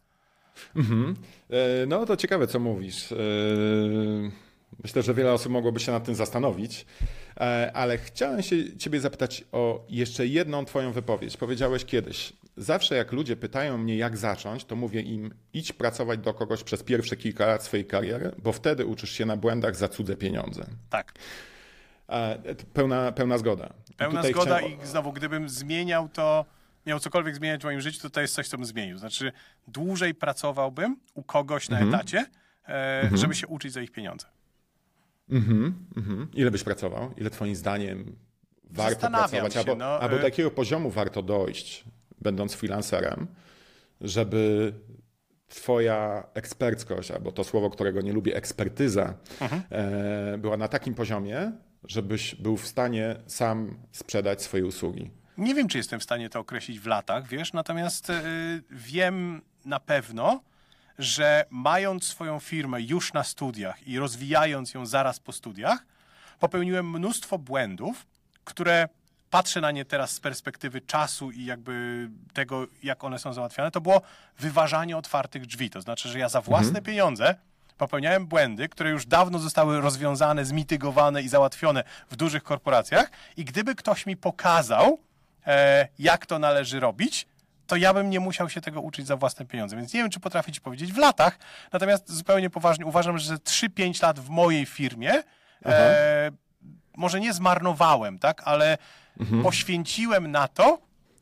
E, 0.77 1.87
No 1.87 2.07
to 2.07 2.17
ciekawe, 2.17 2.47
co 2.47 2.59
mówisz. 2.61 3.13
E, 3.13 3.17
Myślę, 4.83 5.03
że 5.03 5.15
wiele 5.15 5.33
osób 5.33 5.53
mogłoby 5.53 5.81
się 5.81 5.93
nad 5.93 6.05
tym 6.05 6.15
zastanowić, 6.15 6.87
E, 7.41 7.71
ale 7.75 7.99
chciałem 7.99 8.43
się 8.43 8.77
ciebie 8.77 9.01
zapytać 9.01 9.45
o 9.53 9.85
jeszcze 9.89 10.27
jedną 10.27 10.65
twoją 10.65 10.93
wypowiedź. 10.93 11.37
Powiedziałeś 11.37 11.85
kiedyś, 11.85 12.33
zawsze 12.57 12.97
jak 12.97 13.13
ludzie 13.13 13.37
pytają 13.37 13.79
mnie, 13.79 13.97
jak 13.97 14.17
zacząć, 14.17 14.65
to 14.65 14.77
mówię 14.77 15.01
im, 15.01 15.35
idź 15.53 15.73
pracować 15.73 16.21
do 16.21 16.35
kogoś 16.35 16.63
przez 16.65 16.83
pierwsze 16.83 17.17
kilka 17.17 17.47
lat 17.47 17.63
swojej 17.65 17.87
kariery, 17.87 18.33
bo 18.39 18.53
wtedy 18.53 18.87
uczysz 18.87 19.11
się 19.13 19.27
na 19.27 19.37
błędach 19.37 19.77
za 19.77 19.89
cudze 19.89 20.17
pieniądze. 20.17 20.67
Tak. 20.91 21.13
Pełna, 22.73 23.13
pełna 23.13 23.39
zgoda. 23.39 23.69
Pełna 23.97 24.17
Tutaj 24.21 24.33
zgoda 24.33 24.57
chciałem- 24.59 24.83
i 24.83 24.87
znowu, 24.87 25.13
gdybym 25.13 25.49
zmieniał 25.49 26.09
to, 26.09 26.45
miał 26.89 27.01
cokolwiek 27.01 27.37
zmieniać 27.37 27.61
w 27.61 27.65
moim 27.65 27.81
życiu, 27.81 28.01
to 28.01 28.11
to 28.11 28.21
jest 28.21 28.35
coś, 28.35 28.49
co 28.49 28.57
bym 28.57 28.67
zmienił. 28.67 28.99
Znaczy, 28.99 29.33
dłużej 29.67 30.15
pracowałbym 30.15 30.97
u 31.15 31.23
kogoś 31.23 31.69
na 31.69 31.79
Mhm. 31.79 31.95
etacie, 31.95 32.27
e, 32.69 33.11
żeby 33.15 33.35
się 33.35 33.47
uczyć 33.47 33.73
za 33.73 33.81
ich 33.83 33.91
pieniądze. 33.93 34.27
Mhm. 35.31 36.29
Ile 36.35 36.51
byś 36.51 36.63
pracował? 36.65 37.15
Ile 37.17 37.31
twoim 37.31 37.55
zdaniem 37.57 38.17
warto 38.71 39.11
pracować? 39.11 39.53
się, 39.55 39.59
albo, 39.59 39.75
no, 39.75 39.85
albo 39.85 40.17
y- 40.17 40.19
do 40.19 40.25
jakiego 40.25 40.51
poziomu 40.51 40.91
warto 40.91 41.23
dojść, 41.23 41.85
będąc 42.21 42.55
freelancerem, 42.55 43.27
żeby 44.01 44.73
twoja 45.49 46.27
eksperckość, 46.35 47.11
albo 47.11 47.33
to 47.33 47.45
słowo, 47.45 47.71
którego 47.71 48.01
nie 48.01 48.13
lubię, 48.13 48.37
ekspertyza, 48.37 49.15
Mhm. 49.41 49.63
e, 49.71 50.39
była 50.39 50.57
na 50.57 50.69
takim 50.69 50.95
poziomie, 50.95 51.53
żebyś 51.85 52.35
był 52.35 52.57
w 52.57 52.67
stanie 52.67 53.17
sam 53.27 53.77
sprzedać 53.93 54.43
swoje 54.43 54.67
usługi. 54.67 55.11
Nie 55.39 55.55
wiem, 55.55 55.69
czy 55.69 55.79
jestem 55.79 56.01
w 56.01 56.03
stanie 56.03 56.31
to 56.31 56.41
określić 56.41 56.81
w 56.81 56.87
latach, 56.87 57.27
wiesz, 57.27 57.53
natomiast 57.53 58.11
y, 58.11 58.63
wiem 58.71 59.43
na 59.65 59.81
pewno, 59.81 60.41
że 60.99 61.45
mając 61.51 62.05
swoją 62.05 62.41
firmę 62.41 62.83
już 62.83 63.13
na 63.13 63.25
studiach 63.25 63.89
i 63.89 63.99
rozwijając 63.99 64.75
ją 64.75 64.87
zaraz 64.87 65.21
po 65.21 65.33
studiach, 65.33 65.87
popełniłem 66.39 66.91
mnóstwo 66.91 67.39
błędów, 67.39 68.07
które 68.45 68.89
patrzę 69.31 69.61
na 69.61 69.71
nie 69.71 69.85
teraz 69.85 70.11
z 70.11 70.21
perspektywy 70.21 70.81
czasu 70.81 71.31
i 71.31 71.45
jakby 71.45 72.09
tego, 72.33 72.67
jak 72.83 73.05
one 73.05 73.19
są 73.19 73.33
załatwiane, 73.33 73.71
to 73.71 73.81
było 73.81 74.03
wyważanie 74.39 74.97
otwartych 74.97 75.47
drzwi. 75.47 75.71
To 75.71 75.81
znaczy, 75.81 76.09
że 76.09 76.19
ja 76.19 76.29
za 76.29 76.41
własne 76.41 76.83
pieniądze 76.83 77.35
popełniałem 77.79 78.27
błędy, 78.27 78.69
które 78.69 78.91
już 78.91 79.07
dawno 79.07 79.39
zostały 79.39 79.81
rozwiązane, 79.81 80.45
zmitygowane 80.45 81.23
i 81.23 81.29
załatwione 81.29 81.85
w 82.11 82.17
dużych 82.17 82.43
korporacjach. 82.43 83.11
I 83.37 83.45
gdyby 83.45 83.75
ktoś 83.75 84.07
mi 84.07 84.17
pokazał, 84.17 84.87
e, 84.87 85.08
jak 85.99 86.27
to 86.27 86.39
należy 86.39 86.81
robić, 86.81 87.27
to 87.67 87.77
ja 87.77 87.95
bym 87.95 88.11
nie 88.11 88.21
musiał 88.21 88.49
się 88.49 88.61
tego 88.61 88.81
uczyć 88.81 89.07
za 89.07 89.17
własne 89.17 89.47
pieniądze. 89.47 89.77
Więc 89.77 89.95
nie 89.95 90.01
wiem, 90.01 90.11
czy 90.11 90.21
potrafię 90.21 90.53
ci 90.53 90.61
powiedzieć 90.61 90.93
w 90.93 90.97
latach, 90.99 91.39
natomiast 91.73 92.13
zupełnie 92.13 92.51
poważnie 92.51 92.87
uważam, 92.87 93.19
że 93.19 93.35
3-5 93.35 94.03
lat 94.03 94.21
w 94.21 94.29
mojej 94.29 94.67
firmie 94.67 95.23
e, 95.67 96.31
może 96.97 97.21
nie 97.21 97.33
zmarnowałem, 97.33 98.19
tak, 98.19 98.43
ale 98.45 98.79
poświęciłem 99.43 100.31
na 100.31 100.49
to, 100.49 100.79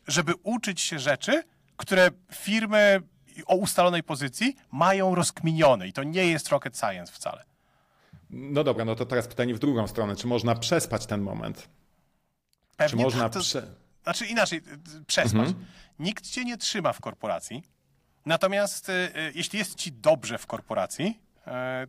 żeby 0.06 0.32
uczyć 0.42 0.80
się 0.80 0.98
rzeczy, 0.98 1.42
które 1.76 2.10
firmy 2.32 3.00
o 3.46 3.56
ustalonej 3.56 4.02
pozycji 4.02 4.56
mają 4.72 5.14
rozkminione. 5.14 5.88
I 5.88 5.92
to 5.92 6.02
nie 6.02 6.26
jest 6.26 6.48
rocket 6.48 6.78
science 6.78 7.12
wcale. 7.12 7.44
No 8.30 8.64
dobra, 8.64 8.84
no 8.84 8.94
to 8.94 9.06
teraz 9.06 9.28
pytanie 9.28 9.54
w 9.54 9.58
drugą 9.58 9.86
stronę. 9.86 10.16
Czy 10.16 10.26
można 10.26 10.54
przespać 10.54 11.06
ten 11.06 11.20
moment? 11.20 11.58
Czy 11.62 12.76
Pewnie 12.76 13.04
można 13.04 13.22
tak, 13.22 13.32
to, 13.32 13.40
prze... 13.40 13.62
Znaczy 14.06 14.26
inaczej, 14.26 14.58
y, 14.58 14.96
y, 14.98 15.04
przespać. 15.04 15.48
Nikt 15.98 16.30
cię 16.30 16.44
nie 16.44 16.56
trzyma 16.56 16.92
w 16.92 17.00
korporacji. 17.00 17.62
Natomiast 18.26 18.88
y, 18.88 19.12
jeśli 19.34 19.58
jest 19.58 19.74
ci 19.74 19.92
dobrze 19.92 20.38
w 20.38 20.46
korporacji, 20.46 21.18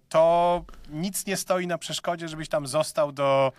to 0.10 0.66
nic 0.90 1.26
nie 1.26 1.38
stoi 1.38 1.68
na 1.68 1.78
przeszkodzie, 1.78 2.28
żebyś 2.28 2.50
tam 2.50 2.68
został 2.68 3.12
do, 3.12 3.52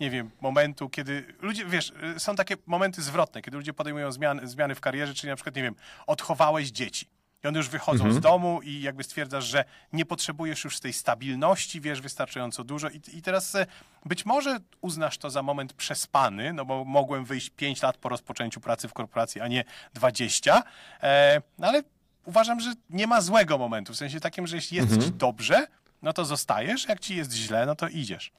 nie 0.00 0.10
wiem, 0.10 0.30
momentu, 0.40 0.88
kiedy 0.88 1.34
ludzie, 1.40 1.64
wiesz, 1.66 1.92
są 2.18 2.36
takie 2.36 2.54
momenty 2.66 3.02
zwrotne, 3.02 3.42
kiedy 3.42 3.56
ludzie 3.56 3.72
podejmują 3.72 4.12
zmiany, 4.12 4.48
zmiany 4.48 4.74
w 4.74 4.80
karierze, 4.80 5.14
czyli 5.14 5.30
na 5.30 5.36
przykład, 5.36 5.56
nie 5.56 5.62
wiem, 5.62 5.74
odchowałeś 6.06 6.70
dzieci. 6.70 7.06
I 7.44 7.46
one 7.46 7.58
już 7.58 7.68
wychodzą 7.68 8.12
z 8.12 8.20
domu 8.20 8.60
i 8.62 8.82
jakby 8.82 9.04
stwierdzasz, 9.04 9.44
że 9.44 9.64
nie 9.92 10.04
potrzebujesz 10.04 10.64
już 10.64 10.80
tej 10.80 10.92
stabilności, 10.92 11.80
wiesz 11.80 12.00
wystarczająco 12.00 12.64
dużo. 12.64 12.88
I, 12.88 13.00
I 13.12 13.22
teraz 13.22 13.54
e, 13.54 13.66
być 14.04 14.26
może 14.26 14.58
uznasz 14.80 15.18
to 15.18 15.30
za 15.30 15.42
moment 15.42 15.72
przespany, 15.72 16.52
no 16.52 16.64
bo 16.64 16.84
mogłem 16.84 17.24
wyjść 17.24 17.50
5 17.50 17.82
lat 17.82 17.96
po 17.96 18.08
rozpoczęciu 18.08 18.60
pracy 18.60 18.88
w 18.88 18.92
korporacji, 18.92 19.40
a 19.40 19.48
nie 19.48 19.64
20. 19.94 20.62
E, 21.02 21.42
no 21.58 21.66
ale 21.66 21.82
uważam, 22.24 22.60
że 22.60 22.72
nie 22.90 23.06
ma 23.06 23.20
złego 23.20 23.58
momentu. 23.58 23.92
W 23.92 23.96
sensie 23.96 24.20
takim, 24.20 24.46
że 24.46 24.56
jeśli 24.56 24.76
jest 24.76 25.04
ci 25.04 25.12
dobrze, 25.12 25.66
no 26.02 26.12
to 26.12 26.24
zostajesz, 26.24 26.88
jak 26.88 27.00
ci 27.00 27.16
jest 27.16 27.32
źle, 27.32 27.66
no 27.66 27.74
to 27.74 27.88
idziesz. 27.88 28.32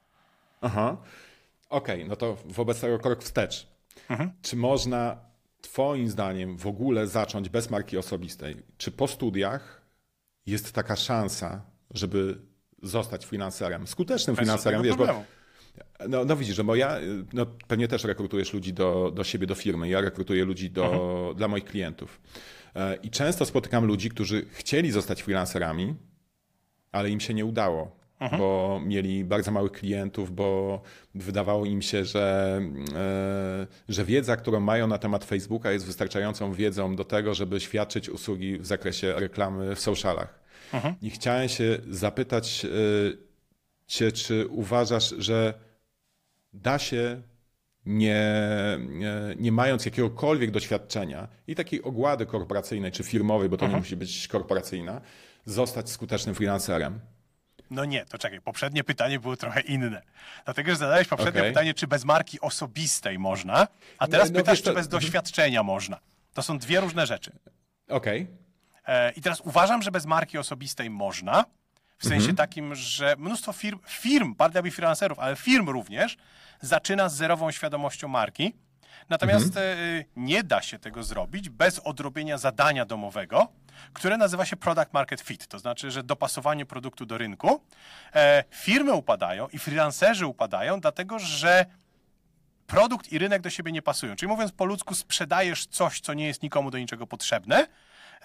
Aha. 0.61 0.97
Okej, 1.69 2.05
no 2.05 2.15
to 2.15 2.37
wobec 2.45 2.81
tego 2.81 2.99
krok 2.99 3.23
wstecz. 3.23 3.67
Mhm. 4.09 4.31
Czy 4.41 4.55
można 4.55 5.17
Twoim 5.61 6.09
zdaniem 6.09 6.57
w 6.57 6.67
ogóle 6.67 7.07
zacząć 7.07 7.49
bez 7.49 7.69
marki 7.69 7.97
osobistej? 7.97 8.55
Czy 8.77 8.91
po 8.91 9.07
studiach 9.07 9.81
jest 10.45 10.71
taka 10.71 10.95
szansa, 10.95 11.65
żeby 11.91 12.41
zostać 12.83 13.25
freelancerem, 13.25 13.87
skutecznym 13.87 14.35
Bez 14.35 14.47
żadnego 14.47 14.83
Wiesz, 14.83 14.95
bo, 14.95 15.23
no, 16.09 16.25
no 16.25 16.35
widzisz, 16.35 16.55
że 16.55 16.63
bo 16.63 16.75
ja 16.75 16.99
no, 17.33 17.45
pewnie 17.67 17.87
też 17.87 18.03
rekrutujesz 18.03 18.53
ludzi 18.53 18.73
do, 18.73 19.11
do 19.15 19.23
siebie, 19.23 19.47
do 19.47 19.55
firmy. 19.55 19.89
Ja 19.89 20.01
rekrutuję 20.01 20.45
ludzi 20.45 20.69
do, 20.69 21.33
dla 21.37 21.47
moich 21.47 21.65
klientów. 21.65 22.21
E, 22.75 22.95
I 22.95 23.09
często 23.09 23.45
spotykam 23.45 23.85
ludzi, 23.85 24.09
którzy 24.09 24.45
chcieli 24.49 24.91
zostać 24.91 25.23
freelancerami, 25.23 25.95
ale 26.91 27.09
im 27.09 27.19
się 27.19 27.33
nie 27.33 27.45
udało, 27.45 28.00
bo 28.37 28.81
mieli 28.85 29.25
bardzo 29.25 29.51
małych 29.51 29.71
klientów, 29.71 30.35
bo 30.35 30.81
wydawało 31.15 31.65
im 31.65 31.81
się, 31.81 32.05
że, 32.05 32.61
e, 32.95 33.67
że 33.89 34.05
wiedza, 34.05 34.37
którą 34.37 34.59
mają 34.59 34.87
na 34.87 34.97
temat 34.97 35.25
Facebooka 35.25 35.71
jest 35.71 35.85
wystarczającą 35.85 36.53
wiedzą 36.53 36.95
do 36.95 37.03
tego, 37.03 37.33
żeby 37.33 37.59
świadczyć 37.59 38.09
usługi 38.09 38.57
w 38.57 38.65
zakresie 38.65 39.13
reklamy 39.13 39.75
w 39.75 39.79
socialach. 39.79 40.39
I 41.01 41.09
chciałem 41.09 41.49
się 41.49 41.77
zapytać 41.89 42.65
e, 42.65 42.69
Cię, 43.87 44.11
czy 44.11 44.47
uważasz, 44.47 45.15
że 45.17 45.53
da 46.53 46.79
się 46.79 47.21
nie, 47.85 48.25
nie, 48.89 49.13
nie 49.39 49.51
mając 49.51 49.85
jakiegokolwiek 49.85 50.51
doświadczenia 50.51 51.27
i 51.47 51.55
takiej 51.55 51.83
ogłady 51.83 52.25
korporacyjnej 52.25 52.91
czy 52.91 53.03
firmowej, 53.03 53.49
bo 53.49 53.57
to 53.57 53.67
nie 53.67 53.77
musi 53.77 53.95
być 53.95 54.27
korporacyjna, 54.27 55.01
zostać 55.45 55.89
skutecznym 55.89 56.35
freelancerem? 56.35 56.99
No 57.71 57.85
nie, 57.85 58.05
to 58.05 58.17
czekaj, 58.17 58.41
poprzednie 58.41 58.83
pytanie 58.83 59.19
było 59.19 59.35
trochę 59.37 59.61
inne. 59.61 60.01
Dlatego, 60.45 60.71
że 60.71 60.75
zadałeś 60.77 61.07
poprzednie 61.07 61.41
Okej. 61.41 61.51
pytanie, 61.51 61.73
czy 61.73 61.87
bez 61.87 62.05
marki 62.05 62.41
osobistej 62.41 63.19
można, 63.19 63.67
a 63.97 64.07
teraz 64.07 64.29
No, 64.31 64.33
no 64.33 64.39
pytasz, 64.39 64.61
to- 64.61 64.69
czy 64.69 64.73
bez 64.75 64.87
doświadczenia 64.87 65.63
można. 65.63 65.99
To 66.33 66.41
są 66.43 66.57
dwie 66.57 66.79
różne 66.79 67.05
rzeczy. 67.07 67.31
Okej. 67.89 68.27
E, 68.87 69.11
I 69.11 69.21
teraz 69.21 69.41
uważam, 69.41 69.81
że 69.81 69.91
bez 69.91 70.05
marki 70.05 70.37
osobistej 70.37 70.89
można, 70.89 71.45
w 71.97 72.03
sensie 72.03 72.15
Mhm. 72.29 72.35
takim, 72.35 72.75
że 72.75 73.15
mnóstwo 73.17 73.53
firm, 73.53 73.79
firm, 73.87 74.35
bardziej 74.35 74.71
freelancerów, 74.71 75.19
ale 75.19 75.35
firm 75.35 75.69
również, 75.69 76.17
zaczyna 76.61 77.09
z 77.09 77.15
zerową 77.15 77.51
świadomością 77.51 78.07
marki. 78.07 78.53
Natomiast 79.09 79.45
Mhm. 79.47 79.65
e, 79.99 80.03
nie 80.15 80.43
da 80.43 80.61
się 80.61 80.79
tego 80.79 81.03
zrobić 81.03 81.49
bez 81.49 81.79
odrobienia 81.79 82.37
zadania 82.37 82.85
domowego, 82.85 83.47
które 83.93 84.17
nazywa 84.17 84.45
się 84.45 84.55
Product 84.55 84.93
Market 84.93 85.21
Fit, 85.21 85.47
to 85.47 85.59
znaczy, 85.59 85.91
że 85.91 86.03
dopasowanie 86.03 86.65
produktu 86.65 87.05
do 87.05 87.17
rynku. 87.17 87.63
E, 88.15 88.43
firmy 88.51 88.93
upadają 88.93 89.47
i 89.47 89.59
freelancerzy 89.59 90.25
upadają, 90.25 90.79
dlatego 90.79 91.19
że 91.19 91.65
produkt 92.67 93.11
i 93.11 93.17
rynek 93.17 93.41
do 93.41 93.49
siebie 93.49 93.71
nie 93.71 93.81
pasują. 93.81 94.15
Czyli 94.15 94.29
mówiąc 94.29 94.51
po 94.51 94.65
ludzku, 94.65 94.95
sprzedajesz 94.95 95.65
coś, 95.65 95.99
co 95.99 96.13
nie 96.13 96.27
jest 96.27 96.43
nikomu 96.43 96.71
do 96.71 96.77
niczego 96.77 97.07
potrzebne, 97.07 97.67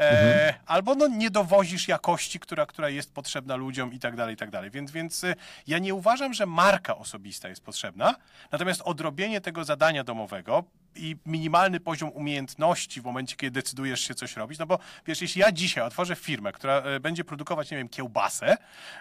E, 0.00 0.54
albo 0.66 0.94
no, 0.94 1.08
nie 1.08 1.30
dowozisz 1.30 1.88
jakości, 1.88 2.40
która, 2.40 2.66
która 2.66 2.88
jest 2.88 3.12
potrzebna 3.12 3.56
ludziom 3.56 3.92
i 3.92 3.98
tak 3.98 4.16
dalej, 4.16 4.34
i 4.34 4.36
tak 4.36 4.50
dalej. 4.50 4.70
Więc, 4.70 4.90
więc 4.90 5.24
y, 5.24 5.34
ja 5.66 5.78
nie 5.78 5.94
uważam, 5.94 6.34
że 6.34 6.46
marka 6.46 6.96
osobista 6.96 7.48
jest 7.48 7.64
potrzebna, 7.64 8.14
natomiast 8.52 8.82
odrobienie 8.84 9.40
tego 9.40 9.64
zadania 9.64 10.04
domowego 10.04 10.64
i 10.94 11.16
minimalny 11.26 11.80
poziom 11.80 12.10
umiejętności 12.10 13.00
w 13.00 13.04
momencie, 13.04 13.36
kiedy 13.36 13.50
decydujesz 13.50 14.00
się 14.00 14.14
coś 14.14 14.36
robić, 14.36 14.58
no 14.58 14.66
bo 14.66 14.78
wiesz, 15.06 15.22
jeśli 15.22 15.40
ja 15.40 15.52
dzisiaj 15.52 15.84
otworzę 15.84 16.16
firmę, 16.16 16.52
która 16.52 16.74
e, 16.74 17.00
będzie 17.00 17.24
produkować, 17.24 17.70
nie 17.70 17.76
wiem, 17.76 17.88
kiełbasę, 17.88 18.56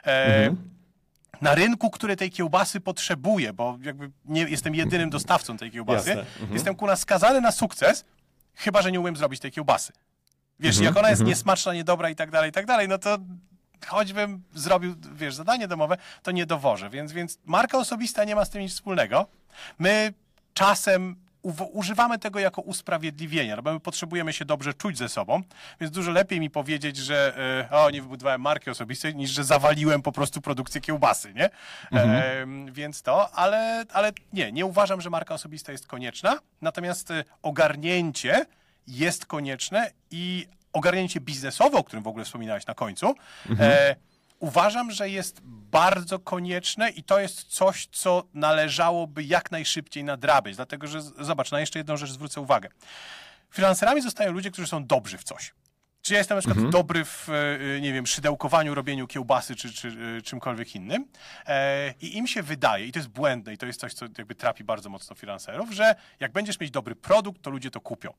e, 0.05 0.55
na 1.41 1.55
rynku, 1.55 1.89
który 1.89 2.15
tej 2.15 2.31
kiełbasy 2.31 2.81
potrzebuje, 2.81 3.53
bo 3.53 3.77
jakby 3.81 4.11
nie 4.25 4.41
jestem 4.41 4.75
jedynym 4.75 5.09
dostawcą 5.09 5.57
tej 5.57 5.71
kiełbasy. 5.71 6.11
Mhm. 6.11 6.53
jestem 6.53 6.75
ku 6.75 6.87
nas 6.87 6.99
skazany 6.99 7.41
na 7.41 7.51
sukces, 7.51 8.05
chyba 8.55 8.81
że 8.81 8.91
nie 8.91 8.99
umiem 8.99 9.15
zrobić 9.15 9.39
tej 9.39 9.51
kiełbasy. 9.51 9.93
Wiesz, 10.59 10.75
Mhm, 10.77 10.85
jak 10.85 10.97
ona 10.97 11.09
jest 11.09 11.23
niesmaczna, 11.23 11.73
niedobra 11.73 12.09
i 12.09 12.15
tak 12.15 12.31
dalej, 12.31 12.49
i 12.49 12.53
tak 12.53 12.65
dalej, 12.65 12.87
no 12.87 12.97
to 12.97 13.17
choćbym 13.87 14.43
zrobił, 14.53 14.95
wiesz, 15.15 15.35
zadanie 15.35 15.67
domowe, 15.67 15.97
to 16.23 16.31
nie 16.31 16.45
dowożę. 16.45 16.89
Więc, 16.89 17.11
więc 17.11 17.39
marka 17.45 17.77
osobista 17.77 18.23
nie 18.23 18.35
ma 18.35 18.45
z 18.45 18.49
tym 18.49 18.61
nic 18.61 18.73
wspólnego. 18.73 19.27
My 19.79 20.13
czasem 20.53 21.15
używamy 21.71 22.19
tego 22.19 22.39
jako 22.39 22.61
usprawiedliwienia, 22.61 23.55
no 23.55 23.61
bo 23.61 23.73
my 23.73 23.79
potrzebujemy 23.79 24.33
się 24.33 24.45
dobrze 24.45 24.73
czuć 24.73 24.97
ze 24.97 25.09
sobą, 25.09 25.41
więc 25.79 25.93
dużo 25.93 26.11
lepiej 26.11 26.39
mi 26.39 26.49
powiedzieć, 26.49 26.97
że 26.97 27.33
e, 27.71 27.77
o, 27.77 27.89
nie 27.89 28.01
wybudowałem 28.01 28.41
marki 28.41 28.69
osobistej, 28.69 29.15
niż 29.15 29.31
że 29.31 29.43
zawaliłem 29.43 30.01
po 30.01 30.11
prostu 30.11 30.41
produkcję 30.41 30.81
kiełbasy, 30.81 31.33
nie? 31.33 31.49
E, 31.99 32.45
więc 32.71 33.01
to, 33.01 33.31
ale, 33.31 33.85
ale 33.93 34.11
nie, 34.33 34.51
nie 34.51 34.65
uważam, 34.65 35.01
że 35.01 35.09
marka 35.09 35.33
osobista 35.33 35.71
jest 35.71 35.87
konieczna, 35.87 36.39
natomiast 36.61 37.11
e, 37.11 37.23
ogarnięcie 37.41 38.45
jest 38.87 39.25
konieczne 39.25 39.91
i 40.11 40.47
ogarnięcie 40.73 41.19
biznesowe, 41.19 41.77
o 41.77 41.83
którym 41.83 42.03
w 42.03 42.07
ogóle 42.07 42.25
wspominałeś 42.25 42.65
na 42.65 42.73
końcu, 42.73 43.15
e, 43.59 43.95
uważam, 44.39 44.91
że 44.91 45.09
jest 45.09 45.41
bardzo 45.43 46.19
konieczne 46.19 46.89
i 46.89 47.03
to 47.03 47.19
jest 47.19 47.43
coś, 47.43 47.87
co 47.91 48.23
należałoby 48.33 49.23
jak 49.23 49.51
najszybciej 49.51 50.03
nadrabiać. 50.03 50.55
Dlatego, 50.55 50.87
że 50.87 51.01
zobacz, 51.01 51.51
na 51.51 51.59
jeszcze 51.59 51.79
jedną 51.79 51.97
rzecz 51.97 52.11
zwrócę 52.11 52.41
uwagę. 52.41 52.69
Freelancerami 53.49 54.01
zostają 54.01 54.31
ludzie, 54.31 54.51
którzy 54.51 54.67
są 54.67 54.85
dobrzy 54.85 55.17
w 55.17 55.23
coś. 55.23 55.53
Czy 56.01 56.13
ja 56.13 56.17
jestem 56.17 56.37
na 56.37 56.41
przykład 56.41 56.69
dobry 56.69 57.05
w, 57.05 57.29
e, 57.29 57.81
nie 57.81 57.93
wiem, 57.93 58.07
szydełkowaniu, 58.07 58.75
robieniu 58.75 59.07
kiełbasy 59.07 59.55
czy, 59.55 59.73
czy 59.73 59.87
e, 60.17 60.21
czymkolwiek 60.21 60.75
innym 60.75 61.07
e, 61.47 61.93
i 62.01 62.17
im 62.17 62.27
się 62.27 62.43
wydaje, 62.43 62.85
i 62.85 62.91
to 62.91 62.99
jest 62.99 63.09
błędne 63.09 63.53
i 63.53 63.57
to 63.57 63.65
jest 63.65 63.79
coś, 63.79 63.93
co 63.93 64.05
jakby 64.17 64.35
trapi 64.35 64.63
bardzo 64.63 64.89
mocno 64.89 65.15
freelancerów, 65.15 65.71
że 65.71 65.95
jak 66.19 66.31
będziesz 66.31 66.59
mieć 66.59 66.71
dobry 66.71 66.95
produkt, 66.95 67.41
to 67.41 67.49
ludzie 67.49 67.71
to 67.71 67.81
kupią. 67.81 68.13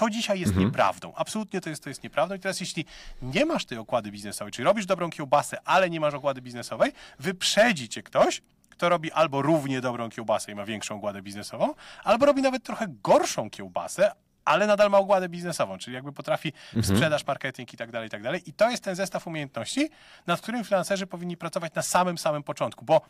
To 0.00 0.10
dzisiaj 0.10 0.40
jest 0.40 0.56
nieprawdą. 0.56 1.12
Absolutnie 1.16 1.60
to 1.60 1.70
jest, 1.70 1.82
to 1.82 1.88
jest 1.88 2.02
nieprawdą. 2.02 2.34
I 2.34 2.38
teraz 2.38 2.60
jeśli 2.60 2.84
nie 3.22 3.46
masz 3.46 3.64
tej 3.64 3.78
okłady 3.78 4.10
biznesowej, 4.10 4.52
czyli 4.52 4.64
robisz 4.64 4.86
dobrą 4.86 5.10
kiełbasę, 5.10 5.58
ale 5.64 5.90
nie 5.90 6.00
masz 6.00 6.14
okłady 6.14 6.42
biznesowej, 6.42 6.92
wyprzedzi 7.18 7.88
cię 7.88 8.02
ktoś, 8.02 8.42
kto 8.70 8.88
robi 8.88 9.12
albo 9.12 9.42
równie 9.42 9.80
dobrą 9.80 10.10
kiełbasę 10.10 10.52
i 10.52 10.54
ma 10.54 10.64
większą 10.64 10.96
okładę 10.96 11.22
biznesową, 11.22 11.74
albo 12.04 12.26
robi 12.26 12.42
nawet 12.42 12.62
trochę 12.62 12.86
gorszą 13.02 13.50
kiełbasę, 13.50 14.12
ale 14.44 14.66
nadal 14.66 14.90
ma 14.90 14.98
okładę 14.98 15.28
biznesową, 15.28 15.78
czyli 15.78 15.94
jakby 15.94 16.12
potrafi 16.12 16.52
sprzedaż, 16.82 17.26
marketing 17.26 17.74
i 17.74 17.76
tak 17.76 17.90
dalej, 17.90 18.06
i 18.06 18.10
tak 18.10 18.22
dalej. 18.22 18.42
I 18.46 18.52
to 18.52 18.70
jest 18.70 18.84
ten 18.84 18.96
zestaw 18.96 19.26
umiejętności, 19.26 19.90
nad 20.26 20.40
którym 20.40 20.64
freelancerzy 20.64 21.06
powinni 21.06 21.36
pracować 21.36 21.74
na 21.74 21.82
samym, 21.82 22.18
samym 22.18 22.42
początku, 22.42 22.84
bo 22.84 23.00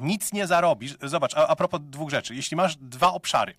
nic 0.00 0.32
nie 0.32 0.46
zarobisz. 0.46 0.96
Zobacz, 1.02 1.34
a, 1.34 1.46
a 1.46 1.56
propos 1.56 1.80
dwóch 1.84 2.10
rzeczy. 2.10 2.34
Jeśli 2.34 2.56
masz 2.56 2.76
dwa 2.76 3.12
obszary, 3.12 3.54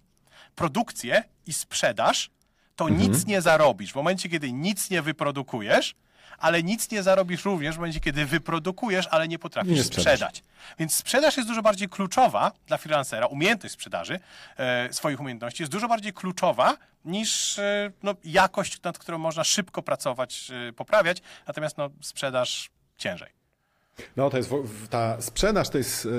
produkcję 0.55 1.23
i 1.45 1.53
sprzedaż, 1.53 2.31
to 2.79 2.89
nic 2.89 3.25
nie 3.25 3.41
zarobisz. 3.41 3.91
W 3.91 3.95
momencie, 3.95 4.29
kiedy 4.29 4.51
nic 4.51 4.89
nie 4.89 5.01
wyprodukujesz, 5.01 5.95
ale 6.37 6.63
nic 6.63 6.91
nie 6.91 7.03
zarobisz 7.03 7.45
również 7.45 7.75
w 7.75 7.77
momencie, 7.77 7.99
kiedy 7.99 8.25
wyprodukujesz, 8.25 9.07
ale 9.07 9.27
nie 9.27 9.39
potrafisz 9.39 9.77
Nie 9.77 9.83
sprzedać. 9.83 10.43
Więc 10.79 10.95
sprzedaż 10.95 11.37
jest 11.37 11.49
dużo 11.49 11.61
bardziej 11.61 11.89
kluczowa 11.89 12.51
dla 12.67 12.77
freelancera, 12.77 13.25
umiejętność 13.27 13.73
sprzedaży 13.73 14.19
e, 14.57 14.93
swoich 14.93 15.19
umiejętności 15.19 15.63
jest 15.63 15.71
dużo 15.71 15.87
bardziej 15.87 16.13
kluczowa 16.13 16.77
niż 17.05 17.59
e, 17.59 17.91
no, 18.03 18.13
jakość, 18.23 18.81
nad 18.83 18.97
którą 18.97 19.17
można 19.17 19.43
szybko 19.43 19.81
pracować, 19.81 20.51
e, 20.69 20.73
poprawiać, 20.73 21.21
natomiast 21.47 21.77
no, 21.77 21.89
sprzedaż 22.01 22.69
ciężej. 22.97 23.29
No 24.15 24.29
to 24.29 24.37
jest, 24.37 24.49
ta 24.89 25.21
sprzedaż 25.21 25.69
to 25.69 25.77
jest 25.77 26.05
y, 26.05 26.09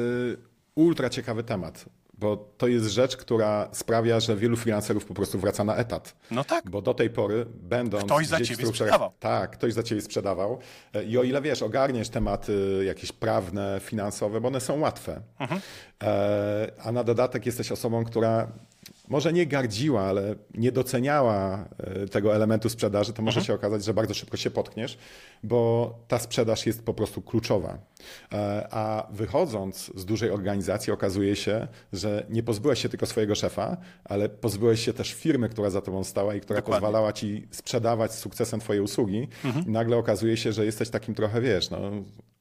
ultra 0.74 1.10
ciekawy 1.10 1.44
temat, 1.44 1.84
bo 2.20 2.36
to 2.36 2.66
jest 2.68 2.86
rzecz, 2.86 3.16
która 3.16 3.68
sprawia, 3.72 4.20
że 4.20 4.36
wielu 4.36 4.56
freelancerów 4.56 5.04
po 5.04 5.14
prostu 5.14 5.38
wraca 5.38 5.64
na 5.64 5.76
etat. 5.76 6.16
No 6.30 6.44
tak. 6.44 6.70
Bo 6.70 6.82
do 6.82 6.94
tej 6.94 7.10
pory, 7.10 7.46
będąc 7.54 8.04
Ktoś 8.04 8.26
za 8.26 8.40
ciebie 8.40 8.66
sprzedawał. 8.66 9.12
Tak, 9.20 9.50
ktoś 9.50 9.72
za 9.72 9.82
ciebie 9.82 10.00
sprzedawał. 10.00 10.58
E, 10.94 11.04
I 11.04 11.18
o 11.18 11.22
ile 11.22 11.42
wiesz, 11.42 11.62
ogarniesz 11.62 12.08
tematy 12.08 12.82
jakieś 12.86 13.12
prawne, 13.12 13.80
finansowe, 13.84 14.40
bo 14.40 14.48
one 14.48 14.60
są 14.60 14.80
łatwe. 14.80 15.20
Mhm. 15.38 15.60
E, 16.02 16.72
a 16.82 16.92
na 16.92 17.04
dodatek 17.04 17.46
jesteś 17.46 17.72
osobą, 17.72 18.04
która 18.04 18.48
może 19.10 19.32
nie 19.32 19.46
gardziła, 19.46 20.02
ale 20.02 20.34
nie 20.54 20.72
doceniała 20.72 21.68
e, 21.78 22.08
tego 22.08 22.34
elementu 22.36 22.68
sprzedaży, 22.68 23.12
to 23.12 23.22
może 23.22 23.40
się 23.40 23.54
okazać, 23.54 23.84
że 23.84 23.94
bardzo 23.94 24.14
szybko 24.14 24.36
się 24.36 24.50
potkniesz, 24.50 24.98
bo 25.42 25.94
ta 26.08 26.18
sprzedaż 26.18 26.66
jest 26.66 26.84
po 26.84 26.94
prostu 26.94 27.22
kluczowa. 27.22 27.78
E, 28.32 28.68
A 28.70 29.06
wychodząc 29.12 29.92
z 29.94 30.04
dużej 30.04 30.30
organizacji, 30.30 30.92
okazuje 30.92 31.36
się, 31.36 31.68
że 31.92 32.26
nie 32.30 32.42
pozbyłeś 32.42 32.82
się 32.82 32.88
tylko 32.88 33.06
swojego 33.06 33.34
szefa, 33.34 33.76
ale 34.04 34.28
pozbyłeś 34.28 34.84
się 34.84 34.92
też 34.92 35.14
firmy, 35.14 35.48
która 35.48 35.70
za 35.70 35.80
tobą 35.80 36.04
stała 36.04 36.34
i 36.34 36.40
która 36.40 36.60
Dokładnie. 36.60 36.80
pozwalała 36.80 37.12
ci 37.12 37.48
sprzedawać 37.50 38.14
z 38.14 38.18
sukcesem 38.18 38.60
twoje 38.60 38.82
usługi. 38.82 39.28
I 39.66 39.70
nagle 39.70 39.96
okazuje 39.96 40.36
się, 40.36 40.52
że 40.52 40.64
jesteś 40.64 40.90
takim 40.90 41.14
trochę, 41.14 41.40
wiesz, 41.40 41.70
no, 41.70 41.78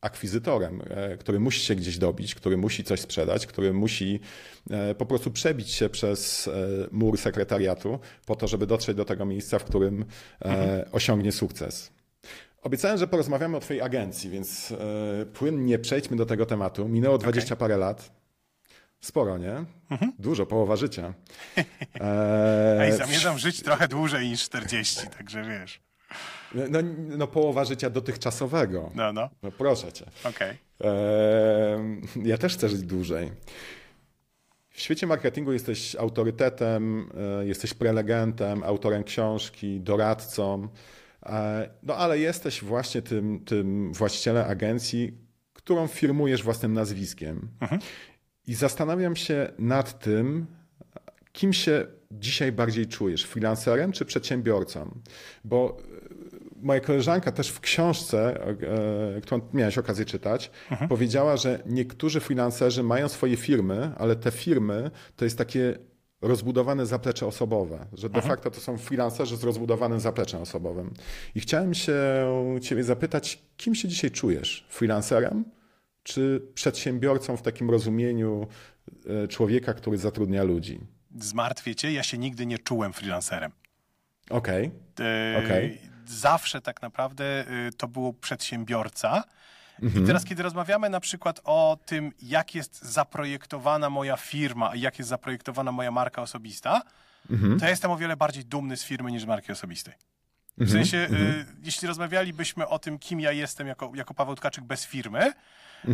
akwizytorem, 0.01 0.81
e, 0.89 1.17
który 1.17 1.39
musi 1.39 1.65
się 1.65 1.75
gdzieś 1.75 1.97
dobić, 1.97 2.35
który 2.35 2.57
musi 2.57 2.83
coś 2.83 2.99
sprzedać, 2.99 3.47
który 3.47 3.73
musi 3.73 4.19
e, 4.69 4.95
po 4.95 5.05
prostu 5.05 5.31
przebić 5.31 5.71
się 5.71 5.89
przez 5.89 6.47
e, 6.47 6.51
mur 6.91 7.17
sekretariatu 7.17 7.99
po 8.25 8.35
to, 8.35 8.47
żeby 8.47 8.67
dotrzeć 8.67 8.97
do 8.97 9.05
tego 9.05 9.25
miejsca, 9.25 9.59
w 9.59 9.63
którym 9.63 10.05
e, 10.45 10.85
osiągnie 10.91 11.31
sukces. 11.31 11.91
Obiecałem, 12.61 12.97
że 12.97 13.07
porozmawiamy 13.07 13.57
o 13.57 13.59
Twojej 13.59 13.81
agencji, 13.81 14.29
więc 14.29 14.73
płynnie 15.33 15.79
przejdźmy 15.79 16.17
do 16.17 16.25
tego 16.25 16.45
tematu. 16.45 16.89
Minęło 16.89 17.17
20 17.17 17.55
parę 17.55 17.77
lat. 17.77 18.11
Sporo, 19.01 19.37
nie? 19.37 19.65
Dużo, 20.19 20.45
połowa 20.45 20.75
życia. 20.75 21.13
E, 22.01 22.77
Ej, 22.81 22.97
zamierzam 22.97 23.37
żyć 23.39 23.63
trochę 23.63 23.87
dłużej 23.87 24.29
niż 24.29 24.43
40, 24.43 25.07
także 25.17 25.43
wiesz. 25.43 25.81
No, 26.55 26.79
no, 27.17 27.27
połowa 27.27 27.65
życia 27.65 27.89
dotychczasowego. 27.89 28.91
No, 28.95 29.13
no, 29.13 29.29
No 29.43 29.51
proszę 29.51 29.93
Cię. 29.93 30.05
Eee, 30.81 32.01
ja 32.23 32.37
też 32.37 32.53
chcę 32.53 32.69
żyć 32.69 32.81
dłużej. 32.81 33.31
W 34.69 34.81
świecie 34.81 35.07
marketingu 35.07 35.53
jesteś 35.53 35.95
autorytetem, 35.95 37.09
e, 37.41 37.45
jesteś 37.47 37.73
prelegentem, 37.73 38.63
autorem 38.63 39.03
książki, 39.03 39.79
doradcą, 39.79 40.67
e, 41.25 41.69
no 41.83 41.95
ale 41.95 42.19
jesteś 42.19 42.63
właśnie 42.63 43.01
tym, 43.01 43.45
tym 43.45 43.93
właścicielem 43.93 44.49
agencji, 44.51 45.17
którą 45.53 45.87
firmujesz 45.87 46.43
własnym 46.43 46.73
nazwiskiem. 46.73 47.49
I 48.47 48.53
zastanawiam 48.53 49.15
się 49.15 49.51
nad 49.59 49.99
tym, 49.99 50.45
kim 51.31 51.53
się 51.53 51.87
dzisiaj 52.11 52.51
bardziej 52.51 52.87
czujesz, 52.87 53.23
freelancerem 53.23 53.91
czy 53.91 54.05
przedsiębiorcą? 54.05 54.99
Bo 55.43 55.77
moja 56.61 56.79
koleżanka 56.79 57.31
też 57.31 57.49
w 57.49 57.59
książce, 57.59 58.43
e, 59.17 59.21
którą 59.21 59.41
miałeś 59.53 59.77
okazję 59.77 60.05
czytać, 60.05 60.51
powiedziała, 60.89 61.37
że 61.37 61.63
niektórzy 61.65 62.19
freelancerzy 62.19 62.83
mają 62.83 63.09
swoje 63.09 63.37
firmy, 63.37 63.91
ale 63.97 64.15
te 64.15 64.31
firmy 64.31 64.91
to 65.15 65.25
jest 65.25 65.37
takie 65.37 65.77
rozbudowane 66.21 66.85
zaplecze 66.85 67.25
osobowe, 67.25 67.87
że 67.93 68.09
de 68.09 68.21
facto 68.21 68.51
to 68.51 68.59
są 68.59 68.77
freelancerzy 68.77 69.37
z 69.37 69.43
rozbudowanym 69.43 69.99
zapleczem 69.99 70.41
osobowym. 70.41 70.93
I 71.35 71.39
chciałem 71.39 71.73
się 71.73 71.95
ciebie 72.61 72.83
zapytać, 72.83 73.41
kim 73.57 73.75
się 73.75 73.87
dzisiaj 73.87 74.11
czujesz? 74.11 74.65
Freelancerem 74.69 75.45
czy 76.03 76.41
przedsiębiorcą 76.53 77.37
w 77.37 77.41
takim 77.41 77.69
rozumieniu 77.69 78.47
e, 79.23 79.27
człowieka, 79.27 79.73
który 79.73 79.97
zatrudnia 79.97 80.43
ludzi? 80.43 80.79
Zmartwię 81.19 81.75
cię, 81.75 81.93
ja 81.93 82.03
się 82.03 82.17
nigdy 82.17 82.45
nie 82.45 82.57
czułem 82.57 82.93
freelancerem. 82.93 83.51
Okej. 84.29 84.71
E, 84.99 85.41
Okej. 85.45 85.88
Zawsze 86.09 86.61
tak 86.61 86.81
naprawdę 86.81 87.25
e, 87.25 87.45
to 87.77 87.87
był 87.87 88.13
przedsiębiorca. 88.13 89.23
Mhm. 89.81 90.03
I 90.03 90.07
teraz, 90.07 90.25
kiedy 90.25 90.43
rozmawiamy 90.43 90.89
na 90.89 90.99
przykład 90.99 91.41
o 91.43 91.77
tym, 91.85 92.11
jak 92.21 92.55
jest 92.55 92.81
zaprojektowana 92.81 93.89
moja 93.89 94.17
firma 94.17 94.75
i 94.75 94.81
jak 94.81 94.99
jest 94.99 95.09
zaprojektowana 95.09 95.71
moja 95.71 95.91
marka 95.91 96.21
osobista, 96.21 96.81
Mhm. 97.29 97.59
to 97.59 97.65
ja 97.65 97.69
jestem 97.71 97.91
o 97.91 97.97
wiele 97.97 98.17
bardziej 98.17 98.45
dumny 98.45 98.77
z 98.77 98.83
firmy 98.83 99.11
niż 99.11 99.21
z 99.23 99.25
marki 99.25 99.51
osobistej. 99.51 99.93
W 100.57 100.71
sensie, 100.71 100.97
y, 100.97 101.45
jeśli 101.63 101.87
rozmawialibyśmy 101.87 102.67
o 102.67 102.79
tym, 102.79 102.99
kim 102.99 103.19
ja 103.19 103.31
jestem 103.31 103.67
jako, 103.67 103.91
jako 103.95 104.13
Paweł 104.13 104.35
Tkaczyk 104.35 104.63
bez 104.63 104.85
firmy, 104.85 105.33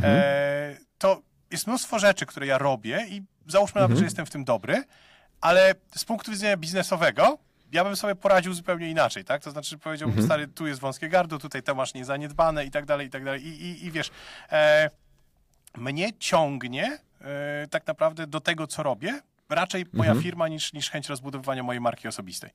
e, 0.03 0.77
to 0.97 1.21
jest 1.51 1.67
mnóstwo 1.67 1.99
rzeczy, 1.99 2.25
które 2.25 2.47
ja 2.47 2.57
robię 2.57 3.05
i 3.09 3.23
załóżmy 3.47 3.81
nawet, 3.81 3.97
że 3.97 4.03
jestem 4.03 4.25
w 4.25 4.29
tym 4.29 4.43
dobry, 4.43 4.83
ale 5.41 5.75
z 5.95 6.05
punktu 6.05 6.31
widzenia 6.31 6.57
biznesowego 6.57 7.37
ja 7.75 7.83
bym 7.83 7.95
sobie 7.95 8.15
poradził 8.15 8.53
zupełnie 8.53 8.89
inaczej, 8.89 9.25
tak? 9.25 9.43
To 9.43 9.51
znaczy 9.51 9.77
powiedziałbym, 9.77 10.25
stary, 10.25 10.47
tu 10.47 10.67
jest 10.67 10.81
wąskie 10.81 11.09
gardło, 11.09 11.39
tutaj 11.39 11.63
to 11.63 11.75
masz 11.75 11.93
niezaniedbane 11.93 12.65
i 12.65 12.71
tak 12.71 12.85
dalej, 12.85 13.07
i 13.07 13.09
tak 13.09 13.23
dalej. 13.25 13.47
I, 13.47 13.65
i, 13.65 13.85
i 13.85 13.91
wiesz, 13.91 14.11
e, 14.51 14.89
mnie 15.77 16.13
ciągnie 16.19 16.99
e, 17.21 17.67
tak 17.67 17.87
naprawdę 17.87 18.27
do 18.27 18.39
tego, 18.39 18.67
co 18.67 18.83
robię, 18.83 19.21
raczej 19.49 19.85
moja 19.93 20.15
firma 20.15 20.47
niż, 20.47 20.73
niż 20.73 20.89
chęć 20.89 21.09
rozbudowywania 21.09 21.63
mojej 21.63 21.81
marki 21.81 22.07
osobistej. 22.07 22.49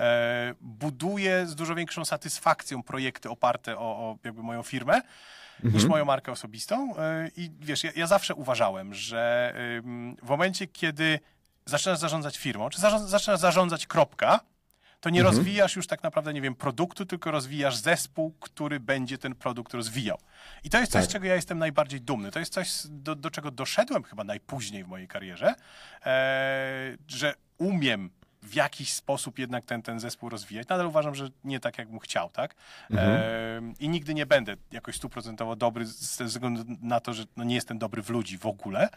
E, 0.00 0.54
buduję 0.60 1.46
z 1.46 1.54
dużo 1.54 1.74
większą 1.74 2.04
satysfakcją 2.04 2.82
projekty 2.82 3.30
oparte 3.30 3.78
o, 3.78 3.80
o 3.80 4.18
jakby 4.24 4.42
moją 4.42 4.62
firmę 4.62 5.00
niż 5.64 5.84
moją 5.84 6.04
markę 6.04 6.32
osobistą. 6.32 6.96
E, 6.96 7.30
I 7.36 7.50
wiesz, 7.60 7.84
ja, 7.84 7.90
ja 7.96 8.06
zawsze 8.06 8.34
uważałem, 8.34 8.94
że 8.94 9.54
w 10.22 10.28
momencie, 10.28 10.66
kiedy 10.66 11.20
zaczynasz 11.66 11.98
zarządzać 11.98 12.38
firmą, 12.38 12.70
czy 12.70 12.80
zarząd, 12.80 13.08
zaczynasz 13.08 13.40
zarządzać 13.40 13.86
kropka, 13.86 14.40
to 15.06 15.10
nie 15.10 15.22
rozwijasz 15.22 15.76
już 15.76 15.86
tak 15.86 16.02
naprawdę, 16.02 16.34
nie 16.34 16.40
wiem, 16.40 16.54
produktu, 16.54 17.06
tylko 17.06 17.30
rozwijasz 17.30 17.76
zespół, 17.76 18.34
który 18.40 18.80
będzie 18.80 19.18
ten 19.18 19.34
produkt 19.34 19.74
rozwijał. 19.74 20.18
I 20.64 20.70
to 20.70 20.78
jest 20.78 20.92
coś, 20.92 21.02
Tak. 21.02 21.10
z 21.10 21.12
czego 21.12 21.26
ja 21.26 21.34
jestem 21.34 21.58
najbardziej 21.58 22.00
dumny. 22.00 22.30
To 22.30 22.38
jest 22.38 22.52
coś, 22.52 22.70
do, 22.88 23.14
do 23.14 23.30
czego 23.30 23.50
doszedłem 23.50 24.02
chyba 24.02 24.24
najpóźniej 24.24 24.84
w 24.84 24.88
mojej 24.88 25.08
karierze, 25.08 25.54
e, 26.06 26.96
że 27.08 27.34
umiem 27.58 28.10
w 28.42 28.54
jakiś 28.54 28.92
sposób 28.92 29.38
jednak 29.38 29.64
ten, 29.64 29.82
ten 29.82 30.00
zespół 30.00 30.28
rozwijać. 30.28 30.68
Nadal 30.68 30.86
uważam, 30.86 31.14
że 31.14 31.28
nie 31.44 31.60
tak, 31.60 31.78
jakbym 31.78 31.98
chciał, 31.98 32.30
tak? 32.30 32.54
E, 32.94 33.60
I 33.78 33.88
nigdy 33.88 34.14
nie 34.14 34.26
będę 34.26 34.56
jakoś 34.72 34.96
stuprocentowo 34.96 35.56
dobry 35.56 35.86
ze 35.86 36.24
względu 36.24 36.64
na 36.82 37.00
to, 37.00 37.14
że 37.14 37.24
no 37.36 37.44
nie 37.44 37.54
jestem 37.54 37.78
dobry 37.78 38.02
w 38.02 38.10
ludzi 38.10 38.38
w 38.38 38.46
ogóle. 38.46 38.88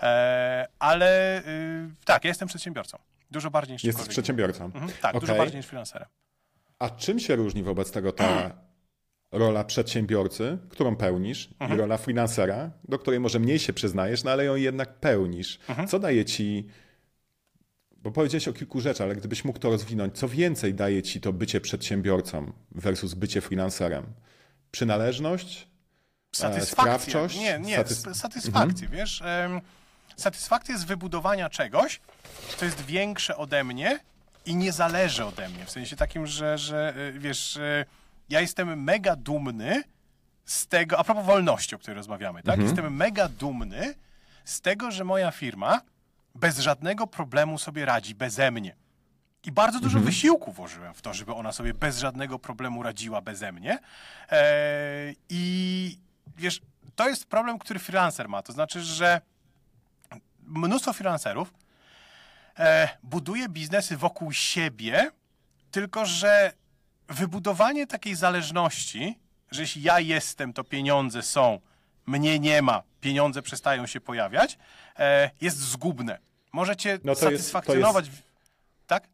E, 0.00 0.68
ale 0.78 1.38
y, 1.38 1.90
tak, 2.04 2.24
ja 2.24 2.28
jestem 2.28 2.48
przedsiębiorcą. 2.48 2.98
Dużo 3.30 3.50
bardziej 3.50 3.74
niż 3.74 3.82
ktokolwiek 3.82 4.08
przedsiębiorcą. 4.10 4.64
Mhm, 4.64 4.88
tak, 5.02 5.14
dużo 5.14 5.32
Okej. 5.32 5.38
bardziej 5.38 5.56
niż 5.56 5.66
freelancerem. 5.66 6.08
A 6.78 6.90
czym 6.90 7.18
się 7.20 7.36
różni 7.36 7.62
wobec 7.62 7.90
tego 7.92 8.12
ta 8.12 8.50
rola 9.32 9.64
przedsiębiorcy, 9.64 10.58
którą 10.70 10.96
pełnisz, 10.96 11.48
Mhm. 11.60 11.78
i 11.78 11.80
rola 11.80 11.96
freelancera, 11.96 12.70
do 12.84 12.98
której 12.98 13.20
może 13.20 13.38
mniej 13.38 13.58
się 13.58 13.72
przyznajesz, 13.72 14.24
no 14.24 14.30
ale 14.30 14.44
ją 14.44 14.56
jednak 14.56 15.00
pełnisz? 15.00 15.58
Mhm. 15.68 15.88
Co 15.88 15.98
daje 15.98 16.24
ci, 16.24 16.66
bo 17.96 18.10
powiedziałeś 18.10 18.48
o 18.48 18.52
kilku 18.52 18.80
rzeczach, 18.80 19.04
ale 19.04 19.16
gdybyś 19.16 19.44
mógł 19.44 19.58
to 19.58 19.70
rozwinąć, 19.70 20.18
co 20.18 20.28
więcej 20.28 20.74
daje 20.74 21.02
ci 21.02 21.20
to 21.20 21.32
bycie 21.32 21.60
przedsiębiorcą 21.60 22.52
versus 22.70 23.14
bycie 23.14 23.40
freelancerem? 23.40 24.06
Przynależność? 24.70 25.68
Satysfakcja. 26.34 26.98
sprawczość? 26.98 27.38
Nie, 27.38 27.58
nie, 27.58 27.78
Satys- 27.78 27.84
satys- 28.04 28.14
satysfakcję, 28.14 28.88
wiesz. 28.88 29.22
Satysfakcja 30.16 30.78
z 30.78 30.84
wybudowania 30.84 31.50
czegoś, 31.50 32.00
co 32.56 32.64
jest 32.64 32.80
większe 32.80 33.36
ode 33.36 33.64
mnie 33.64 34.00
i 34.46 34.56
nie 34.56 34.72
zależy 34.72 35.24
ode 35.24 35.48
mnie. 35.48 35.64
W 35.64 35.70
sensie 35.70 35.96
takim, 35.96 36.26
że, 36.26 36.58
że 36.58 36.94
y, 36.96 37.18
wiesz, 37.18 37.56
y, 37.56 37.84
ja 38.28 38.40
jestem 38.40 38.82
mega 38.82 39.16
dumny 39.16 39.82
z 40.44 40.66
tego, 40.66 40.98
a 40.98 41.04
propos 41.04 41.26
wolności, 41.26 41.74
o 41.74 41.78
której 41.78 41.96
rozmawiamy, 41.96 42.42
tak? 42.42 42.60
Jestem 42.60 42.96
mega 42.96 43.28
dumny 43.28 43.94
z 44.44 44.60
tego, 44.60 44.90
że 44.90 45.04
moja 45.04 45.30
firma 45.30 45.80
bez 46.34 46.58
żadnego 46.58 47.06
problemu 47.06 47.58
sobie 47.58 47.84
radzi 47.84 48.14
beze 48.14 48.50
mnie. 48.50 48.76
I 49.44 49.52
bardzo 49.52 49.80
dużo 49.80 50.00
wysiłku 50.00 50.52
włożyłem 50.52 50.94
w 50.94 51.02
to, 51.02 51.14
żeby 51.14 51.34
ona 51.34 51.52
sobie 51.52 51.74
bez 51.74 51.98
żadnego 51.98 52.38
problemu 52.38 52.82
radziła 52.82 53.20
beze 53.20 53.52
mnie. 53.52 53.78
E, 54.30 55.14
I 55.28 55.98
wiesz, 56.36 56.60
to 56.96 57.08
jest 57.08 57.26
problem, 57.26 57.58
który 57.58 57.78
freelancer 57.78 58.28
ma. 58.28 58.42
To 58.42 58.52
znaczy, 58.52 58.80
że 58.80 59.20
mnóstwo 60.46 60.92
freelancerów 60.92 61.52
e, 62.58 62.88
buduje 63.02 63.48
biznesy 63.48 63.96
wokół 63.96 64.32
siebie, 64.32 65.10
tylko 65.70 66.06
że 66.06 66.52
wybudowanie 67.08 67.86
takiej 67.86 68.14
zależności, 68.14 69.18
że 69.50 69.60
jeśli 69.62 69.82
ja 69.82 70.00
jestem, 70.00 70.52
to 70.52 70.64
pieniądze 70.64 71.22
są, 71.22 71.60
mnie 72.06 72.38
nie 72.38 72.62
ma, 72.62 72.82
pieniądze 73.00 73.42
przestają 73.42 73.86
się 73.86 74.00
pojawiać, 74.00 74.58
e, 74.98 75.30
jest 75.40 75.58
zgubne. 75.58 76.18
Możecie 76.52 76.92
No 76.92 76.98
to 77.02 77.08
jest- 77.10 77.20
satysfakcjonować. 77.22 78.10
w- 78.10 78.22
Tak? 78.86 79.08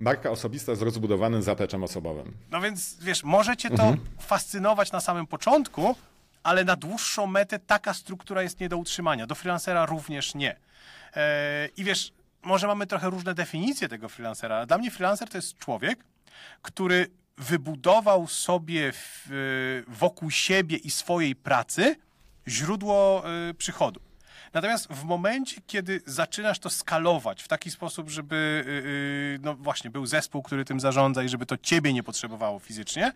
Marka 0.00 0.30
osobista 0.30 0.74
z 0.74 0.82
rozbudowanym 0.82 1.42
zapeczem 1.42 1.84
osobowym. 1.84 2.32
No 2.50 2.60
więc 2.60 2.96
wiesz, 3.00 3.24
możecie 3.24 3.70
to 3.70 3.94
fascynować 4.18 4.92
na 4.92 5.00
samym 5.00 5.26
początku, 5.26 5.96
ale 6.42 6.64
na 6.64 6.76
dłuższą 6.76 7.26
metę 7.26 7.58
taka 7.58 7.94
struktura 7.94 8.42
jest 8.42 8.60
nie 8.60 8.68
do 8.68 8.78
utrzymania. 8.78 9.26
Do 9.26 9.34
freelancera 9.34 9.86
również 9.86 10.34
nie. 10.34 10.56
E, 11.16 11.68
I 11.76 11.84
wiesz, 11.84 12.12
może 12.42 12.66
mamy 12.66 12.86
trochę 12.86 13.10
różne 13.10 13.34
definicje 13.34 13.88
tego 13.88 14.08
freelancera, 14.08 14.56
ale 14.56 14.66
dla 14.66 14.78
mnie 14.78 14.90
freelancer 14.90 15.28
to 15.28 15.38
jest 15.38 15.58
człowiek, 15.58 16.04
który 16.62 17.10
wybudował 17.38 18.26
sobie 18.26 18.88
e, 18.88 18.92
wokół 19.88 20.30
siebie 20.30 20.76
i 20.76 20.90
swojej 20.90 21.36
pracy 21.36 21.96
źródło 22.48 23.22
e, 23.48 23.54
przychodu. 23.54 24.00
Natomiast 24.52 24.88
w 24.88 25.04
momencie, 25.04 25.60
kiedy 25.66 26.00
zaczynasz 26.06 26.58
to 26.58 26.70
skalować 26.70 27.42
w 27.42 27.48
taki 27.48 27.70
sposób, 27.70 28.10
żeby 28.10 28.64
no 29.42 29.54
właśnie 29.54 29.90
był 29.90 30.06
zespół, 30.06 30.42
który 30.42 30.64
tym 30.64 30.80
zarządza 30.80 31.22
i 31.22 31.28
żeby 31.28 31.46
to 31.46 31.56
ciebie 31.56 31.92
nie 31.92 32.02
potrzebowało 32.02 32.58
fizycznie, 32.58 33.12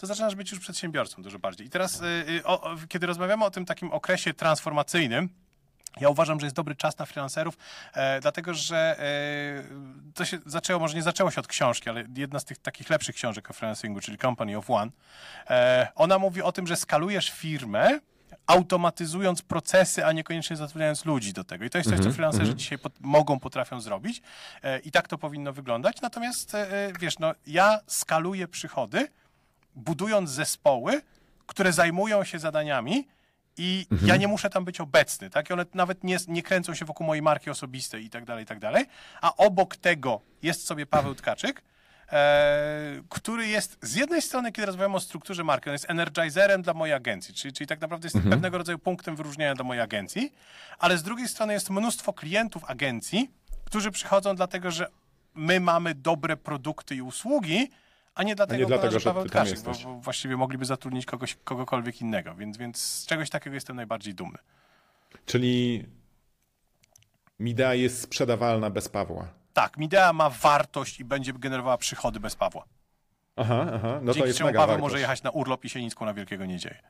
to 0.00 0.06
zaczynasz 0.06 0.34
być 0.34 0.50
już 0.50 0.60
przedsiębiorcą 0.60 1.22
dużo 1.22 1.38
bardziej. 1.38 1.66
I 1.66 1.70
teraz, 1.70 2.00
y, 2.00 2.04
y, 2.28 2.44
o, 2.44 2.60
o, 2.60 2.76
kiedy 2.88 3.06
rozmawiamy 3.06 3.44
o 3.44 3.50
tym 3.50 3.64
takim 3.64 3.92
okresie 3.92 4.34
transformacyjnym, 4.34 5.28
ja 6.00 6.08
uważam, 6.08 6.40
że 6.40 6.46
jest 6.46 6.56
dobry 6.56 6.76
czas 6.76 6.98
na 6.98 7.06
freelancerów, 7.06 7.58
e, 7.94 8.20
dlatego 8.20 8.54
że 8.54 8.96
e, 8.98 10.12
to 10.14 10.24
się 10.24 10.38
zaczęło, 10.46 10.80
może 10.80 10.94
nie 10.94 11.02
zaczęło 11.02 11.30
się 11.30 11.40
od 11.40 11.46
książki, 11.46 11.90
ale 11.90 12.04
jedna 12.16 12.40
z 12.40 12.44
tych 12.44 12.58
takich 12.58 12.90
lepszych 12.90 13.14
książek 13.14 13.50
o 13.50 13.52
freelancingu, 13.52 14.00
czyli 14.00 14.18
Company 14.18 14.56
of 14.56 14.70
One, 14.70 14.90
e, 15.50 15.88
ona 15.94 16.18
mówi 16.18 16.42
o 16.42 16.52
tym, 16.52 16.66
że 16.66 16.76
skalujesz 16.76 17.30
firmę, 17.30 18.00
automatyzując 18.46 19.42
procesy, 19.42 20.04
a 20.04 20.12
niekoniecznie 20.12 20.56
zatrudniając 20.56 21.04
ludzi 21.04 21.32
do 21.32 21.44
tego. 21.44 21.64
I 21.64 21.70
to 21.70 21.78
jest 21.78 21.90
coś, 21.90 22.00
co 22.00 22.12
freelancerzy 22.12 22.54
dzisiaj 22.54 22.78
pot- 22.78 23.00
mogą, 23.00 23.40
potrafią 23.40 23.80
zrobić 23.80 24.22
e, 24.62 24.78
i 24.78 24.90
tak 24.90 25.08
to 25.08 25.18
powinno 25.18 25.52
wyglądać. 25.52 26.00
Natomiast, 26.00 26.54
e, 26.54 26.72
e, 26.72 26.92
wiesz, 27.00 27.18
no, 27.18 27.34
ja 27.46 27.80
skaluję 27.86 28.48
przychody, 28.48 29.08
budując 29.74 30.30
zespoły, 30.30 31.02
które 31.46 31.72
zajmują 31.72 32.24
się 32.24 32.38
zadaniami 32.38 33.08
i 33.56 33.86
ja 34.02 34.16
nie 34.16 34.28
muszę 34.28 34.50
tam 34.50 34.64
być 34.64 34.80
obecny, 34.80 35.30
tak? 35.30 35.50
I 35.50 35.52
one 35.52 35.66
nawet 35.74 36.04
nie, 36.04 36.18
nie 36.28 36.42
kręcą 36.42 36.74
się 36.74 36.84
wokół 36.84 37.06
mojej 37.06 37.22
marki 37.22 37.50
osobistej 37.50 38.04
i 38.04 38.10
tak 38.10 38.24
dalej, 38.24 38.44
i 38.44 38.46
tak 38.46 38.58
dalej. 38.58 38.84
A 39.20 39.36
obok 39.36 39.76
tego 39.76 40.20
jest 40.42 40.66
sobie 40.66 40.86
Paweł 40.86 41.14
Tkaczyk, 41.14 41.62
e, 42.12 43.02
który 43.08 43.46
jest 43.46 43.78
z 43.82 43.94
jednej 43.94 44.22
strony, 44.22 44.52
kiedy 44.52 44.66
rozmawiamy 44.66 44.96
o 44.96 45.00
strukturze 45.00 45.44
marki, 45.44 45.68
on 45.70 45.72
jest 45.72 45.90
energizerem 45.90 46.62
dla 46.62 46.74
mojej 46.74 46.94
agencji, 46.94 47.34
czyli, 47.34 47.54
czyli 47.54 47.68
tak 47.68 47.80
naprawdę 47.80 48.06
jest 48.06 48.28
pewnego 48.30 48.58
rodzaju 48.58 48.78
punktem 48.78 49.16
wyróżnienia 49.16 49.54
dla 49.54 49.64
mojej 49.64 49.82
agencji, 49.82 50.32
ale 50.78 50.98
z 50.98 51.02
drugiej 51.02 51.28
strony 51.28 51.52
jest 51.52 51.70
mnóstwo 51.70 52.12
klientów 52.12 52.64
agencji, 52.64 53.30
którzy 53.64 53.90
przychodzą 53.90 54.36
dlatego, 54.36 54.70
że 54.70 54.86
my 55.34 55.60
mamy 55.60 55.94
dobre 55.94 56.36
produkty 56.36 56.94
i 56.94 57.02
usługi, 57.02 57.70
a 58.20 58.22
nie 58.22 58.34
dlatego, 58.34 58.60
nie 58.60 58.66
dlatego, 58.66 58.92
że 58.92 59.00
że 59.00 59.10
Paweł 59.10 59.24
Tkaczyk, 59.24 59.60
bo, 59.60 59.72
bo 59.84 59.94
właściwie 60.00 60.36
mogliby 60.36 60.64
zatrudnić 60.64 61.06
kogoś, 61.06 61.36
kogokolwiek 61.44 62.00
innego, 62.00 62.34
więc, 62.34 62.56
więc 62.56 62.78
z 62.78 63.06
czegoś 63.06 63.30
takiego 63.30 63.54
jestem 63.54 63.76
najbardziej 63.76 64.14
dumny. 64.14 64.38
Czyli 65.26 65.86
Midea 67.38 67.74
jest 67.74 68.00
sprzedawalna 68.02 68.70
bez 68.70 68.88
Pawła. 68.88 69.28
Tak, 69.52 69.76
Midea 69.76 70.12
ma 70.12 70.30
wartość 70.30 71.00
i 71.00 71.04
będzie 71.04 71.32
generowała 71.32 71.78
przychody 71.78 72.20
bez 72.20 72.36
Pawła. 72.36 72.64
Aha, 73.36 73.66
aha. 73.74 73.98
No 74.02 74.06
to 74.06 74.14
Dzięki 74.14 74.26
jest 74.28 74.38
czemu 74.38 74.48
mega 74.48 74.58
Paweł 74.60 74.74
wartość. 74.74 74.92
może 74.92 75.00
jechać 75.00 75.22
na 75.22 75.30
urlop 75.30 75.64
i 75.64 75.68
się 75.68 75.82
nic 75.82 76.00
na 76.00 76.14
wielkiego 76.14 76.46
nie 76.46 76.58
dzieje. 76.58 76.82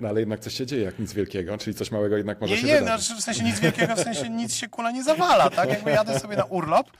No 0.00 0.08
ale 0.08 0.20
jednak 0.20 0.40
coś 0.40 0.54
się 0.54 0.66
dzieje, 0.66 0.82
jak 0.82 0.98
nic 0.98 1.12
wielkiego, 1.12 1.58
czyli 1.58 1.76
coś 1.76 1.90
małego 1.90 2.16
jednak 2.16 2.40
może 2.40 2.54
Nie, 2.54 2.60
się 2.60 2.66
nie, 2.66 2.78
wydarzyć. 2.78 3.06
znaczy 3.06 3.20
w 3.20 3.24
sensie 3.24 3.44
nic 3.44 3.60
wielkiego, 3.60 3.96
w 3.96 4.00
sensie 4.00 4.30
nic 4.30 4.54
się 4.54 4.68
kula 4.68 4.90
nie 4.90 5.04
zawala, 5.04 5.50
tak? 5.50 5.68
Jakby 5.68 5.90
jadę 5.90 6.20
sobie 6.20 6.36
na 6.36 6.44
urlop 6.44 6.90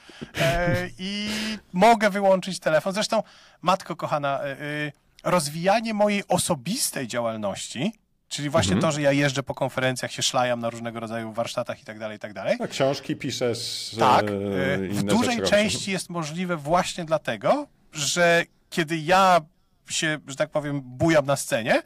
e, 0.41 0.89
i 0.99 1.29
mogę 1.73 2.11
wyłączyć 2.11 2.59
telefon. 2.61 2.93
Zresztą, 2.95 3.23
matko 3.63 3.97
kochana, 3.97 4.41
e, 4.43 4.51
e, 4.51 4.93
rozwijanie 5.25 5.95
mojej 5.95 6.23
osobistej 6.29 7.09
działalności, 7.09 7.93
czyli 8.29 8.51
właśnie 8.51 8.73
Mhm. 8.75 8.91
to, 8.91 8.97
że 8.97 9.03
ja 9.03 9.13
jeżdżę 9.13 9.43
po 9.43 9.55
konferencjach, 9.55 10.13
się 10.13 10.23
szlajam 10.23 10.61
na 10.61 10.71
różnego 10.71 11.01
rodzaju 11.01 11.33
warsztatach 11.33 11.83
i 11.83 11.85
tak 11.85 11.99
dalej, 11.99 12.17
i 12.17 12.21
tak 12.21 12.33
dalej, 12.33 12.57
No, 12.61 12.69
książki 12.69 13.17
piszesz, 13.17 13.95
Tak, 13.99 14.25
e, 14.25 14.79
w 14.89 15.03
dużej 15.03 15.37
rzeczy 15.37 15.51
części 15.51 15.93
jest 15.93 16.11
możliwe 16.11 16.57
właśnie 16.57 17.05
dlatego, 17.05 17.67
że 17.93 18.45
kiedy 18.71 18.97
ja 18.97 19.41
się, 19.89 20.19
że 20.27 20.37
tak 20.37 20.51
powiem, 20.51 20.81
bujam 20.85 21.27
na 21.27 21.37
scenie, 21.37 21.83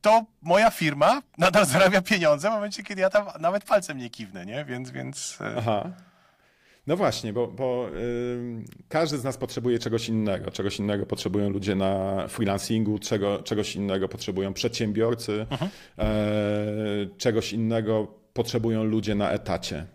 to 0.00 0.24
moja 0.42 0.70
firma 0.70 1.22
nadal 1.38 1.66
zarabia 1.66 2.02
pieniądze 2.02 2.48
w 2.48 2.52
momencie, 2.52 2.82
kiedy 2.82 3.00
ja 3.00 3.10
tam 3.10 3.26
nawet 3.40 3.64
palcem 3.64 3.98
nie 3.98 4.10
kiwnę, 4.10 4.46
nie? 4.46 4.64
Więc, 4.64 4.90
więc 4.90 5.38
e, 5.40 5.54
Aha. 5.58 5.90
No 6.86 6.96
właśnie, 6.96 7.32
bo, 7.32 7.46
bo 7.46 7.90
każdy 8.88 9.18
z 9.18 9.24
nas 9.24 9.36
potrzebuje 9.36 9.78
czegoś 9.78 10.08
innego. 10.08 10.50
Czegoś 10.50 10.78
innego 10.78 11.06
potrzebują 11.06 11.50
ludzie 11.50 11.74
na 11.74 12.24
freelancingu, 12.28 12.98
czego, 12.98 13.42
czegoś 13.42 13.76
innego 13.76 14.08
potrzebują 14.08 14.54
przedsiębiorcy, 14.54 15.46
mhm. 15.50 15.70
e, 15.98 16.06
czegoś 17.18 17.52
innego 17.52 18.06
potrzebują 18.32 18.84
ludzie 18.84 19.14
na 19.14 19.30
etacie. 19.30 19.86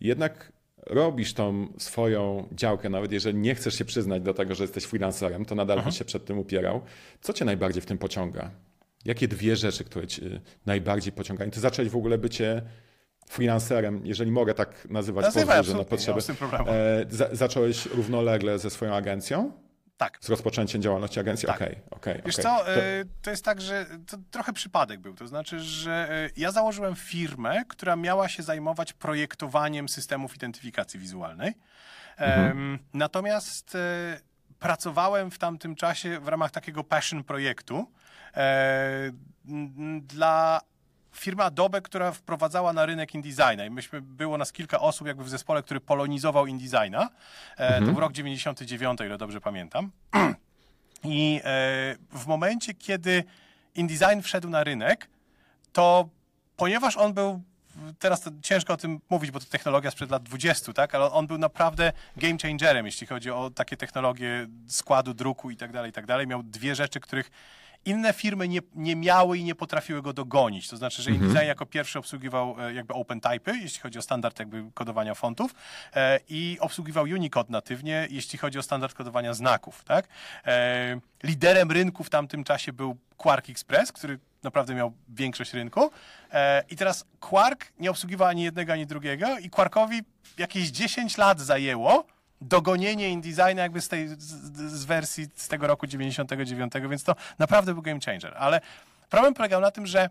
Jednak 0.00 0.52
robisz 0.86 1.34
tą 1.34 1.66
swoją 1.78 2.48
działkę, 2.52 2.88
nawet 2.88 3.12
jeżeli 3.12 3.38
nie 3.38 3.54
chcesz 3.54 3.74
się 3.74 3.84
przyznać 3.84 4.22
do 4.22 4.34
tego, 4.34 4.54
że 4.54 4.64
jesteś 4.64 4.84
freelancerem, 4.84 5.44
to 5.44 5.54
nadal 5.54 5.78
mhm. 5.78 5.92
się 5.96 6.04
przed 6.04 6.24
tym 6.24 6.38
upierał. 6.38 6.80
Co 7.20 7.32
cię 7.32 7.44
najbardziej 7.44 7.82
w 7.82 7.86
tym 7.86 7.98
pociąga? 7.98 8.50
Jakie 9.04 9.28
dwie 9.28 9.56
rzeczy, 9.56 9.84
które 9.84 10.06
cię 10.06 10.40
najbardziej 10.66 11.12
pociągają? 11.12 11.50
Ty 11.50 11.60
zacząłeś 11.60 11.90
w 11.90 11.96
ogóle 11.96 12.18
bycie 12.18 12.62
freelancerem, 13.28 14.00
jeżeli 14.04 14.30
mogę 14.30 14.54
tak 14.54 14.88
nazywać 14.90 15.24
Nazywaj, 15.24 15.62
na 15.74 15.84
potrzeby. 15.84 16.20
E, 16.66 17.06
za, 17.10 17.28
zacząłeś 17.32 17.86
równolegle 17.86 18.58
ze 18.58 18.70
swoją 18.70 18.94
agencją? 18.94 19.52
Tak. 20.00 20.18
Z 20.20 20.28
rozpoczęciem 20.28 20.82
działalności 20.82 21.20
agencji? 21.20 21.46
Tak. 21.46 21.56
Okej, 21.56 21.72
okay, 21.72 21.84
okay, 21.90 22.22
Wiesz 22.26 22.38
okay. 22.38 22.42
co, 22.42 22.64
to... 22.64 22.72
E, 22.72 23.04
to... 23.22 23.30
jest 23.30 23.44
tak, 23.44 23.60
że 23.60 23.86
to 24.06 24.16
trochę 24.30 24.52
przypadek 24.52 25.00
był. 25.00 25.14
To 25.14 25.26
znaczy, 25.26 25.60
że 25.60 26.08
e, 26.10 26.30
ja 26.36 26.52
założyłem 26.52 26.96
firmę, 26.96 27.64
która 27.68 27.96
miała 27.96 28.28
się 28.28 28.42
zajmować 28.42 28.92
projektowaniem 28.92 29.88
systemów 29.88 30.36
identyfikacji 30.36 31.00
wizualnej. 31.00 31.54
Mhm. 32.16 32.78
Natomiast 32.94 33.74
e, 33.74 34.20
pracowałem 34.58 35.30
w 35.30 35.38
tamtym 35.38 35.74
czasie 35.74 36.20
w 36.20 36.28
ramach 36.28 36.50
takiego 36.50 36.84
passion 36.84 37.24
projektu 37.24 37.92
dla 40.00 40.60
firma 41.12 41.44
Adobe, 41.44 41.80
która 41.80 42.12
wprowadzała 42.12 42.72
na 42.72 42.86
rynek 42.86 43.14
InDesigna 43.14 43.64
i 43.66 43.70
myśmy, 43.70 44.00
było 44.00 44.38
nas 44.38 44.52
kilka 44.52 44.80
osób 44.80 45.06
jakby 45.06 45.24
w 45.24 45.28
zespole, 45.28 45.62
który 45.62 45.80
polonizował 45.80 46.46
InDesigna. 46.46 47.08
E, 47.56 47.66
mhm. 47.66 47.86
To 47.86 47.92
był 47.92 48.00
rok 48.00 48.12
99, 48.12 49.00
ile 49.00 49.18
dobrze 49.18 49.40
pamiętam. 49.40 49.90
I 51.04 51.40
e, 51.44 51.96
w 52.12 52.26
momencie, 52.26 52.74
kiedy 52.74 53.24
InDesign 53.74 54.20
wszedł 54.20 54.50
na 54.50 54.64
rynek, 54.64 55.08
to 55.72 56.08
ponieważ 56.56 56.96
on 56.96 57.12
był 57.14 57.42
teraz 57.98 58.20
to 58.20 58.30
ciężko 58.42 58.72
o 58.72 58.76
tym 58.76 59.00
mówić, 59.10 59.30
bo 59.30 59.40
to 59.40 59.46
technologia 59.46 59.90
sprzed 59.90 60.10
lat 60.10 60.22
20, 60.22 60.72
tak? 60.72 60.94
Ale 60.94 61.04
on 61.04 61.26
był 61.26 61.38
naprawdę 61.38 61.92
game 62.16 62.36
changerem, 62.42 62.86
jeśli 62.86 63.06
chodzi 63.06 63.30
o 63.30 63.50
takie 63.50 63.76
technologie 63.76 64.46
składu, 64.66 65.14
druku 65.14 65.50
i 65.50 65.56
tak 65.56 65.72
dalej, 65.72 65.90
i 65.90 65.92
tak 65.92 66.06
dalej. 66.06 66.26
Miał 66.26 66.42
dwie 66.42 66.74
rzeczy, 66.74 67.00
których 67.00 67.30
inne 67.84 68.12
firmy 68.12 68.48
nie, 68.48 68.60
nie 68.74 68.96
miały 68.96 69.38
i 69.38 69.44
nie 69.44 69.54
potrafiły 69.54 70.02
go 70.02 70.12
dogonić. 70.12 70.68
To 70.68 70.76
znaczy, 70.76 71.02
że 71.02 71.10
InDesign 71.10 71.30
mhm. 71.30 71.48
jako 71.48 71.66
pierwszy 71.66 71.98
obsługiwał 71.98 72.56
e, 72.60 72.74
jakby 72.74 72.94
open 72.94 73.20
typy, 73.20 73.58
jeśli 73.58 73.80
chodzi 73.80 73.98
o 73.98 74.02
standard 74.02 74.38
jakby 74.38 74.64
kodowania 74.74 75.14
fontów 75.14 75.54
e, 75.94 76.20
i 76.28 76.58
obsługiwał 76.60 77.04
Unicode 77.04 77.52
natywnie, 77.52 78.08
jeśli 78.10 78.38
chodzi 78.38 78.58
o 78.58 78.62
standard 78.62 78.94
kodowania 78.94 79.34
znaków, 79.34 79.84
tak? 79.84 80.08
E, 80.46 81.00
liderem 81.22 81.70
rynku 81.70 82.04
w 82.04 82.10
tamtym 82.10 82.44
czasie 82.44 82.72
był 82.72 82.96
Quark 83.16 83.50
Express, 83.50 83.92
który 83.92 84.18
naprawdę 84.42 84.74
miał 84.74 84.92
większość 85.08 85.52
rynku. 85.52 85.90
I 86.70 86.76
teraz 86.76 87.04
Quark 87.20 87.72
nie 87.78 87.90
obsługiwał 87.90 88.28
ani 88.28 88.42
jednego, 88.42 88.72
ani 88.72 88.86
drugiego 88.86 89.38
i 89.38 89.50
Quarkowi 89.50 90.00
jakieś 90.38 90.68
10 90.68 91.18
lat 91.18 91.40
zajęło, 91.40 92.06
dogonienie 92.40 93.08
InDesigna 93.08 93.62
jakby 93.62 93.80
z 93.80 93.88
tej 93.88 94.08
z, 94.08 94.84
wersji 94.84 95.28
z 95.36 95.48
tego 95.48 95.66
roku 95.66 95.86
99, 95.86 96.72
więc 96.90 97.04
to 97.04 97.16
naprawdę 97.38 97.74
był 97.74 97.82
game 97.82 98.00
changer. 98.00 98.34
Ale 98.38 98.60
problem 99.08 99.34
polegał 99.34 99.60
na 99.60 99.70
tym, 99.70 99.86
że 99.86 100.10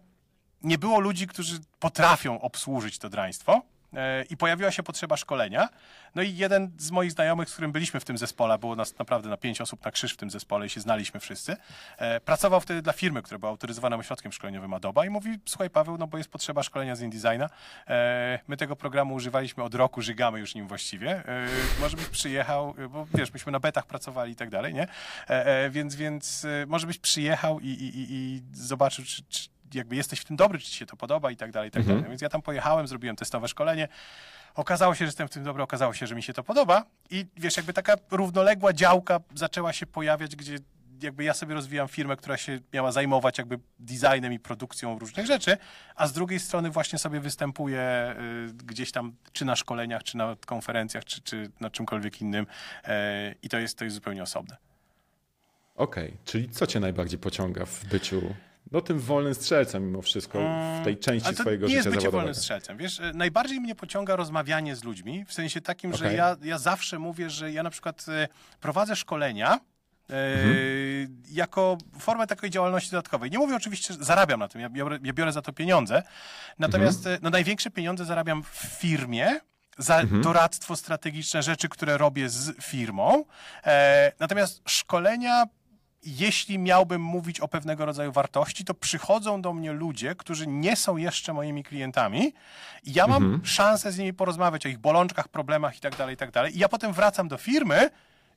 nie 0.63 0.77
było 0.77 0.99
ludzi, 0.99 1.27
którzy 1.27 1.59
potrafią 1.80 2.41
obsłużyć 2.41 2.99
to 2.99 3.09
draństwo. 3.09 3.61
E, 3.94 4.24
i 4.24 4.38
pojawiła 4.38 4.72
się 4.72 4.84
potrzeba 4.84 5.18
szkolenia. 5.18 5.70
No 6.16 6.22
i 6.22 6.36
jeden 6.36 6.72
z 6.78 6.92
moich 6.92 7.12
znajomych, 7.12 7.50
z 7.50 7.54
którym 7.54 7.72
byliśmy 7.72 8.00
w 8.00 8.06
tym 8.06 8.18
zespole, 8.18 8.58
było 8.58 8.76
nas 8.76 9.00
naprawdę 9.00 9.30
na 9.30 9.38
pięć 9.38 9.62
osób 9.62 9.86
na 9.86 9.92
krzyż 9.92 10.14
w 10.14 10.18
tym 10.18 10.30
zespole 10.30 10.66
i 10.66 10.70
się 10.70 10.82
znaliśmy 10.82 11.20
wszyscy, 11.20 11.58
e, 11.98 12.20
pracował 12.20 12.62
wtedy 12.62 12.82
dla 12.82 12.94
firmy, 12.94 13.22
która 13.22 13.40
była 13.40 13.50
autoryzowanym 13.52 14.00
ośrodkiem 14.00 14.32
szkoleniowym 14.32 14.74
Adobe 14.74 15.06
i 15.06 15.10
mówi, 15.10 15.40
słuchaj 15.46 15.70
Paweł, 15.70 15.98
no 15.98 16.08
bo 16.08 16.18
jest 16.18 16.32
potrzeba 16.32 16.64
szkolenia 16.64 16.96
z 16.96 17.02
InDesigna. 17.02 17.50
E, 17.88 18.40
my 18.48 18.58
tego 18.58 18.76
programu 18.76 19.16
używaliśmy 19.16 19.64
od 19.64 19.76
roku, 19.76 20.02
żygamy 20.02 20.40
już 20.40 20.56
nim 20.56 20.68
właściwie. 20.68 21.24
Może 21.80 21.98
byś 21.98 22.06
przyjechał, 22.06 22.76
bo 22.90 23.08
wiesz, 23.14 23.34
myśmy 23.34 23.52
na 23.52 23.60
betach 23.60 23.86
pracowali 23.86 24.32
i 24.32 24.36
tak 24.36 24.50
dalej, 24.50 24.74
nie? 24.74 24.88
Więc, 25.70 25.96
więc 25.96 26.48
może 26.68 26.88
byś 26.88 26.98
przyjechał 26.98 27.60
i, 27.60 27.68
i, 27.68 28.06
i 28.10 28.42
zobaczył, 28.54 29.06
czy, 29.06 29.24
czy 29.24 29.50
jakby 29.74 29.95
jesteś 29.95 30.20
w 30.20 30.26
tym 30.26 30.36
dobry, 30.36 30.59
czy 30.59 30.65
ci 30.65 30.78
się 30.78 30.86
to 30.86 30.97
podoba 30.97 31.32
i 31.32 31.38
tak 31.38 31.51
dalej, 31.51 31.70
i 31.70 31.72
tak 31.72 31.80
mhm. 31.80 31.97
dalej. 31.97 32.09
Więc 32.09 32.22
ja 32.22 32.30
tam 32.30 32.41
pojechałem, 32.41 32.88
zrobiłem 32.88 33.15
testowe 33.15 33.47
szkolenie. 33.47 33.88
Okazało 34.55 34.95
się, 34.95 34.99
że 34.99 35.05
jestem 35.05 35.28
w 35.28 35.32
tym 35.32 35.43
dobry, 35.43 35.63
okazało 35.63 35.93
się, 35.93 36.07
że 36.07 36.15
mi 36.15 36.24
się 36.24 36.34
to 36.34 36.43
podoba 36.43 36.86
i 37.09 37.26
wiesz, 37.38 37.57
jakby 37.57 37.74
taka 37.74 37.95
równoległa 38.11 38.74
działka 38.74 39.20
zaczęła 39.36 39.74
się 39.74 39.86
pojawiać, 39.86 40.36
gdzie 40.36 40.57
jakby 41.03 41.24
ja 41.24 41.34
sobie 41.34 41.53
rozwijam 41.53 41.88
firmę, 41.88 42.15
która 42.15 42.38
się 42.38 42.59
miała 42.74 42.91
zajmować 42.91 43.38
jakby 43.38 43.59
designem 43.80 44.34
i 44.34 44.39
produkcją 44.39 44.99
różnych 44.99 45.26
rzeczy, 45.26 45.57
a 45.95 46.07
z 46.07 46.13
drugiej 46.13 46.39
strony 46.39 46.70
właśnie 46.70 46.99
sobie 46.99 47.20
występuję 47.20 48.15
y, 48.49 48.53
gdzieś 48.65 48.91
tam, 48.91 49.15
czy 49.34 49.45
na 49.45 49.55
szkoleniach, 49.55 50.03
czy 50.03 50.17
na 50.17 50.36
konferencjach, 50.45 51.05
czy, 51.05 51.22
czy 51.22 51.51
na 51.59 51.70
czymkolwiek 51.70 52.22
innym 52.22 52.45
y, 52.45 52.89
i 53.43 53.49
to 53.49 53.59
jest, 53.59 53.78
to 53.78 53.84
jest 53.84 53.95
zupełnie 53.95 54.24
osobne. 54.24 54.57
Okej, 55.76 56.07
okay. 56.07 56.17
czyli 56.26 56.49
co 56.49 56.67
cię 56.67 56.80
najbardziej 56.80 57.20
pociąga 57.20 57.65
w 57.65 57.86
byciu 57.86 58.36
no 58.72 58.82
tym 58.82 58.99
wolnym 58.99 59.34
strzelcem 59.36 59.86
mimo 59.86 60.01
wszystko 60.01 60.39
w 60.82 60.84
tej 60.84 60.97
części 60.97 61.36
swojego 61.36 61.67
życia 61.67 61.82
zawodowego. 61.84 62.01
nie 62.01 62.05
jest 62.05 62.15
wolnym 62.15 62.36
strzelcem. 62.36 62.78
Wiesz, 62.78 62.99
e, 62.99 63.11
najbardziej 63.13 63.59
mnie 63.59 63.76
pociąga 63.76 64.15
rozmawianie 64.15 64.76
z 64.76 64.84
ludźmi, 64.84 65.26
w 65.26 65.34
sensie 65.34 65.61
takim, 65.61 65.93
okay. 65.93 66.09
że 66.09 66.15
ja, 66.15 66.36
ja 66.43 66.57
zawsze 66.57 66.99
mówię, 66.99 67.30
że 67.30 67.51
ja 67.51 67.63
na 67.63 67.70
przykład 67.70 68.05
e, 68.09 68.28
prowadzę 68.61 68.95
szkolenia, 68.95 69.53
e, 69.53 69.59
Mhm. 70.09 71.22
jako 71.32 71.78
formę 71.99 72.28
takiej 72.28 72.49
działalności 72.49 72.91
dodatkowej. 72.91 73.32
Nie 73.32 73.38
mówię 73.38 73.55
oczywiście, 73.55 73.93
że 73.93 74.03
zarabiam 74.03 74.39
na 74.39 74.47
tym, 74.47 74.61
ja 74.61 74.70
biorę, 74.70 74.99
ja 75.03 75.13
biorę 75.13 75.32
za 75.32 75.41
to 75.41 75.53
pieniądze, 75.53 76.03
natomiast 76.59 76.97
mhm. 76.97 77.20
no, 77.22 77.30
największe 77.30 77.72
pieniądze 77.72 78.05
zarabiam 78.05 78.43
w 78.43 78.78
firmie, 78.80 79.39
za 79.78 79.99
mhm. 79.99 80.22
doradztwo 80.22 80.76
strategiczne, 80.76 81.43
rzeczy, 81.43 81.70
które 81.70 81.97
robię 81.97 82.30
z 82.30 82.61
firmą. 82.61 83.26
E, 83.65 84.11
natomiast 84.20 84.61
szkolenia 84.70 85.43
jeśli 86.04 86.60
miałbym 86.60 87.02
mówić 87.02 87.39
o 87.39 87.47
pewnego 87.47 87.86
rodzaju 87.86 88.12
wartości, 88.12 88.66
to 88.66 88.74
przychodzą 88.74 89.41
do 89.41 89.54
mnie 89.54 89.72
ludzie, 89.72 90.16
którzy 90.16 90.47
nie 90.47 90.76
są 90.76 90.97
jeszcze 90.97 91.34
moimi 91.34 91.64
klientami 91.64 92.34
i 92.84 92.93
ja 92.93 93.08
mam 93.08 93.24
mhm. 93.24 93.45
szansę 93.45 93.91
z 93.91 93.97
nimi 93.97 94.14
porozmawiać 94.14 94.66
o 94.66 94.70
ich 94.70 94.78
bolączkach, 94.78 95.28
problemach 95.28 95.78
i 95.78 95.80
tak 95.80 95.95
dalej, 95.95 96.14
i 96.14 96.18
tak 96.18 96.32
dalej. 96.32 96.56
I 96.56 96.60
ja 96.60 96.70
potem 96.70 96.93
wracam 96.93 97.28
do 97.28 97.38
firmy 97.38 97.89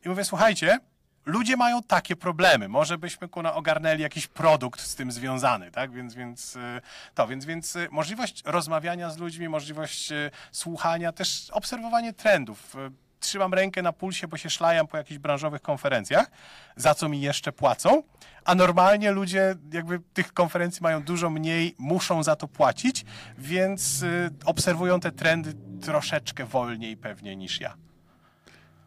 i 0.05 0.09
mówię, 0.09 0.25
słuchajcie, 0.25 0.79
ludzie 1.27 1.57
mają 1.57 1.83
takie 1.83 2.17
problemy. 2.17 2.69
Może 2.69 2.99
byśmy 2.99 3.29
kuna 3.29 3.55
ogarnęli 3.55 4.03
jakiś 4.03 4.27
produkt 4.27 4.81
z 4.81 4.95
tym 4.95 5.13
związany, 5.13 5.71
tak? 5.71 5.93
Więc, 5.93 6.15
więc 6.15 6.57
y, 6.57 6.81
to, 7.15 7.27
więc, 7.27 7.45
więc 7.45 7.77
y, 7.77 7.89
możliwość 7.91 8.43
rozmawiania 8.45 9.11
z 9.11 9.19
ludźmi, 9.19 9.49
możliwość 9.49 10.13
y, 10.13 10.31
słuchania, 10.53 11.13
też 11.13 11.51
obserwowanie 11.51 12.13
trendów 12.13 12.77
trzymam 13.23 13.55
rękę 13.55 13.83
na 13.83 13.93
pulsie, 13.93 14.29
bo 14.29 14.37
się 14.37 14.51
szlajam 14.51 14.87
po 14.87 14.97
jakichś 14.97 15.19
branżowych 15.19 15.63
konferencjach, 15.63 16.31
za 16.77 16.95
co 16.95 17.09
mi 17.09 17.21
jeszcze 17.21 17.53
płacą, 17.53 18.03
a 18.45 18.55
normalnie 18.55 19.11
ludzie 19.11 19.55
jakby 19.73 20.01
tych 20.15 20.33
konferencji 20.33 20.83
mają 20.83 21.03
dużo 21.03 21.31
mniej, 21.31 21.75
muszą 21.79 22.23
za 22.23 22.37
to 22.37 22.49
płacić, 22.49 23.05
więc 23.39 24.03
y, 24.03 24.31
obserwują 24.45 25.01
te 25.01 25.13
trendy 25.13 25.55
troszeczkę 25.83 26.45
wolniej 26.45 26.97
pewnie 26.97 27.37
niż 27.37 27.61
ja. 27.61 27.75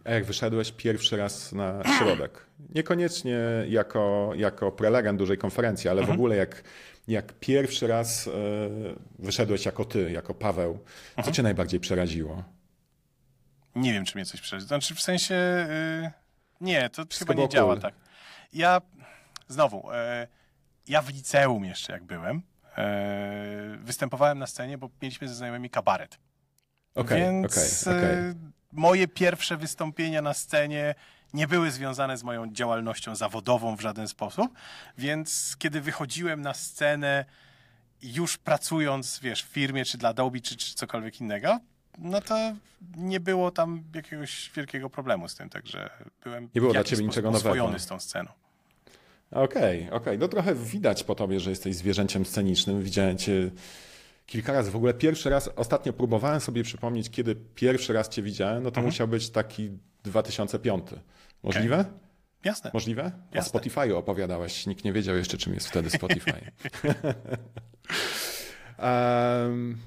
A 0.04 0.12
jak 0.12 0.26
wyszedłeś 0.26 0.72
pierwszy 0.72 1.18
raz 1.18 1.52
na 1.52 1.84
środek? 1.98 2.46
Niekoniecznie 2.76 3.40
jako, 3.68 4.32
jako 4.36 4.72
prelegent 4.72 5.20
dużej 5.20 5.38
konferencji, 5.38 5.90
ale 5.90 6.02
mhm. 6.02 6.18
w 6.18 6.20
ogóle 6.20 6.36
jak, 6.36 6.64
jak 7.08 7.34
pierwszy 7.34 7.88
raz 7.88 8.28
y, 8.28 8.32
wyszedłeś 9.20 9.66
jako 9.66 9.86
ty, 9.86 10.12
jako 10.12 10.34
Paweł, 10.34 10.80
co 11.16 11.18
mhm. 11.18 11.34
cię 11.34 11.44
najbardziej 11.44 11.80
przeraziło? 11.80 12.55
Nie 13.76 13.94
wiem, 13.94 14.06
czy 14.06 14.18
mnie 14.18 14.26
coś 14.26 14.42
przerazi. 14.42 14.68
Znaczy 14.68 14.96
w 14.96 15.02
sensie... 15.02 15.36
Yy, 16.04 16.12
nie, 16.62 16.90
to 16.90 17.06
Wszystko 17.06 17.34
chyba 17.34 17.44
nie 17.44 17.50
działa 17.50 17.74
cool. 17.74 17.82
tak. 17.82 17.94
Ja, 18.54 18.82
znowu, 19.48 19.92
yy, 19.92 20.28
ja 20.88 21.02
w 21.02 21.10
liceum 21.10 21.66
jeszcze 21.66 21.94
jak 21.94 22.04
byłem, 22.04 22.42
yy, 22.78 23.78
występowałem 23.78 24.40
na 24.40 24.48
scenie, 24.48 24.78
bo 24.78 24.90
mieliśmy 25.02 25.28
ze 25.28 25.36
znajomymi 25.36 25.70
kabaret. 25.70 26.18
Okay, 26.96 27.20
Więc 27.20 27.88
okay, 27.88 28.00
okay. 28.00 28.36
moje 28.72 29.08
pierwsze 29.08 29.58
wystąpienia 29.58 30.22
na 30.22 30.34
scenie 30.34 30.96
nie 31.34 31.48
były 31.48 31.72
związane 31.72 32.18
z 32.18 32.24
moją 32.24 32.54
działalnością 32.54 33.16
zawodową 33.16 33.76
w 33.76 33.82
żaden 33.82 34.08
sposób, 34.08 34.54
więc 34.98 35.56
kiedy 35.60 35.82
wychodziłem 35.82 36.42
na 36.42 36.54
scenę 36.54 37.26
już 38.02 38.38
pracując, 38.38 39.20
wiesz, 39.20 39.44
w 39.44 39.48
firmie, 39.48 39.86
czy 39.86 39.98
dla 39.98 40.10
Adobe, 40.10 40.40
czy, 40.40 40.58
czy 40.58 40.76
cokolwiek 40.76 41.22
innego, 41.22 41.60
no 41.98 42.22
to 42.22 42.54
nie 42.98 43.20
było 43.20 43.52
tam 43.52 43.84
jakiegoś 43.96 44.52
wielkiego 44.56 44.90
problemu 44.90 45.28
z 45.28 45.36
tym, 45.36 45.50
także 45.50 45.90
byłem 46.24 46.44
nie 46.56 46.62
było 46.62 46.74
dla 46.74 46.84
ciebie 46.84 47.04
niczego 47.04 47.32
nowego. 47.32 47.80
z 47.80 47.88
tą 47.88 48.00
sceną. 48.00 48.30
Okej, 49.32 49.44
okay, 49.44 49.78
okej. 49.78 49.98
Okay. 49.98 50.18
No 50.18 50.28
trochę 50.28 50.56
widać 50.56 51.04
po 51.04 51.16
tobie, 51.16 51.40
że 51.40 51.50
jesteś 51.50 51.76
zwierzęciem 51.76 52.26
scenicznym. 52.26 52.82
Widziałem 52.84 53.18
cię 53.18 53.52
kilka 54.26 54.54
razy. 54.54 54.72
W 54.72 54.76
ogóle 54.76 54.94
pierwszy 54.94 55.30
raz, 55.30 55.50
ostatnio 55.56 55.94
próbowałem 55.94 56.40
sobie 56.40 56.64
przypomnieć, 56.64 57.10
kiedy 57.10 57.36
pierwszy 57.36 57.94
raz 57.94 58.10
cię 58.10 58.22
widziałem, 58.22 58.64
no 58.64 58.72
to 58.72 58.76
Mhm. 58.76 58.86
musiał 58.86 59.08
być 59.08 59.30
taki 59.30 59.70
2005. 60.04 60.84
Możliwe? 61.44 61.86
Jasne. 62.44 62.72
Możliwe? 62.74 63.12
O 63.32 63.36
Jasne. 63.36 63.60
Spotify'u 63.60 63.94
opowiadałeś. 63.94 64.66
Nikt 64.68 64.86
nie 64.86 64.94
wiedział 64.94 65.16
jeszcze, 65.16 65.38
czym 65.38 65.54
jest 65.54 65.68
wtedy 65.68 65.90
Spotify. 65.90 66.34
Em, 68.78 69.78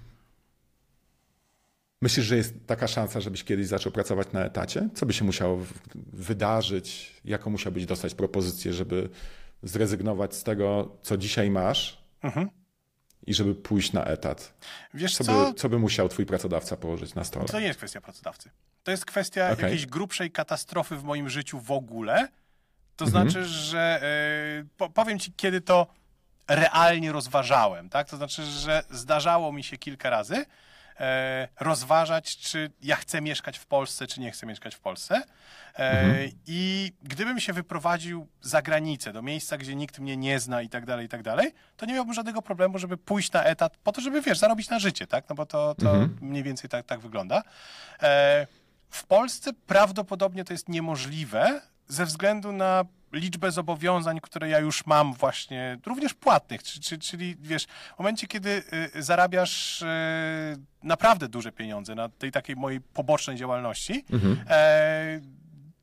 myślisz, 2.03 2.27
że 2.27 2.37
jest 2.37 2.55
taka 2.67 2.89
szansa, 2.89 3.21
żebyś 3.21 3.45
kiedyś 3.45 3.67
zaczął 3.67 3.93
pracować 3.93 4.29
na 4.33 4.45
etacie? 4.45 4.89
Co 4.95 5.07
by 5.07 5.13
się 5.13 5.25
musiało 5.25 5.59
wydarzyć? 6.13 7.13
Jaką 7.25 7.51
musiałbyś 7.51 7.87
dostać 7.87 8.15
propozycję, 8.15 8.73
żeby 8.73 9.09
zrezygnować 9.63 10.35
z 10.35 10.43
tego, 10.43 10.97
co 11.03 11.17
dzisiaj 11.17 11.51
masz 11.51 11.99
Mhm. 12.23 12.49
i 13.27 13.35
żeby 13.35 13.55
pójść 13.55 13.93
na 13.93 14.05
etat? 14.05 14.55
Wiesz 14.95 15.17
Co, 15.17 15.25
co? 15.25 15.47
By, 15.47 15.55
co 15.55 15.69
by 15.69 15.79
musiał 15.79 16.09
twój 16.09 16.27
pracodawca 16.27 16.77
położyć 16.77 17.15
na 17.15 17.25
stole? 17.25 17.47
To 17.47 17.61
nie 17.61 17.67
jest 17.67 17.79
kwestia 17.79 18.01
pracodawcy. 18.01 18.51
To 18.85 18.91
jest 18.91 19.05
kwestia 19.05 19.51
Okej. 19.53 19.63
jakiejś 19.65 19.87
grubszej 19.87 20.31
katastrofy 20.31 20.97
w 20.97 21.05
moim 21.05 21.29
życiu 21.29 21.61
w 21.61 21.71
ogóle. 21.71 22.29
To 22.97 23.05
Mhm. 23.05 23.31
znaczy, 23.31 23.47
że 23.49 24.01
e, 24.03 24.65
po, 24.77 24.91
powiem 24.91 25.19
ci, 25.19 25.33
kiedy 25.33 25.61
to 25.61 25.87
realnie 26.49 27.13
rozważałem, 27.13 27.89
tak? 27.89 28.09
To 28.09 28.17
znaczy, 28.17 28.45
że 28.45 28.83
zdarzało 28.91 29.53
mi 29.53 29.65
się 29.65 29.77
kilka 29.79 30.11
razy 30.11 30.45
rozważać, 31.61 32.37
czy 32.37 32.71
ja 32.83 32.97
chcę 32.97 33.21
mieszkać 33.21 33.59
w 33.59 33.67
Polsce, 33.67 34.07
czy 34.07 34.21
nie 34.21 34.31
chcę 34.31 34.47
mieszkać 34.47 34.75
w 34.75 34.81
Polsce. 34.81 35.23
E, 35.79 36.15
I 36.47 36.93
gdybym 37.03 37.41
się 37.41 37.53
wyprowadził 37.53 38.29
za 38.41 38.63
granicę, 38.63 39.13
do 39.13 39.23
miejsca, 39.23 39.59
gdzie 39.59 39.75
nikt 39.75 39.99
mnie 39.99 40.17
nie 40.17 40.41
zna 40.41 40.63
i 40.63 40.69
tak 40.69 40.87
dalej, 40.87 41.07
i 41.07 41.09
tak 41.09 41.23
dalej, 41.23 41.55
to 41.77 41.87
nie 41.87 41.95
miałbym 41.95 42.15
żadnego 42.15 42.43
problemu, 42.43 42.79
żeby 42.79 42.97
pójść 42.97 43.33
na 43.33 43.45
etat 43.45 43.77
po 43.77 43.93
to, 43.93 44.01
żeby, 44.01 44.23
wiesz, 44.23 44.39
zarobić 44.39 44.69
na 44.69 44.79
życie, 44.79 45.07
tak? 45.07 45.29
No 45.29 45.35
bo 45.35 45.47
to, 45.47 45.75
to 45.75 45.95
mniej 46.21 46.43
więcej 46.43 46.71
tak, 46.71 46.87
tak 46.87 47.01
wygląda. 47.01 47.43
E, 48.03 48.47
w 48.91 49.07
Polsce 49.07 49.53
prawdopodobnie 49.67 50.45
to 50.45 50.53
jest 50.53 50.69
niemożliwe 50.69 51.61
ze 51.89 52.07
względu 52.07 52.53
na 52.53 52.85
liczbę 53.13 53.53
zobowiązań, 53.53 54.21
które 54.21 54.49
ja 54.49 54.59
już 54.59 54.87
mam 54.87 55.15
właśnie, 55.15 55.79
również 55.87 56.15
płatnych, 56.15 56.63
czy, 56.63 56.81
czy, 56.81 56.99
czyli 56.99 57.37
wiesz, 57.41 57.67
w 57.95 57.99
momencie, 57.99 58.27
kiedy 58.27 58.63
y, 58.97 59.03
zarabiasz 59.03 59.83
y, 59.83 59.87
naprawdę 60.83 61.29
duże 61.29 61.53
pieniądze 61.53 61.95
na 61.95 62.09
tej 62.09 62.33
takiej 62.33 62.57
mojej 62.57 62.81
pobocznej 62.81 63.37
działalności, 63.37 64.05
e, 64.51 65.21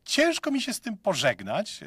ciężko 0.05 0.51
mi 0.51 0.61
się 0.61 0.73
z 0.73 0.81
tym 0.81 0.97
pożegnać, 0.97 1.83
e, 1.83 1.85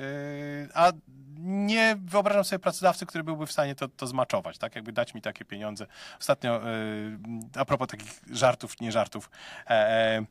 a 0.75 0.93
nie 1.39 1.97
wyobrażam 2.05 2.45
sobie 2.45 2.59
pracodawcy, 2.59 3.07
który 3.07 3.25
byłby 3.25 3.47
w 3.47 3.53
stanie 3.53 3.75
to, 3.75 3.89
to 3.89 4.07
zmaczować, 4.07 4.59
tak? 4.59 4.75
Jakby 4.75 4.93
dać 4.93 5.15
mi 5.15 5.23
takie 5.23 5.45
pieniądze. 5.45 5.87
Ostatnio, 6.21 6.57
e, 6.57 6.71
a 7.55 7.65
propos 7.65 7.89
takich 7.89 8.21
żartów, 8.31 8.81
nie 8.81 8.93
żartów, 8.93 9.31
e, 9.67 9.71
e, 9.71 10.25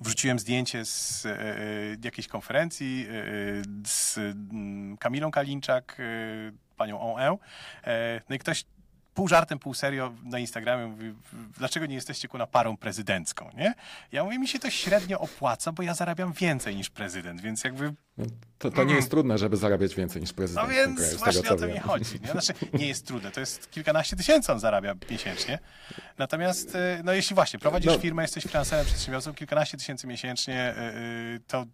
wrzuciłem 0.00 0.38
zdjęcie 0.38 0.84
z 0.84 1.26
e, 1.26 1.40
e, 1.40 1.56
jakiejś 2.04 2.28
konferencji 2.28 3.06
e, 3.08 3.12
z 3.86 4.18
mm, 4.18 4.96
Kamilą 4.96 5.30
Kalinczak, 5.30 5.98
panią 6.76 7.00
OE. 7.00 7.38
No 8.28 8.36
i 8.36 8.38
ktoś 8.38 8.64
pół 9.20 9.28
żartem, 9.28 9.58
pół 9.58 9.74
serio 9.74 10.12
na 10.24 10.38
Instagramie 10.38 10.86
mówi, 10.86 11.14
dlaczego 11.58 11.86
nie 11.86 11.94
jesteście 11.94 12.28
kuna 12.28 12.46
parą 12.46 12.76
prezydencką, 12.76 13.50
nie? 13.56 13.74
Ja 14.12 14.24
mówię, 14.24 14.38
mi 14.38 14.48
się 14.48 14.58
to 14.58 14.70
średnio 14.70 15.18
opłaca, 15.20 15.72
bo 15.72 15.82
ja 15.82 15.94
zarabiam 15.94 16.32
więcej 16.32 16.76
niż 16.76 16.90
prezydent, 16.90 17.40
więc 17.40 17.64
jakby 17.64 17.94
No, 18.18 18.24
to, 18.58 18.70
to 18.70 18.84
nie 18.84 18.94
jest 18.94 19.10
trudne, 19.10 19.38
żeby 19.38 19.56
zarabiać 19.56 19.94
więcej 19.94 20.20
niż 20.22 20.30
no 20.30 20.36
prezydent. 20.36 20.68
tym 20.68 20.76
więc 20.76 20.98
kraju, 20.98 21.18
właśnie 21.18 21.42
tego, 21.42 21.54
o 21.54 21.58
to 21.58 21.66
mi 21.66 21.78
chodzi. 21.78 22.20
Nie? 22.20 22.28
Znaczy, 22.28 22.52
nie 22.72 22.86
jest 22.88 23.06
trudne, 23.06 23.30
to 23.30 23.40
jest 23.40 23.70
kilkanaście 23.70 24.16
tysięcy 24.16 24.52
on 24.52 24.60
zarabia 24.60 24.94
miesięcznie. 25.10 25.58
Natomiast, 26.18 26.74
y, 26.74 26.78
no 27.04 27.12
jeśli 27.12 27.34
właśnie 27.34 27.58
prowadzisz 27.58 27.92
No. 27.92 27.98
firmę, 27.98 28.22
jesteś 28.22 28.44
freelancerem, 28.44 28.86
przedsiębiorcą, 28.86 29.34
kilkanaście 29.34 29.78
tysięcy 29.78 30.06
miesięcznie, 30.06 30.74
y, 30.76 30.80
y, 31.36 31.40
to 31.46 31.66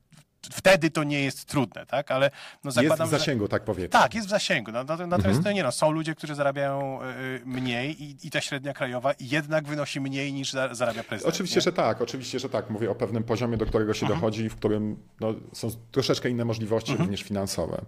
wtedy 0.53 0.91
to 0.91 1.05
nie 1.05 1.21
jest 1.25 1.45
trudne, 1.45 1.87
tak? 1.87 2.11
Ale 2.11 2.31
no 2.65 2.69
Jest 2.69 2.75
zakładam, 2.75 3.09
w 3.09 3.11
że... 3.11 3.19
zasięgu, 3.19 3.49
tak 3.49 3.65
powiedzmy. 3.65 3.89
Tak, 3.89 4.15
jest 4.15 4.27
w 4.27 4.31
zasięgu. 4.31 4.73
No, 4.73 4.85
no, 4.85 4.97
natomiast 4.97 5.27
Mhm. 5.27 5.45
no, 5.45 5.53
nie 5.53 5.63
no, 5.63 5.73
są 5.73 5.91
ludzie, 5.91 6.15
którzy 6.15 6.35
zarabiają 6.35 6.99
y, 7.03 7.07
y, 7.07 7.43
mniej 7.47 8.03
i, 8.03 8.17
i 8.27 8.31
ta 8.31 8.41
średnia 8.41 8.73
krajowa 8.75 9.15
jednak 9.21 9.67
wynosi 9.69 10.01
mniej 10.01 10.33
niż 10.33 10.53
za, 10.53 10.75
zarabia 10.75 11.05
prezydent. 11.05 11.35
Oczywiście, 11.35 11.57
nie? 11.57 11.63
że 11.63 11.73
tak, 11.73 12.01
oczywiście, 12.03 12.39
że 12.39 12.49
tak. 12.49 12.71
Mówię 12.71 12.91
o 12.91 12.95
pewnym 12.95 13.23
poziomie, 13.25 13.57
do 13.57 13.67
którego 13.67 13.95
się 13.95 14.07
Mhm. 14.07 14.21
dochodzi, 14.21 14.49
w 14.49 14.57
którym 14.57 14.97
no, 15.21 15.35
są 15.53 15.69
troszeczkę 15.91 16.31
inne 16.31 16.45
możliwości, 16.45 16.97
również 16.97 17.23
finansowe. 17.23 17.83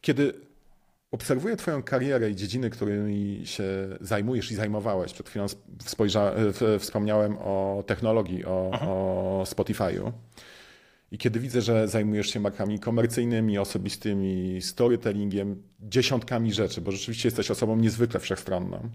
Kiedy 0.00 0.34
obserwuję 1.10 1.56
Twoją 1.56 1.82
karierę 1.82 2.30
i 2.30 2.36
dziedziny, 2.36 2.70
którymi 2.70 3.42
się 3.44 3.64
zajmujesz 4.00 4.50
i 4.50 4.54
zajmowałeś, 4.54 5.12
przed 5.12 5.28
chwilą 5.28 5.46
w- 5.48 6.76
wspomniałem 6.80 7.38
o 7.38 7.84
technologii, 7.86 8.44
o, 8.44 8.70
Mhm. 8.72 8.90
o 8.90 9.42
Spotify'u. 9.46 10.12
I 11.14 11.18
kiedy 11.18 11.40
widzę, 11.40 11.62
że 11.62 11.88
zajmujesz 11.88 12.26
się 12.26 12.40
markami 12.40 12.78
komercyjnymi, 12.78 13.58
osobistymi, 13.58 14.62
storytellingiem, 14.62 15.62
dziesiątkami 15.80 16.52
rzeczy, 16.52 16.80
bo 16.80 16.92
rzeczywiście 16.92 17.26
jesteś 17.28 17.50
osobą 17.50 17.76
niezwykle 17.76 18.20
wszechstronną, 18.20 18.90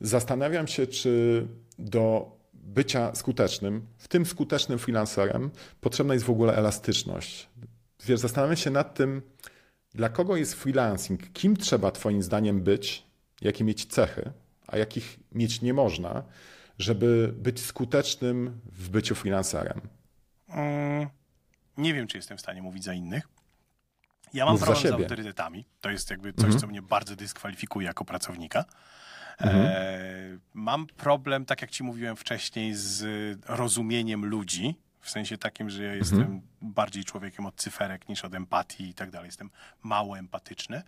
zastanawiam 0.00 0.66
się, 0.66 0.86
czy 0.86 1.46
do 1.78 2.32
bycia 2.54 3.14
skutecznym, 3.14 3.86
w 3.98 4.08
tym 4.08 4.26
skutecznym 4.26 4.78
freelancerem, 4.78 5.50
potrzebna 5.80 6.14
jest 6.14 6.26
w 6.26 6.30
ogóle 6.30 6.56
elastyczność. 6.56 7.48
Wiesz, 8.06 8.20
zastanawiam 8.20 8.56
się 8.56 8.70
nad 8.70 8.94
tym, 8.94 9.22
dla 9.94 10.08
kogo 10.08 10.36
jest 10.36 10.54
freelancing, 10.54 11.32
kim 11.32 11.56
trzeba 11.56 11.90
Twoim 11.90 12.22
zdaniem 12.22 12.60
być, 12.60 13.06
jakie 13.40 13.64
mieć 13.64 13.86
cechy, 13.86 14.32
a 14.66 14.78
jakich 14.78 15.18
mieć 15.32 15.62
nie 15.62 15.74
można, 15.74 16.22
żeby 16.78 17.34
być 17.36 17.60
skutecznym 17.60 18.60
w 18.72 18.88
byciu 18.88 19.14
freelancerem. 19.14 19.80
Mm, 20.48 21.19
nie 21.76 21.94
wiem, 21.94 22.06
czy 22.06 22.16
jestem 22.16 22.36
w 22.36 22.40
stanie 22.40 22.62
mówić 22.62 22.84
za 22.84 22.94
innych. 22.94 23.28
Ja 24.32 24.44
mam 24.44 24.54
Mów 24.54 24.62
problem 24.62 24.88
z 24.88 24.92
autorytetami. 24.92 25.64
To 25.80 25.90
jest 25.90 26.10
jakby 26.10 26.32
coś, 26.32 26.54
co 26.54 26.66
mnie 26.66 26.82
bardzo 26.82 27.16
dyskwalifikuje 27.16 27.86
jako 27.86 28.04
pracownika. 28.04 28.64
E, 29.40 30.38
mam 30.54 30.86
problem, 30.86 31.44
tak 31.44 31.62
jak 31.62 31.70
ci 31.70 31.82
mówiłem 31.82 32.16
wcześniej, 32.16 32.74
z 32.74 33.04
rozumieniem 33.46 34.26
ludzi. 34.26 34.74
W 35.00 35.10
sensie 35.10 35.38
takim, 35.38 35.70
że 35.70 35.82
ja 35.82 35.94
jestem 35.94 36.42
bardziej 36.62 37.04
człowiekiem 37.04 37.46
od 37.46 37.56
cyferek 37.56 38.08
niż 38.08 38.24
od 38.24 38.34
empatii 38.34 38.88
i 38.88 38.94
tak 38.94 39.10
dalej. 39.10 39.28
Jestem 39.28 39.50
mało 39.82 40.18
empatyczny. 40.18 40.82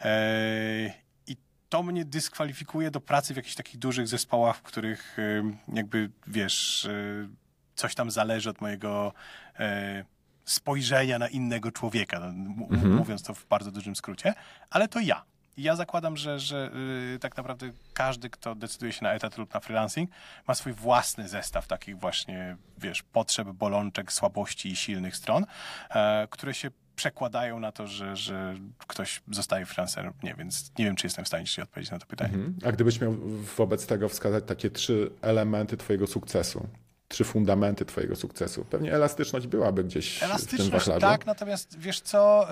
E, 0.00 0.94
I 1.26 1.36
to 1.68 1.82
mnie 1.82 2.04
dyskwalifikuje 2.04 2.90
do 2.90 3.00
pracy 3.00 3.34
w 3.34 3.36
jakichś 3.36 3.54
takich 3.54 3.78
dużych 3.78 4.08
zespołach, 4.08 4.56
w 4.56 4.62
których 4.62 5.18
e, 5.18 5.42
jakby, 5.72 6.10
wiesz, 6.26 6.84
e, 6.84 7.28
coś 7.74 7.94
tam 7.94 8.10
zależy 8.10 8.50
od 8.50 8.60
mojego 8.60 9.12
e, 9.58 10.04
spojrzenia 10.46 11.18
na 11.18 11.28
innego 11.28 11.72
człowieka, 11.72 12.20
no, 12.20 12.26
m- 12.26 12.96
mówiąc 12.96 13.22
to 13.22 13.34
w 13.34 13.46
bardzo 13.46 13.70
dużym 13.72 13.96
skrócie, 13.96 14.34
ale 14.70 14.88
to 14.88 15.00
ja. 15.00 15.24
Ja 15.56 15.76
zakładam, 15.76 16.16
że, 16.16 16.38
że 16.38 16.70
y, 17.14 17.18
tak 17.18 17.36
naprawdę 17.36 17.70
każdy, 17.94 18.30
kto 18.30 18.54
decyduje 18.54 18.92
się 18.92 19.04
na 19.04 19.12
etat 19.12 19.38
lub 19.38 19.54
na 19.54 19.60
freelancing, 19.60 20.10
ma 20.48 20.54
swój 20.54 20.72
własny 20.72 21.28
zestaw 21.28 21.66
takich 21.66 21.98
właśnie, 21.98 22.56
wiesz, 22.78 23.02
potrzeb, 23.02 23.48
bolączek, 23.48 24.12
słabości 24.12 24.68
i 24.68 24.76
silnych 24.76 25.16
stron, 25.16 25.46
e, 25.90 26.28
które 26.30 26.54
się 26.54 26.70
przekładają 26.96 27.60
na 27.60 27.72
to, 27.72 27.86
że, 27.86 28.16
że 28.16 28.54
ktoś 28.86 29.22
zostaje 29.30 29.66
freelancerem. 29.66 30.12
Nie, 30.22 30.34
więc 30.34 30.72
nie 30.78 30.84
wiem, 30.84 30.96
czy 30.96 31.06
jestem 31.06 31.24
w 31.24 31.28
stanie 31.28 31.44
ci 31.46 31.62
odpowiedzieć 31.62 31.90
na 31.92 31.98
to 31.98 32.06
pytanie. 32.06 32.32
A 32.66 32.72
gdybyś 32.72 33.00
miał 33.00 33.14
wobec 33.56 33.86
tego 33.86 34.08
wskazać 34.08 34.44
takie 34.46 34.70
trzy 34.70 35.10
elementy 35.22 35.76
Twojego 35.76 36.06
sukcesu, 36.06 36.68
trzy 37.08 37.24
fundamenty 37.24 37.84
Twojego 37.84 38.16
sukcesu, 38.16 38.64
pewnie 38.64 38.92
elastyczność 38.92 39.46
byłaby 39.46 39.84
gdzieś 39.84 40.16
w 40.16 40.20
tym 40.20 40.28
Elastyczność 40.30 40.70
wachlarzu. 40.70 41.00
tak, 41.00 41.26
natomiast 41.26 41.78
wiesz 41.78 42.00
co, 42.00 42.48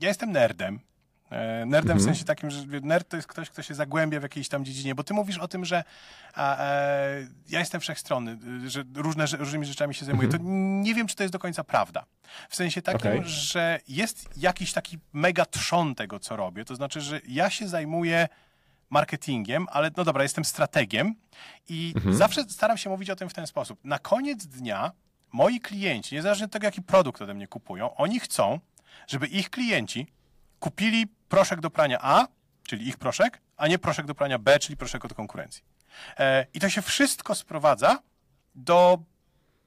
ja 0.00 0.08
jestem 0.08 0.32
nerdem. 0.32 0.80
E, 1.30 1.66
Nerdem 1.66 1.90
Mhm. 1.96 1.98
w 1.98 2.02
sensie 2.04 2.24
takim, 2.24 2.50
że 2.50 2.64
nerd 2.82 3.08
to 3.08 3.16
jest 3.16 3.28
ktoś, 3.28 3.50
kto 3.50 3.62
się 3.62 3.74
zagłębia 3.74 4.20
w 4.20 4.22
jakiejś 4.22 4.48
tam 4.48 4.64
dziedzinie, 4.64 4.94
bo 4.94 5.04
ty 5.04 5.14
mówisz 5.14 5.38
o 5.38 5.48
tym, 5.48 5.64
że 5.64 5.84
a, 6.34 6.58
e, 6.64 7.26
ja 7.48 7.58
jestem 7.58 7.80
wszechstronny, 7.80 8.38
y, 8.66 8.70
że 8.70 8.84
różne, 8.94 9.24
różnymi 9.38 9.66
rzeczami 9.66 9.94
się 9.94 10.04
zajmuję. 10.04 10.28
To 10.28 10.36
nie 10.82 10.94
wiem, 10.94 11.06
czy 11.06 11.16
to 11.16 11.22
jest 11.22 11.32
do 11.32 11.38
końca 11.38 11.64
prawda. 11.64 12.04
W 12.48 12.56
sensie 12.56 12.82
takim, 12.82 13.00
Mhm. 13.06 13.20
Okej. 13.20 13.32
że 13.32 13.80
jest 13.88 14.28
jakiś 14.36 14.72
taki 14.72 14.98
mega 15.12 15.44
trzon 15.46 15.94
tego, 15.94 16.18
co 16.20 16.36
robię. 16.36 16.64
To 16.64 16.74
znaczy, 16.76 17.00
że 17.00 17.20
ja 17.28 17.50
się 17.50 17.68
zajmuję 17.68 18.28
marketingiem, 18.90 19.66
ale 19.70 19.90
no 19.96 20.04
dobra, 20.04 20.22
jestem 20.22 20.44
strategiem 20.44 21.14
i 21.68 21.92
Mhm. 21.96 22.14
zawsze 22.14 22.44
staram 22.44 22.76
się 22.78 22.90
mówić 22.90 23.10
o 23.10 23.16
tym 23.16 23.28
w 23.28 23.34
ten 23.34 23.46
sposób. 23.46 23.80
Na 23.84 23.98
koniec 23.98 24.46
dnia 24.46 24.92
moi 25.32 25.60
klienci, 25.60 26.14
niezależnie 26.14 26.44
od 26.46 26.52
tego, 26.52 26.66
jaki 26.66 26.82
produkt 26.82 27.22
ode 27.22 27.34
mnie 27.34 27.48
kupują, 27.48 27.94
oni 27.96 28.20
chcą, 28.20 28.60
żeby 29.06 29.26
ich 29.26 29.50
klienci 29.50 30.06
kupili 30.58 31.06
proszek 31.28 31.60
do 31.60 31.70
prania 31.70 31.98
A, 32.00 32.26
czyli 32.66 32.88
ich 32.88 32.96
proszek, 32.96 33.40
a 33.56 33.68
nie 33.68 33.78
proszek 33.78 34.06
do 34.06 34.14
prania 34.14 34.38
B, 34.38 34.58
czyli 34.58 34.76
proszek 34.76 35.04
od 35.04 35.14
konkurencji. 35.14 35.62
E, 36.18 36.46
I 36.54 36.60
to 36.60 36.68
się 36.70 36.82
wszystko 36.82 37.34
sprowadza 37.34 37.98
do 38.54 38.98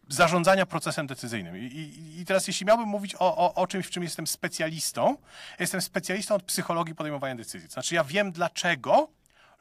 zarządzania 0.09 0.65
procesem 0.65 1.07
decyzyjnym. 1.07 1.57
I, 1.57 1.61
i, 1.61 2.19
i 2.21 2.25
teraz, 2.25 2.47
jeśli 2.47 2.65
miałbym 2.65 2.87
mówić 2.87 3.15
o, 3.15 3.37
o, 3.37 3.53
o 3.53 3.67
czymś, 3.67 3.87
w 3.87 3.89
czym 3.89 4.03
jestem 4.03 4.27
specjalistą, 4.27 5.17
jestem 5.59 5.81
specjalistą 5.81 6.35
od 6.35 6.43
psychologii 6.43 6.95
podejmowania 6.95 7.35
decyzji. 7.35 7.69
To 7.69 7.73
znaczy, 7.73 7.95
ja 7.95 8.03
wiem, 8.03 8.31
dlaczego 8.31 9.09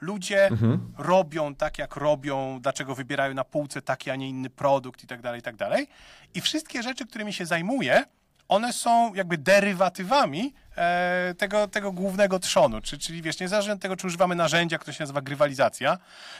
ludzie 0.01 0.49
robią 0.97 1.55
tak, 1.55 1.77
jak 1.77 1.95
robią, 1.95 2.59
dlaczego 2.61 2.95
wybierają 2.95 3.33
na 3.33 3.43
półce 3.43 3.81
taki, 3.81 4.09
a 4.09 4.15
nie 4.15 4.29
inny 4.29 4.49
produkt 4.49 5.03
i 5.03 5.07
tak 5.07 5.21
dalej, 5.21 5.39
i 5.39 5.43
tak 5.43 5.55
dalej. 5.55 5.87
I 6.33 6.41
wszystkie 6.41 6.83
rzeczy, 6.83 7.05
którymi 7.05 7.33
się 7.33 7.45
zajmuję, 7.45 8.03
one 8.47 8.73
są 8.73 9.13
jakby 9.13 9.37
derywatywami 9.37 10.53
e, 10.77 11.33
tego, 11.37 11.67
tego 11.67 11.91
głównego 11.91 12.39
trzonu. 12.39 12.81
Czy, 12.81 12.97
czyli 12.97 13.21
wiesz, 13.21 13.39
niezależnie 13.39 13.73
od 13.73 13.81
tego, 13.81 13.95
czy 13.95 14.07
używamy 14.07 14.35
narzędzia, 14.35 14.77
które 14.77 14.93
się 14.93 15.03
nazywa 15.03 15.21
grywalizacja, 15.21 15.97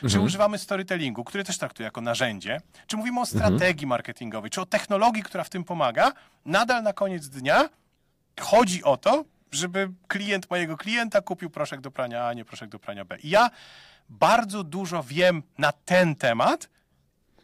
czy 0.10 0.20
używamy 0.20 0.58
storytellingu, 0.58 1.24
który 1.24 1.44
też 1.44 1.58
traktuję 1.58 1.86
jako 1.86 2.02
narzędzie, 2.02 2.62
czy 2.88 2.98
mówimy 2.98 3.22
o 3.22 3.26
strategii 3.26 3.88
marketingowej, 3.88 4.50
czy 4.50 4.62
o 4.62 4.66
technologii, 4.66 5.24
która 5.24 5.44
w 5.44 5.50
tym 5.50 5.64
pomaga, 5.64 6.12
nadal 6.46 6.84
na 6.84 6.94
koniec 6.94 7.30
dnia 7.30 7.70
chodzi 8.40 8.84
o 8.84 8.98
to, 8.98 9.26
żeby 9.52 9.92
klient 10.08 10.50
mojego 10.50 10.78
klienta 10.78 11.22
kupił 11.22 11.50
proszek 11.50 11.82
do 11.82 11.92
prania 11.92 12.24
A, 12.24 12.28
a 12.28 12.34
nie 12.34 12.46
proszek 12.46 12.70
do 12.70 12.80
prania 12.80 13.06
B. 13.06 13.18
I 13.20 13.30
ja 13.30 13.50
bardzo 14.10 14.64
dużo 14.64 15.04
wiem 15.04 15.44
na 15.58 15.72
ten 15.72 16.16
temat, 16.16 16.70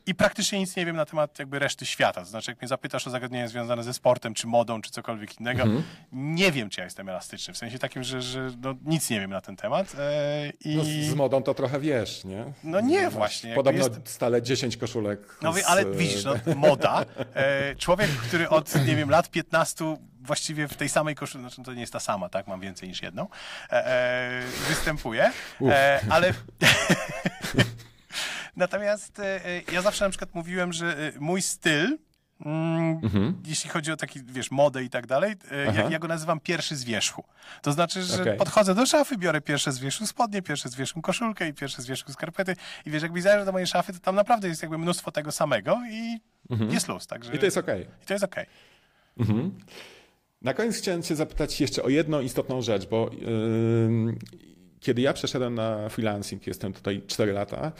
i 0.10 0.16
praktycznie 0.16 0.60
nic 0.60 0.76
nie 0.76 0.86
wiem 0.86 0.96
na 0.96 1.06
temat 1.06 1.40
jakby 1.40 1.60
reszty 1.60 1.86
świata. 1.86 2.22
To 2.22 2.28
znaczy, 2.28 2.52
jak 2.52 2.62
mnie 2.62 2.68
zapytasz 2.68 3.08
o 3.08 3.10
zagadnienia 3.10 3.48
związane 3.48 3.84
ze 3.84 3.94
sportem, 3.94 4.34
czy 4.34 4.48
modą, 4.48 4.82
czy 4.82 4.92
cokolwiek 4.92 5.40
innego, 5.40 5.64
nie 6.12 6.52
wiem, 6.52 6.70
czy 6.70 6.82
ja 6.82 6.86
jestem 6.86 7.10
elastyczny. 7.10 7.54
W 7.54 7.58
sensie 7.58 7.80
takim, 7.80 8.04
że, 8.04 8.22
że 8.22 8.52
no, 8.62 8.76
nic 8.86 9.10
nie 9.10 9.20
wiem 9.20 9.32
na 9.32 9.42
ten 9.42 9.56
temat. 9.56 9.96
E, 10.00 10.50
i... 10.66 10.76
No, 10.76 10.84
z, 10.84 11.16
modą 11.16 11.44
to 11.44 11.54
trochę 11.54 11.80
wiesz, 11.80 12.24
nie? 12.24 12.46
No 12.64 12.82
nie, 12.82 13.04
Masz 13.04 13.14
właśnie, 13.14 13.56
Podobno 13.56 13.84
jest- 13.84 14.10
stale 14.10 14.42
10 14.42 14.78
koszulek. 14.78 15.20
No 15.42 15.54
z, 15.54 15.64
ale 15.66 15.82
e, 15.82 15.92
widzisz, 15.92 16.24
no, 16.24 16.56
moda. 16.56 17.06
E, 17.34 17.76
człowiek, 17.76 18.10
który 18.10 18.50
od, 18.50 18.86
nie 18.86 18.96
wiem, 18.96 19.10
lat 19.10 19.30
15 19.30 19.98
właściwie 20.22 20.68
w 20.68 20.76
tej 20.76 20.90
samej 20.90 21.16
koszuli, 21.16 21.44
znaczy 21.44 21.64
to 21.64 21.74
nie 21.74 21.82
jest 21.82 21.94
ta 21.94 22.00
sama, 22.00 22.30
tak, 22.30 22.48
mam 22.48 22.60
więcej 22.60 22.90
niż 22.90 23.02
jedną, 23.02 23.28
e, 23.72 23.86
e, 23.86 24.42
występuje, 24.68 25.32
e, 25.62 26.00
ale... 26.10 26.34
Natomiast 28.60 29.20
e, 29.20 29.46
e, 29.46 29.62
ja 29.72 29.82
zawsze 29.82 30.06
na 30.06 30.10
przykład 30.10 30.36
mówiłem, 30.36 30.74
że 30.74 30.98
e, 30.98 31.12
mój 31.20 31.42
styl, 31.42 31.98
mm, 32.46 33.02
jeśli 33.46 33.70
chodzi 33.70 33.92
o 33.92 33.98
taki, 33.98 34.20
wiesz, 34.24 34.52
modę 34.52 34.84
i 34.84 34.90
tak 34.90 35.08
dalej, 35.08 35.36
ja, 35.76 35.90
ja 35.90 36.00
go 36.00 36.08
nazywam 36.08 36.40
pierwszy 36.40 36.76
z 36.76 36.84
wierzchu. 36.84 37.24
To 37.62 37.72
znaczy, 37.72 38.04
że 38.04 38.22
Okej. 38.22 38.38
podchodzę 38.38 38.76
do 38.76 38.86
szafy, 38.86 39.18
biorę 39.18 39.42
pierwsze 39.42 39.72
z 39.72 39.80
wierzchu 39.80 40.08
spodnie, 40.08 40.42
pierwsze 40.42 40.70
z 40.70 40.76
wierzchu 40.76 41.02
koszulkę 41.02 41.48
i 41.48 41.54
pierwsze 41.54 41.82
z 41.82 41.86
wierzchu 41.86 42.12
skarpety 42.12 42.56
i 42.86 42.92
wiesz, 42.92 43.04
jakbyś 43.04 43.24
zajrzał 43.24 43.46
do 43.46 43.52
mojej 43.52 43.68
szafy, 43.68 43.94
to 43.94 44.00
tam 44.00 44.16
naprawdę 44.16 44.48
jest 44.48 44.62
jakby 44.62 44.78
mnóstwo 44.78 45.12
tego 45.12 45.32
samego 45.32 45.80
i 45.92 46.20
jest 46.70 46.88
luz, 46.88 47.08
także... 47.08 47.36
I 47.36 47.40
to 47.40 47.46
jest 47.46 47.58
okej. 47.58 47.86
I 48.04 48.06
to 48.06 48.14
jest 48.14 48.26
okej. 48.26 48.46
Na 50.42 50.54
koniec 50.54 50.78
chciałem 50.78 51.04
Cię 51.04 51.16
zapytać 51.16 51.62
jeszcze 51.62 51.84
o 51.84 51.90
jedną 51.90 52.22
istotną 52.22 52.62
rzecz, 52.62 52.88
bo 52.88 53.12
ym, 53.86 54.20
kiedy 54.80 55.02
ja 55.02 55.14
przeszedłem 55.14 55.56
na 55.56 55.90
freelancing, 55.90 56.48
jestem 56.48 56.74
tutaj 56.74 57.02
4 57.08 57.34
lata, 57.34 57.72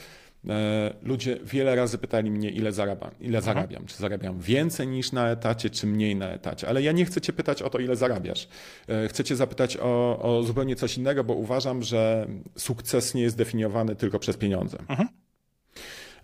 ludzie 1.02 1.38
wiele 1.44 1.76
razy 1.76 1.98
pytali 1.98 2.30
mnie, 2.30 2.50
ile, 2.50 2.72
zarabia, 2.72 3.10
ile 3.20 3.42
zarabiam. 3.42 3.86
Czy 3.86 3.96
zarabiam 3.96 4.40
więcej 4.40 4.88
niż 4.88 5.12
na 5.12 5.30
etacie, 5.30 5.70
czy 5.70 5.86
mniej 5.86 6.16
na 6.16 6.28
etacie. 6.28 6.68
Ale 6.68 6.82
ja 6.82 6.92
nie 6.92 7.04
chcę 7.04 7.20
Cię 7.20 7.32
pytać 7.32 7.62
o 7.62 7.70
to, 7.70 7.78
ile 7.78 7.96
zarabiasz. 7.96 8.48
E, 8.88 9.08
chcę 9.08 9.24
Cię 9.24 9.36
zapytać 9.36 9.76
o, 9.76 10.18
o 10.22 10.42
zupełnie 10.42 10.76
coś 10.76 10.96
innego, 10.98 11.24
bo 11.24 11.34
uważam, 11.34 11.82
że 11.82 12.26
sukces 12.56 13.14
nie 13.14 13.22
jest 13.22 13.36
definiowany 13.36 13.96
tylko 13.96 14.18
przez 14.18 14.36
pieniądze. 14.36 14.78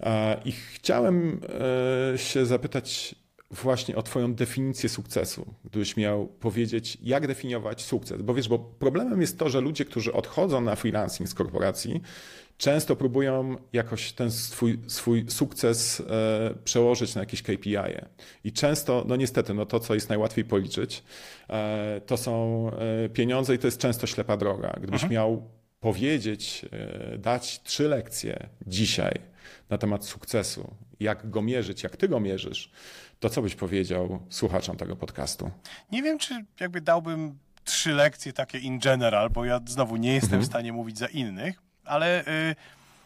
E, 0.00 0.40
I 0.44 0.52
chciałem 0.52 1.40
e, 2.14 2.18
się 2.18 2.46
zapytać 2.46 3.14
właśnie 3.50 3.96
o 3.96 4.02
Twoją 4.02 4.34
definicję 4.34 4.88
sukcesu. 4.88 5.46
Gdybyś 5.64 5.96
miał 5.96 6.26
powiedzieć, 6.26 6.98
jak 7.02 7.26
definiować 7.26 7.82
sukces. 7.82 8.22
Bo 8.22 8.34
wiesz, 8.34 8.48
bo 8.48 8.58
problemem 8.58 9.20
jest 9.20 9.38
to, 9.38 9.48
że 9.48 9.60
ludzie, 9.60 9.84
którzy 9.84 10.12
odchodzą 10.12 10.60
na 10.60 10.76
freelancing 10.76 11.28
z 11.28 11.34
korporacji, 11.34 12.00
często 12.58 12.96
próbują 12.96 13.56
jakoś 13.72 14.12
ten 14.12 14.30
swój, 14.30 14.78
swój 14.86 15.30
sukces 15.30 16.00
e, 16.00 16.54
przełożyć 16.64 17.14
na 17.14 17.20
jakieś 17.20 17.42
KPI. 17.42 17.76
-e. 17.76 18.04
I 18.44 18.52
często, 18.52 19.04
no 19.08 19.16
niestety, 19.16 19.54
no 19.54 19.66
to, 19.66 19.80
co 19.80 19.94
jest 19.94 20.08
najłatwiej 20.08 20.44
policzyć, 20.44 21.02
e, 21.50 22.00
to 22.06 22.16
są 22.16 22.70
e, 23.04 23.08
pieniądze 23.08 23.54
i 23.54 23.58
to 23.58 23.66
jest 23.66 23.78
często 23.78 24.06
ślepa 24.06 24.36
droga. 24.36 24.78
Gdybyś 24.80 25.08
miał 25.08 25.42
powiedzieć, 25.80 26.66
dać 27.18 27.62
trzy 27.62 27.88
lekcje 27.88 28.48
dzisiaj 28.66 29.20
na 29.70 29.78
temat 29.78 30.04
sukcesu, 30.04 30.74
jak 31.00 31.30
go 31.30 31.42
mierzyć, 31.42 31.82
jak 31.82 31.96
ty 31.96 32.08
go 32.08 32.20
mierzysz, 32.20 32.70
to 33.20 33.30
co 33.30 33.42
byś 33.42 33.54
powiedział 33.54 34.18
słuchaczom 34.30 34.76
tego 34.76 34.96
podcastu? 34.96 35.50
Nie 35.92 36.02
wiem, 36.02 36.18
czy 36.18 36.44
jakby 36.60 36.80
dałbym 36.80 37.38
trzy 37.64 37.92
lekcje 37.92 38.32
takie 38.32 38.58
in 38.58 38.78
general, 38.78 39.30
bo 39.30 39.44
ja 39.44 39.60
znowu 39.66 39.96
nie 39.96 40.14
jestem 40.14 40.40
w 40.40 40.46
stanie 40.46 40.72
mówić 40.72 40.98
za 40.98 41.06
innych, 41.06 41.65
ale 41.86 42.24
y, 42.28 42.56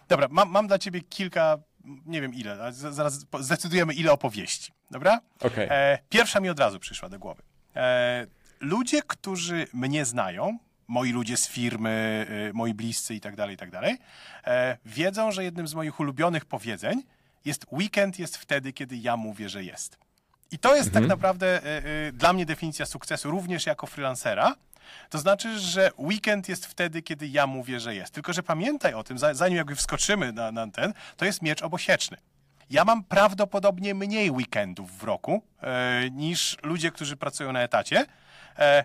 dobra, 0.09 0.29
mam, 0.31 0.51
mam 0.51 0.67
dla 0.67 0.79
ciebie 0.79 1.01
kilka, 1.01 1.59
nie 2.07 2.21
wiem 2.21 2.35
ile, 2.35 2.73
zaraz 2.73 3.27
zdecydujemy 3.41 3.95
ile 3.95 4.13
opowieści, 4.13 4.73
dobra? 4.91 5.21
Okej. 5.41 5.69
E, 5.71 5.99
pierwsza 6.09 6.41
mi 6.41 6.49
od 6.49 6.61
razu 6.61 6.81
przyszła 6.81 7.09
do 7.09 7.19
głowy. 7.19 7.43
E, 7.77 8.27
ludzie, 8.61 9.03
którzy 9.03 9.67
mnie 9.73 10.05
znają, 10.05 10.59
moi 10.89 11.13
ludzie 11.13 11.37
z 11.37 11.49
firmy, 11.49 12.27
y, 12.51 12.55
moi 12.55 12.75
bliscy 12.75 13.15
i 13.15 13.21
tak 13.21 13.37
dalej, 13.37 13.55
i 13.55 13.59
tak 13.59 13.71
dalej, 13.71 13.99
e, 14.45 14.79
wiedzą, 14.85 15.33
że 15.33 15.45
jednym 15.45 15.69
z 15.69 15.75
moich 15.75 16.01
ulubionych 16.01 16.45
powiedzeń 16.45 17.03
jest 17.45 17.67
weekend 17.73 18.19
jest 18.19 18.37
wtedy, 18.37 18.73
kiedy 18.73 18.97
ja 18.97 19.17
mówię, 19.17 19.49
że 19.49 19.65
jest. 19.65 19.99
I 20.51 20.59
to 20.59 20.77
jest 20.77 20.93
tak 20.93 21.07
naprawdę 21.07 21.63
y, 21.65 22.09
y, 22.09 22.13
dla 22.13 22.33
mnie 22.33 22.47
definicja 22.47 22.87
sukcesu, 22.87 23.31
również 23.31 23.67
jako 23.67 23.87
freelancera. 23.87 24.55
To 25.11 25.19
znaczy, 25.19 25.59
że 25.59 25.91
weekend 25.99 26.49
jest 26.49 26.67
wtedy, 26.67 27.03
kiedy 27.03 27.29
ja 27.29 27.47
mówię, 27.47 27.81
że 27.81 27.95
jest. 27.95 28.15
Tylko, 28.15 28.33
że 28.33 28.43
pamiętaj 28.43 28.95
o 28.95 29.05
tym, 29.05 29.19
za- 29.19 29.35
zanim 29.35 29.57
jakby 29.59 29.75
wskoczymy 29.77 30.33
na, 30.33 30.53
na 30.53 30.71
ten, 30.71 30.95
to 31.17 31.25
jest 31.25 31.43
miecz 31.43 31.63
obosieczny. 31.63 32.17
Ja 32.71 32.85
mam 32.85 33.05
prawdopodobnie 33.05 33.95
mniej 33.95 34.31
weekendów 34.31 34.99
w 34.99 35.03
roku 35.05 35.43
e, 35.63 36.11
niż 36.11 36.57
ludzie, 36.63 36.91
którzy 36.91 37.17
pracują 37.17 37.53
na 37.53 37.61
etacie, 37.63 38.07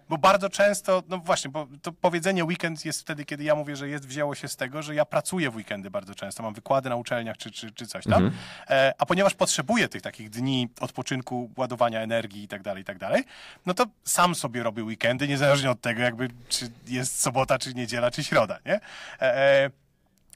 bo 0.09 0.17
bardzo 0.17 0.49
często, 0.49 1.03
no 1.09 1.17
właśnie, 1.17 1.51
bo 1.51 1.67
to 1.81 1.91
powiedzenie 1.91 2.45
weekend 2.45 2.85
jest 2.85 3.01
wtedy, 3.01 3.25
kiedy 3.25 3.43
ja 3.43 3.55
mówię, 3.55 3.75
że 3.75 3.89
jest, 3.89 4.07
wzięło 4.07 4.35
się 4.35 4.47
z 4.47 4.55
tego, 4.55 4.81
że 4.81 4.95
ja 4.95 5.05
pracuję 5.05 5.49
w 5.49 5.55
weekendy 5.55 5.91
bardzo 5.91 6.15
często, 6.15 6.43
mam 6.43 6.53
wykłady 6.53 6.89
na 6.89 6.95
uczelniach 6.95 7.37
czy, 7.37 7.51
czy, 7.51 7.71
czy 7.71 7.87
coś 7.87 8.03
tam, 8.03 8.31
e, 8.69 8.93
a 8.97 9.05
ponieważ 9.05 9.33
potrzebuję 9.33 9.87
tych 9.87 10.01
takich 10.01 10.29
dni 10.29 10.69
odpoczynku, 10.79 11.49
ładowania 11.57 12.01
energii 12.01 12.43
i 12.43 12.47
tak 12.47 12.61
dalej, 12.61 12.81
i 12.81 12.85
tak 12.85 12.97
dalej, 12.97 13.23
no 13.65 13.73
to 13.73 13.85
sam 14.03 14.35
sobie 14.35 14.63
robię 14.63 14.83
weekendy, 14.83 15.27
niezależnie 15.27 15.71
od 15.71 15.81
tego, 15.81 16.01
jakby 16.01 16.29
czy 16.49 16.71
jest 16.87 17.21
sobota, 17.21 17.57
czy 17.57 17.73
niedziela, 17.73 18.11
czy 18.11 18.23
środa, 18.23 18.59
nie? 18.65 18.73
E, 18.73 18.81
e, 19.21 19.69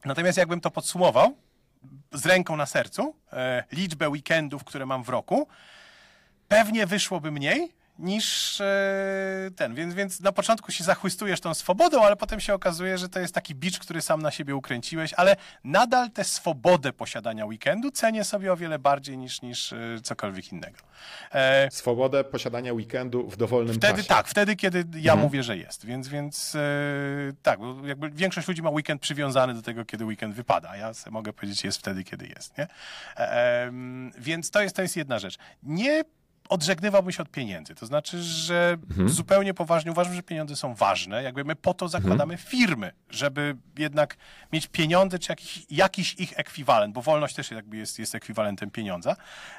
natomiast 0.05 0.37
jakbym 0.37 0.61
to 0.61 0.71
podsumował, 0.71 1.35
z 2.11 2.25
ręką 2.25 2.55
na 2.55 2.65
sercu 2.65 3.15
e, 3.33 3.63
liczbę 3.71 4.09
weekendów, 4.09 4.63
które 4.63 4.85
mam 4.85 5.03
w 5.03 5.09
roku, 5.09 5.47
pewnie 6.47 6.85
wyszłoby 6.85 7.31
mniej 7.31 7.78
niż 7.99 8.61
e, 8.61 8.65
ten. 9.55 9.75
Więc, 9.75 9.93
więc 9.93 10.19
na 10.19 10.31
początku 10.31 10.71
się 10.71 10.83
zachwystujesz 10.83 11.39
tą 11.39 11.53
swobodą, 11.53 12.03
ale 12.03 12.15
potem 12.15 12.39
się 12.39 12.53
okazuje, 12.53 12.97
że 12.97 13.09
to 13.09 13.19
jest 13.19 13.33
taki 13.33 13.55
bicz, 13.55 13.79
który 13.79 14.01
sam 14.01 14.21
na 14.21 14.31
siebie 14.31 14.55
ukręciłeś, 14.55 15.13
ale 15.13 15.35
nadal 15.63 16.11
tę 16.11 16.23
swobodę 16.23 16.93
posiadania 16.93 17.45
weekendu 17.45 17.91
cenię 17.91 18.23
sobie 18.23 18.53
o 18.53 18.57
wiele 18.57 18.79
bardziej 18.79 19.17
niż, 19.17 19.41
niż 19.41 19.73
e, 19.73 19.77
cokolwiek 20.03 20.51
innego. 20.51 20.77
E, 21.31 21.71
Swobodę 21.71 22.23
posiadania 22.23 22.73
weekendu 22.73 23.27
w 23.29 23.37
dowolnym 23.37 23.75
Wtedy 23.75 23.93
czasie. 23.97 24.09
tak, 24.09 24.27
wtedy, 24.27 24.55
kiedy 24.55 24.85
ja 24.99 25.15
mówię, 25.15 25.43
że 25.43 25.57
jest. 25.57 25.85
Więc, 25.85 26.07
więc 26.07 26.57
tak, 27.43 27.59
bo 27.59 27.87
jakby 27.87 28.09
większość 28.09 28.47
ludzi 28.47 28.61
ma 28.61 28.69
weekend 28.69 29.01
przywiązany 29.01 29.53
do 29.53 29.61
tego, 29.61 29.85
kiedy 29.85 30.05
weekend 30.05 30.35
wypada. 30.35 30.77
Ja 30.77 30.91
mogę 31.11 31.33
powiedzieć, 31.33 31.63
jest 31.63 31.77
wtedy, 31.77 32.03
kiedy 32.03 32.27
jest. 32.27 32.57
Nie? 32.57 32.67
Więc 34.17 34.51
to 34.51 34.61
jest, 34.61 34.75
to 34.75 34.81
jest 34.81 34.95
jedna 34.97 35.19
rzecz. 35.19 35.37
Nie 35.63 36.03
odżegnywałbym 36.49 37.11
się 37.11 37.23
od 37.23 37.29
pieniędzy. 37.29 37.75
To 37.75 37.85
znaczy, 37.85 38.23
że 38.23 38.77
zupełnie 39.05 39.53
poważnie 39.53 39.91
uważam, 39.91 40.13
że 40.13 40.23
pieniądze 40.23 40.55
są 40.55 40.75
ważne. 40.75 41.23
Jakby 41.23 41.43
my 41.43 41.55
po 41.55 41.73
to 41.73 41.87
zakładamy 41.87 42.37
firmy, 42.37 42.91
żeby 43.09 43.55
jednak 43.77 44.17
mieć 44.53 44.67
pieniądze, 44.67 45.19
czy 45.19 45.31
jakiś, 45.31 45.65
jakiś 45.69 46.13
ich 46.13 46.39
ekwiwalent, 46.39 46.93
bo 46.93 47.01
wolność 47.01 47.35
też 47.35 47.51
jakby 47.51 47.77
jest, 47.77 47.99
jest 47.99 48.15
ekwiwalentem 48.15 48.71
pieniądza. 48.71 49.15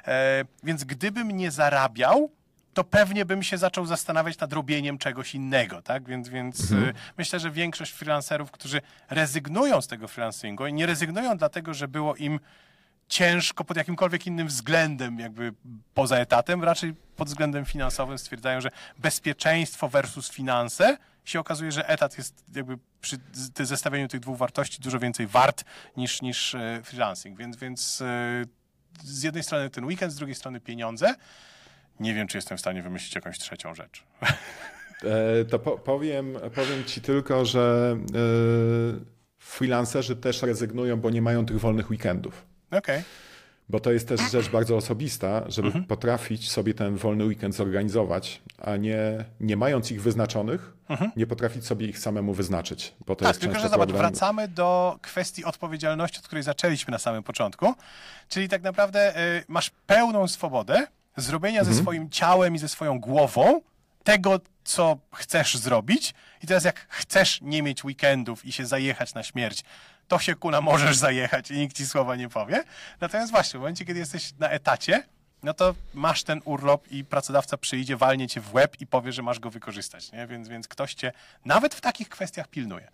E, 0.06 0.44
więc 0.62 0.84
gdybym 0.84 1.30
nie 1.30 1.50
zarabiał, 1.50 2.30
to 2.74 2.84
pewnie 2.84 3.24
bym 3.24 3.42
się 3.42 3.58
zaczął 3.58 3.86
zastanawiać 3.86 4.38
nad 4.38 4.52
robieniem 4.52 4.98
czegoś 4.98 5.34
innego, 5.34 5.82
tak? 5.82 6.08
Więc, 6.08 6.28
więc 6.28 6.70
y, 6.70 6.94
myślę, 7.18 7.40
że 7.40 7.50
większość 7.50 7.92
freelancerów, 7.92 8.50
którzy 8.50 8.80
rezygnują 9.10 9.80
z 9.80 9.86
tego 9.86 10.08
freelancingu 10.08 10.66
i 10.66 10.72
nie 10.72 10.86
rezygnują 10.86 11.36
dlatego, 11.36 11.74
że 11.74 11.88
było 11.88 12.16
im 12.16 12.40
ciężko 13.10 13.64
pod 13.64 13.76
jakimkolwiek 13.76 14.26
innym 14.26 14.46
względem, 14.46 15.18
jakby 15.18 15.52
poza 15.94 16.16
etatem, 16.16 16.64
raczej 16.64 16.94
pod 17.16 17.28
względem 17.28 17.64
finansowym 17.64 18.18
stwierdzają, 18.18 18.60
że 18.60 18.70
bezpieczeństwo 18.98 19.88
versus 19.88 20.30
finanse 20.30 20.96
się 21.24 21.40
okazuje, 21.40 21.72
że 21.72 21.88
etat 21.88 22.18
jest 22.18 22.44
jakby 22.54 22.78
przy 23.00 23.16
zestawieniu 23.60 24.08
tych 24.08 24.20
dwóch 24.20 24.38
wartości 24.38 24.80
dużo 24.80 24.98
więcej 24.98 25.26
wart 25.26 25.64
niż, 25.96 26.22
niż 26.22 26.54
e, 26.54 26.80
freelancing. 26.84 27.38
Więc, 27.38 27.56
więc 27.56 28.02
e, 28.02 28.44
z 29.04 29.22
jednej 29.22 29.42
strony 29.42 29.70
ten 29.70 29.84
weekend, 29.84 30.12
z 30.12 30.16
drugiej 30.16 30.34
strony 30.34 30.60
pieniądze. 30.60 31.14
Nie 32.00 32.14
wiem, 32.14 32.28
czy 32.28 32.38
jestem 32.38 32.56
w 32.58 32.60
stanie 32.60 32.82
wymyślić 32.82 33.14
jakąś 33.14 33.38
trzecią 33.38 33.74
rzecz. 33.74 34.04
E, 35.02 35.44
To 35.44 35.58
po, 35.58 35.78
powiem, 35.78 36.36
powiem 36.54 36.84
ci 36.84 37.00
tylko, 37.00 37.44
że 37.44 37.96
freelancerzy 39.38 40.16
też 40.16 40.42
rezygnują, 40.42 41.00
bo 41.00 41.10
nie 41.10 41.22
mają 41.22 41.46
tych 41.46 41.60
wolnych 41.60 41.90
weekendów. 41.90 42.50
Okej. 42.70 43.02
Bo 43.68 43.80
to 43.80 43.92
jest 43.92 44.08
też 44.08 44.20
rzecz 44.30 44.48
bardzo 44.48 44.76
osobista, 44.76 45.42
żeby 45.48 45.66
Mhm. 45.66 45.84
potrafić 45.84 46.50
sobie 46.50 46.74
ten 46.74 46.96
wolny 46.96 47.24
weekend 47.24 47.54
zorganizować, 47.54 48.40
a 48.58 48.76
nie, 48.76 49.24
nie 49.40 49.56
mając 49.56 49.90
ich 49.90 50.02
wyznaczonych, 50.02 50.72
nie 51.16 51.26
potrafić 51.26 51.66
sobie 51.66 51.86
ich 51.86 51.98
samemu 51.98 52.34
wyznaczyć. 52.34 52.94
Bo 53.06 53.16
to 53.16 53.24
Mhm. 53.24 53.26
Tak, 53.26 53.28
jest 53.28 53.40
tylko 53.40 53.54
że 53.54 53.68
zobacz, 53.68 53.88
problem. 53.88 54.10
wracamy 54.10 54.48
do 54.48 54.98
kwestii 55.02 55.44
odpowiedzialności, 55.44 56.18
od 56.18 56.24
której 56.26 56.42
zaczęliśmy 56.42 56.90
na 56.92 56.98
samym 56.98 57.22
początku. 57.22 57.74
Czyli 58.28 58.48
tak 58.48 58.62
naprawdę 58.62 59.20
y, 59.38 59.44
masz 59.48 59.70
pełną 59.86 60.28
swobodę 60.28 60.86
zrobienia 61.16 61.58
Mhm. 61.60 61.76
ze 61.76 61.82
swoim 61.82 62.10
ciałem 62.10 62.54
i 62.54 62.58
ze 62.58 62.68
swoją 62.68 63.00
głową 63.00 63.60
tego, 64.04 64.40
co 64.64 64.98
chcesz 65.14 65.56
zrobić. 65.58 66.14
I 66.42 66.46
teraz 66.46 66.64
jak 66.64 66.86
chcesz 66.88 67.40
nie 67.42 67.62
mieć 67.62 67.84
weekendów 67.84 68.44
i 68.44 68.52
się 68.52 68.66
zajechać 68.66 69.14
na 69.14 69.22
śmierć, 69.22 69.64
to 70.10 70.18
się 70.18 70.34
kuna 70.34 70.60
możesz 70.60 70.96
zajechać 70.96 71.50
i 71.50 71.58
nikt 71.58 71.76
ci 71.76 71.86
słowa 71.86 72.16
nie 72.16 72.28
powie. 72.28 72.64
Natomiast 73.00 73.32
właśnie, 73.32 73.58
w 73.58 73.60
momencie, 73.60 73.84
kiedy 73.84 73.98
jesteś 73.98 74.32
na 74.38 74.48
etacie, 74.48 75.02
no 75.42 75.54
to 75.54 75.74
masz 75.94 76.24
ten 76.24 76.40
urlop 76.44 76.88
i 76.90 77.04
pracodawca 77.04 77.56
przyjdzie, 77.56 77.96
walnie 77.96 78.28
cię 78.28 78.40
w 78.40 78.54
łeb 78.54 78.80
i 78.80 78.86
powie, 78.86 79.12
że 79.12 79.22
masz 79.22 79.40
go 79.40 79.50
wykorzystać. 79.50 80.12
Nie? 80.12 80.26
Więc, 80.26 80.48
więc 80.48 80.68
ktoś 80.68 80.94
cię 80.94 81.12
nawet 81.44 81.74
w 81.74 81.80
takich 81.80 82.08
kwestiach 82.08 82.48
pilnuje. 82.48 82.88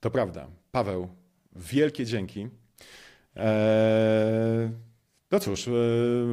To 0.00 0.10
prawda. 0.10 0.46
Paweł, 0.72 1.08
wielkie 1.52 2.06
dzięki. 2.06 2.48
Eee, 3.36 4.70
no 5.32 5.40
cóż, 5.40 5.68
eee, 5.68 5.74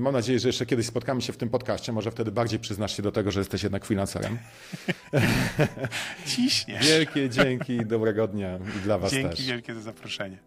mam 0.02 0.14
nadzieję, 0.14 0.40
że 0.40 0.50
jeszcze 0.50 0.66
kiedyś 0.66 0.86
spotkamy 0.86 1.22
się 1.22 1.34
w 1.34 1.38
tym 1.38 1.50
podcaście. 1.50 1.92
Może 1.92 2.12
wtedy 2.12 2.32
bardziej 2.32 2.60
przyznasz 2.60 2.98
się 2.98 3.04
do 3.04 3.12
tego, 3.12 3.32
że 3.32 3.40
jesteś 3.40 3.64
jednak 3.64 3.86
freelancerem. 3.86 4.38
Ciśnie. 6.36 6.80
Wielkie 6.82 7.30
dzięki, 7.30 7.86
dobrego 7.86 8.28
dnia 8.28 8.60
i 8.78 8.80
dla 8.80 8.98
Was 8.98 9.12
Dzięki 9.12 9.38
też. 9.38 9.46
wielkie 9.46 9.74
za 9.74 9.82
zaproszenie. 9.82 10.38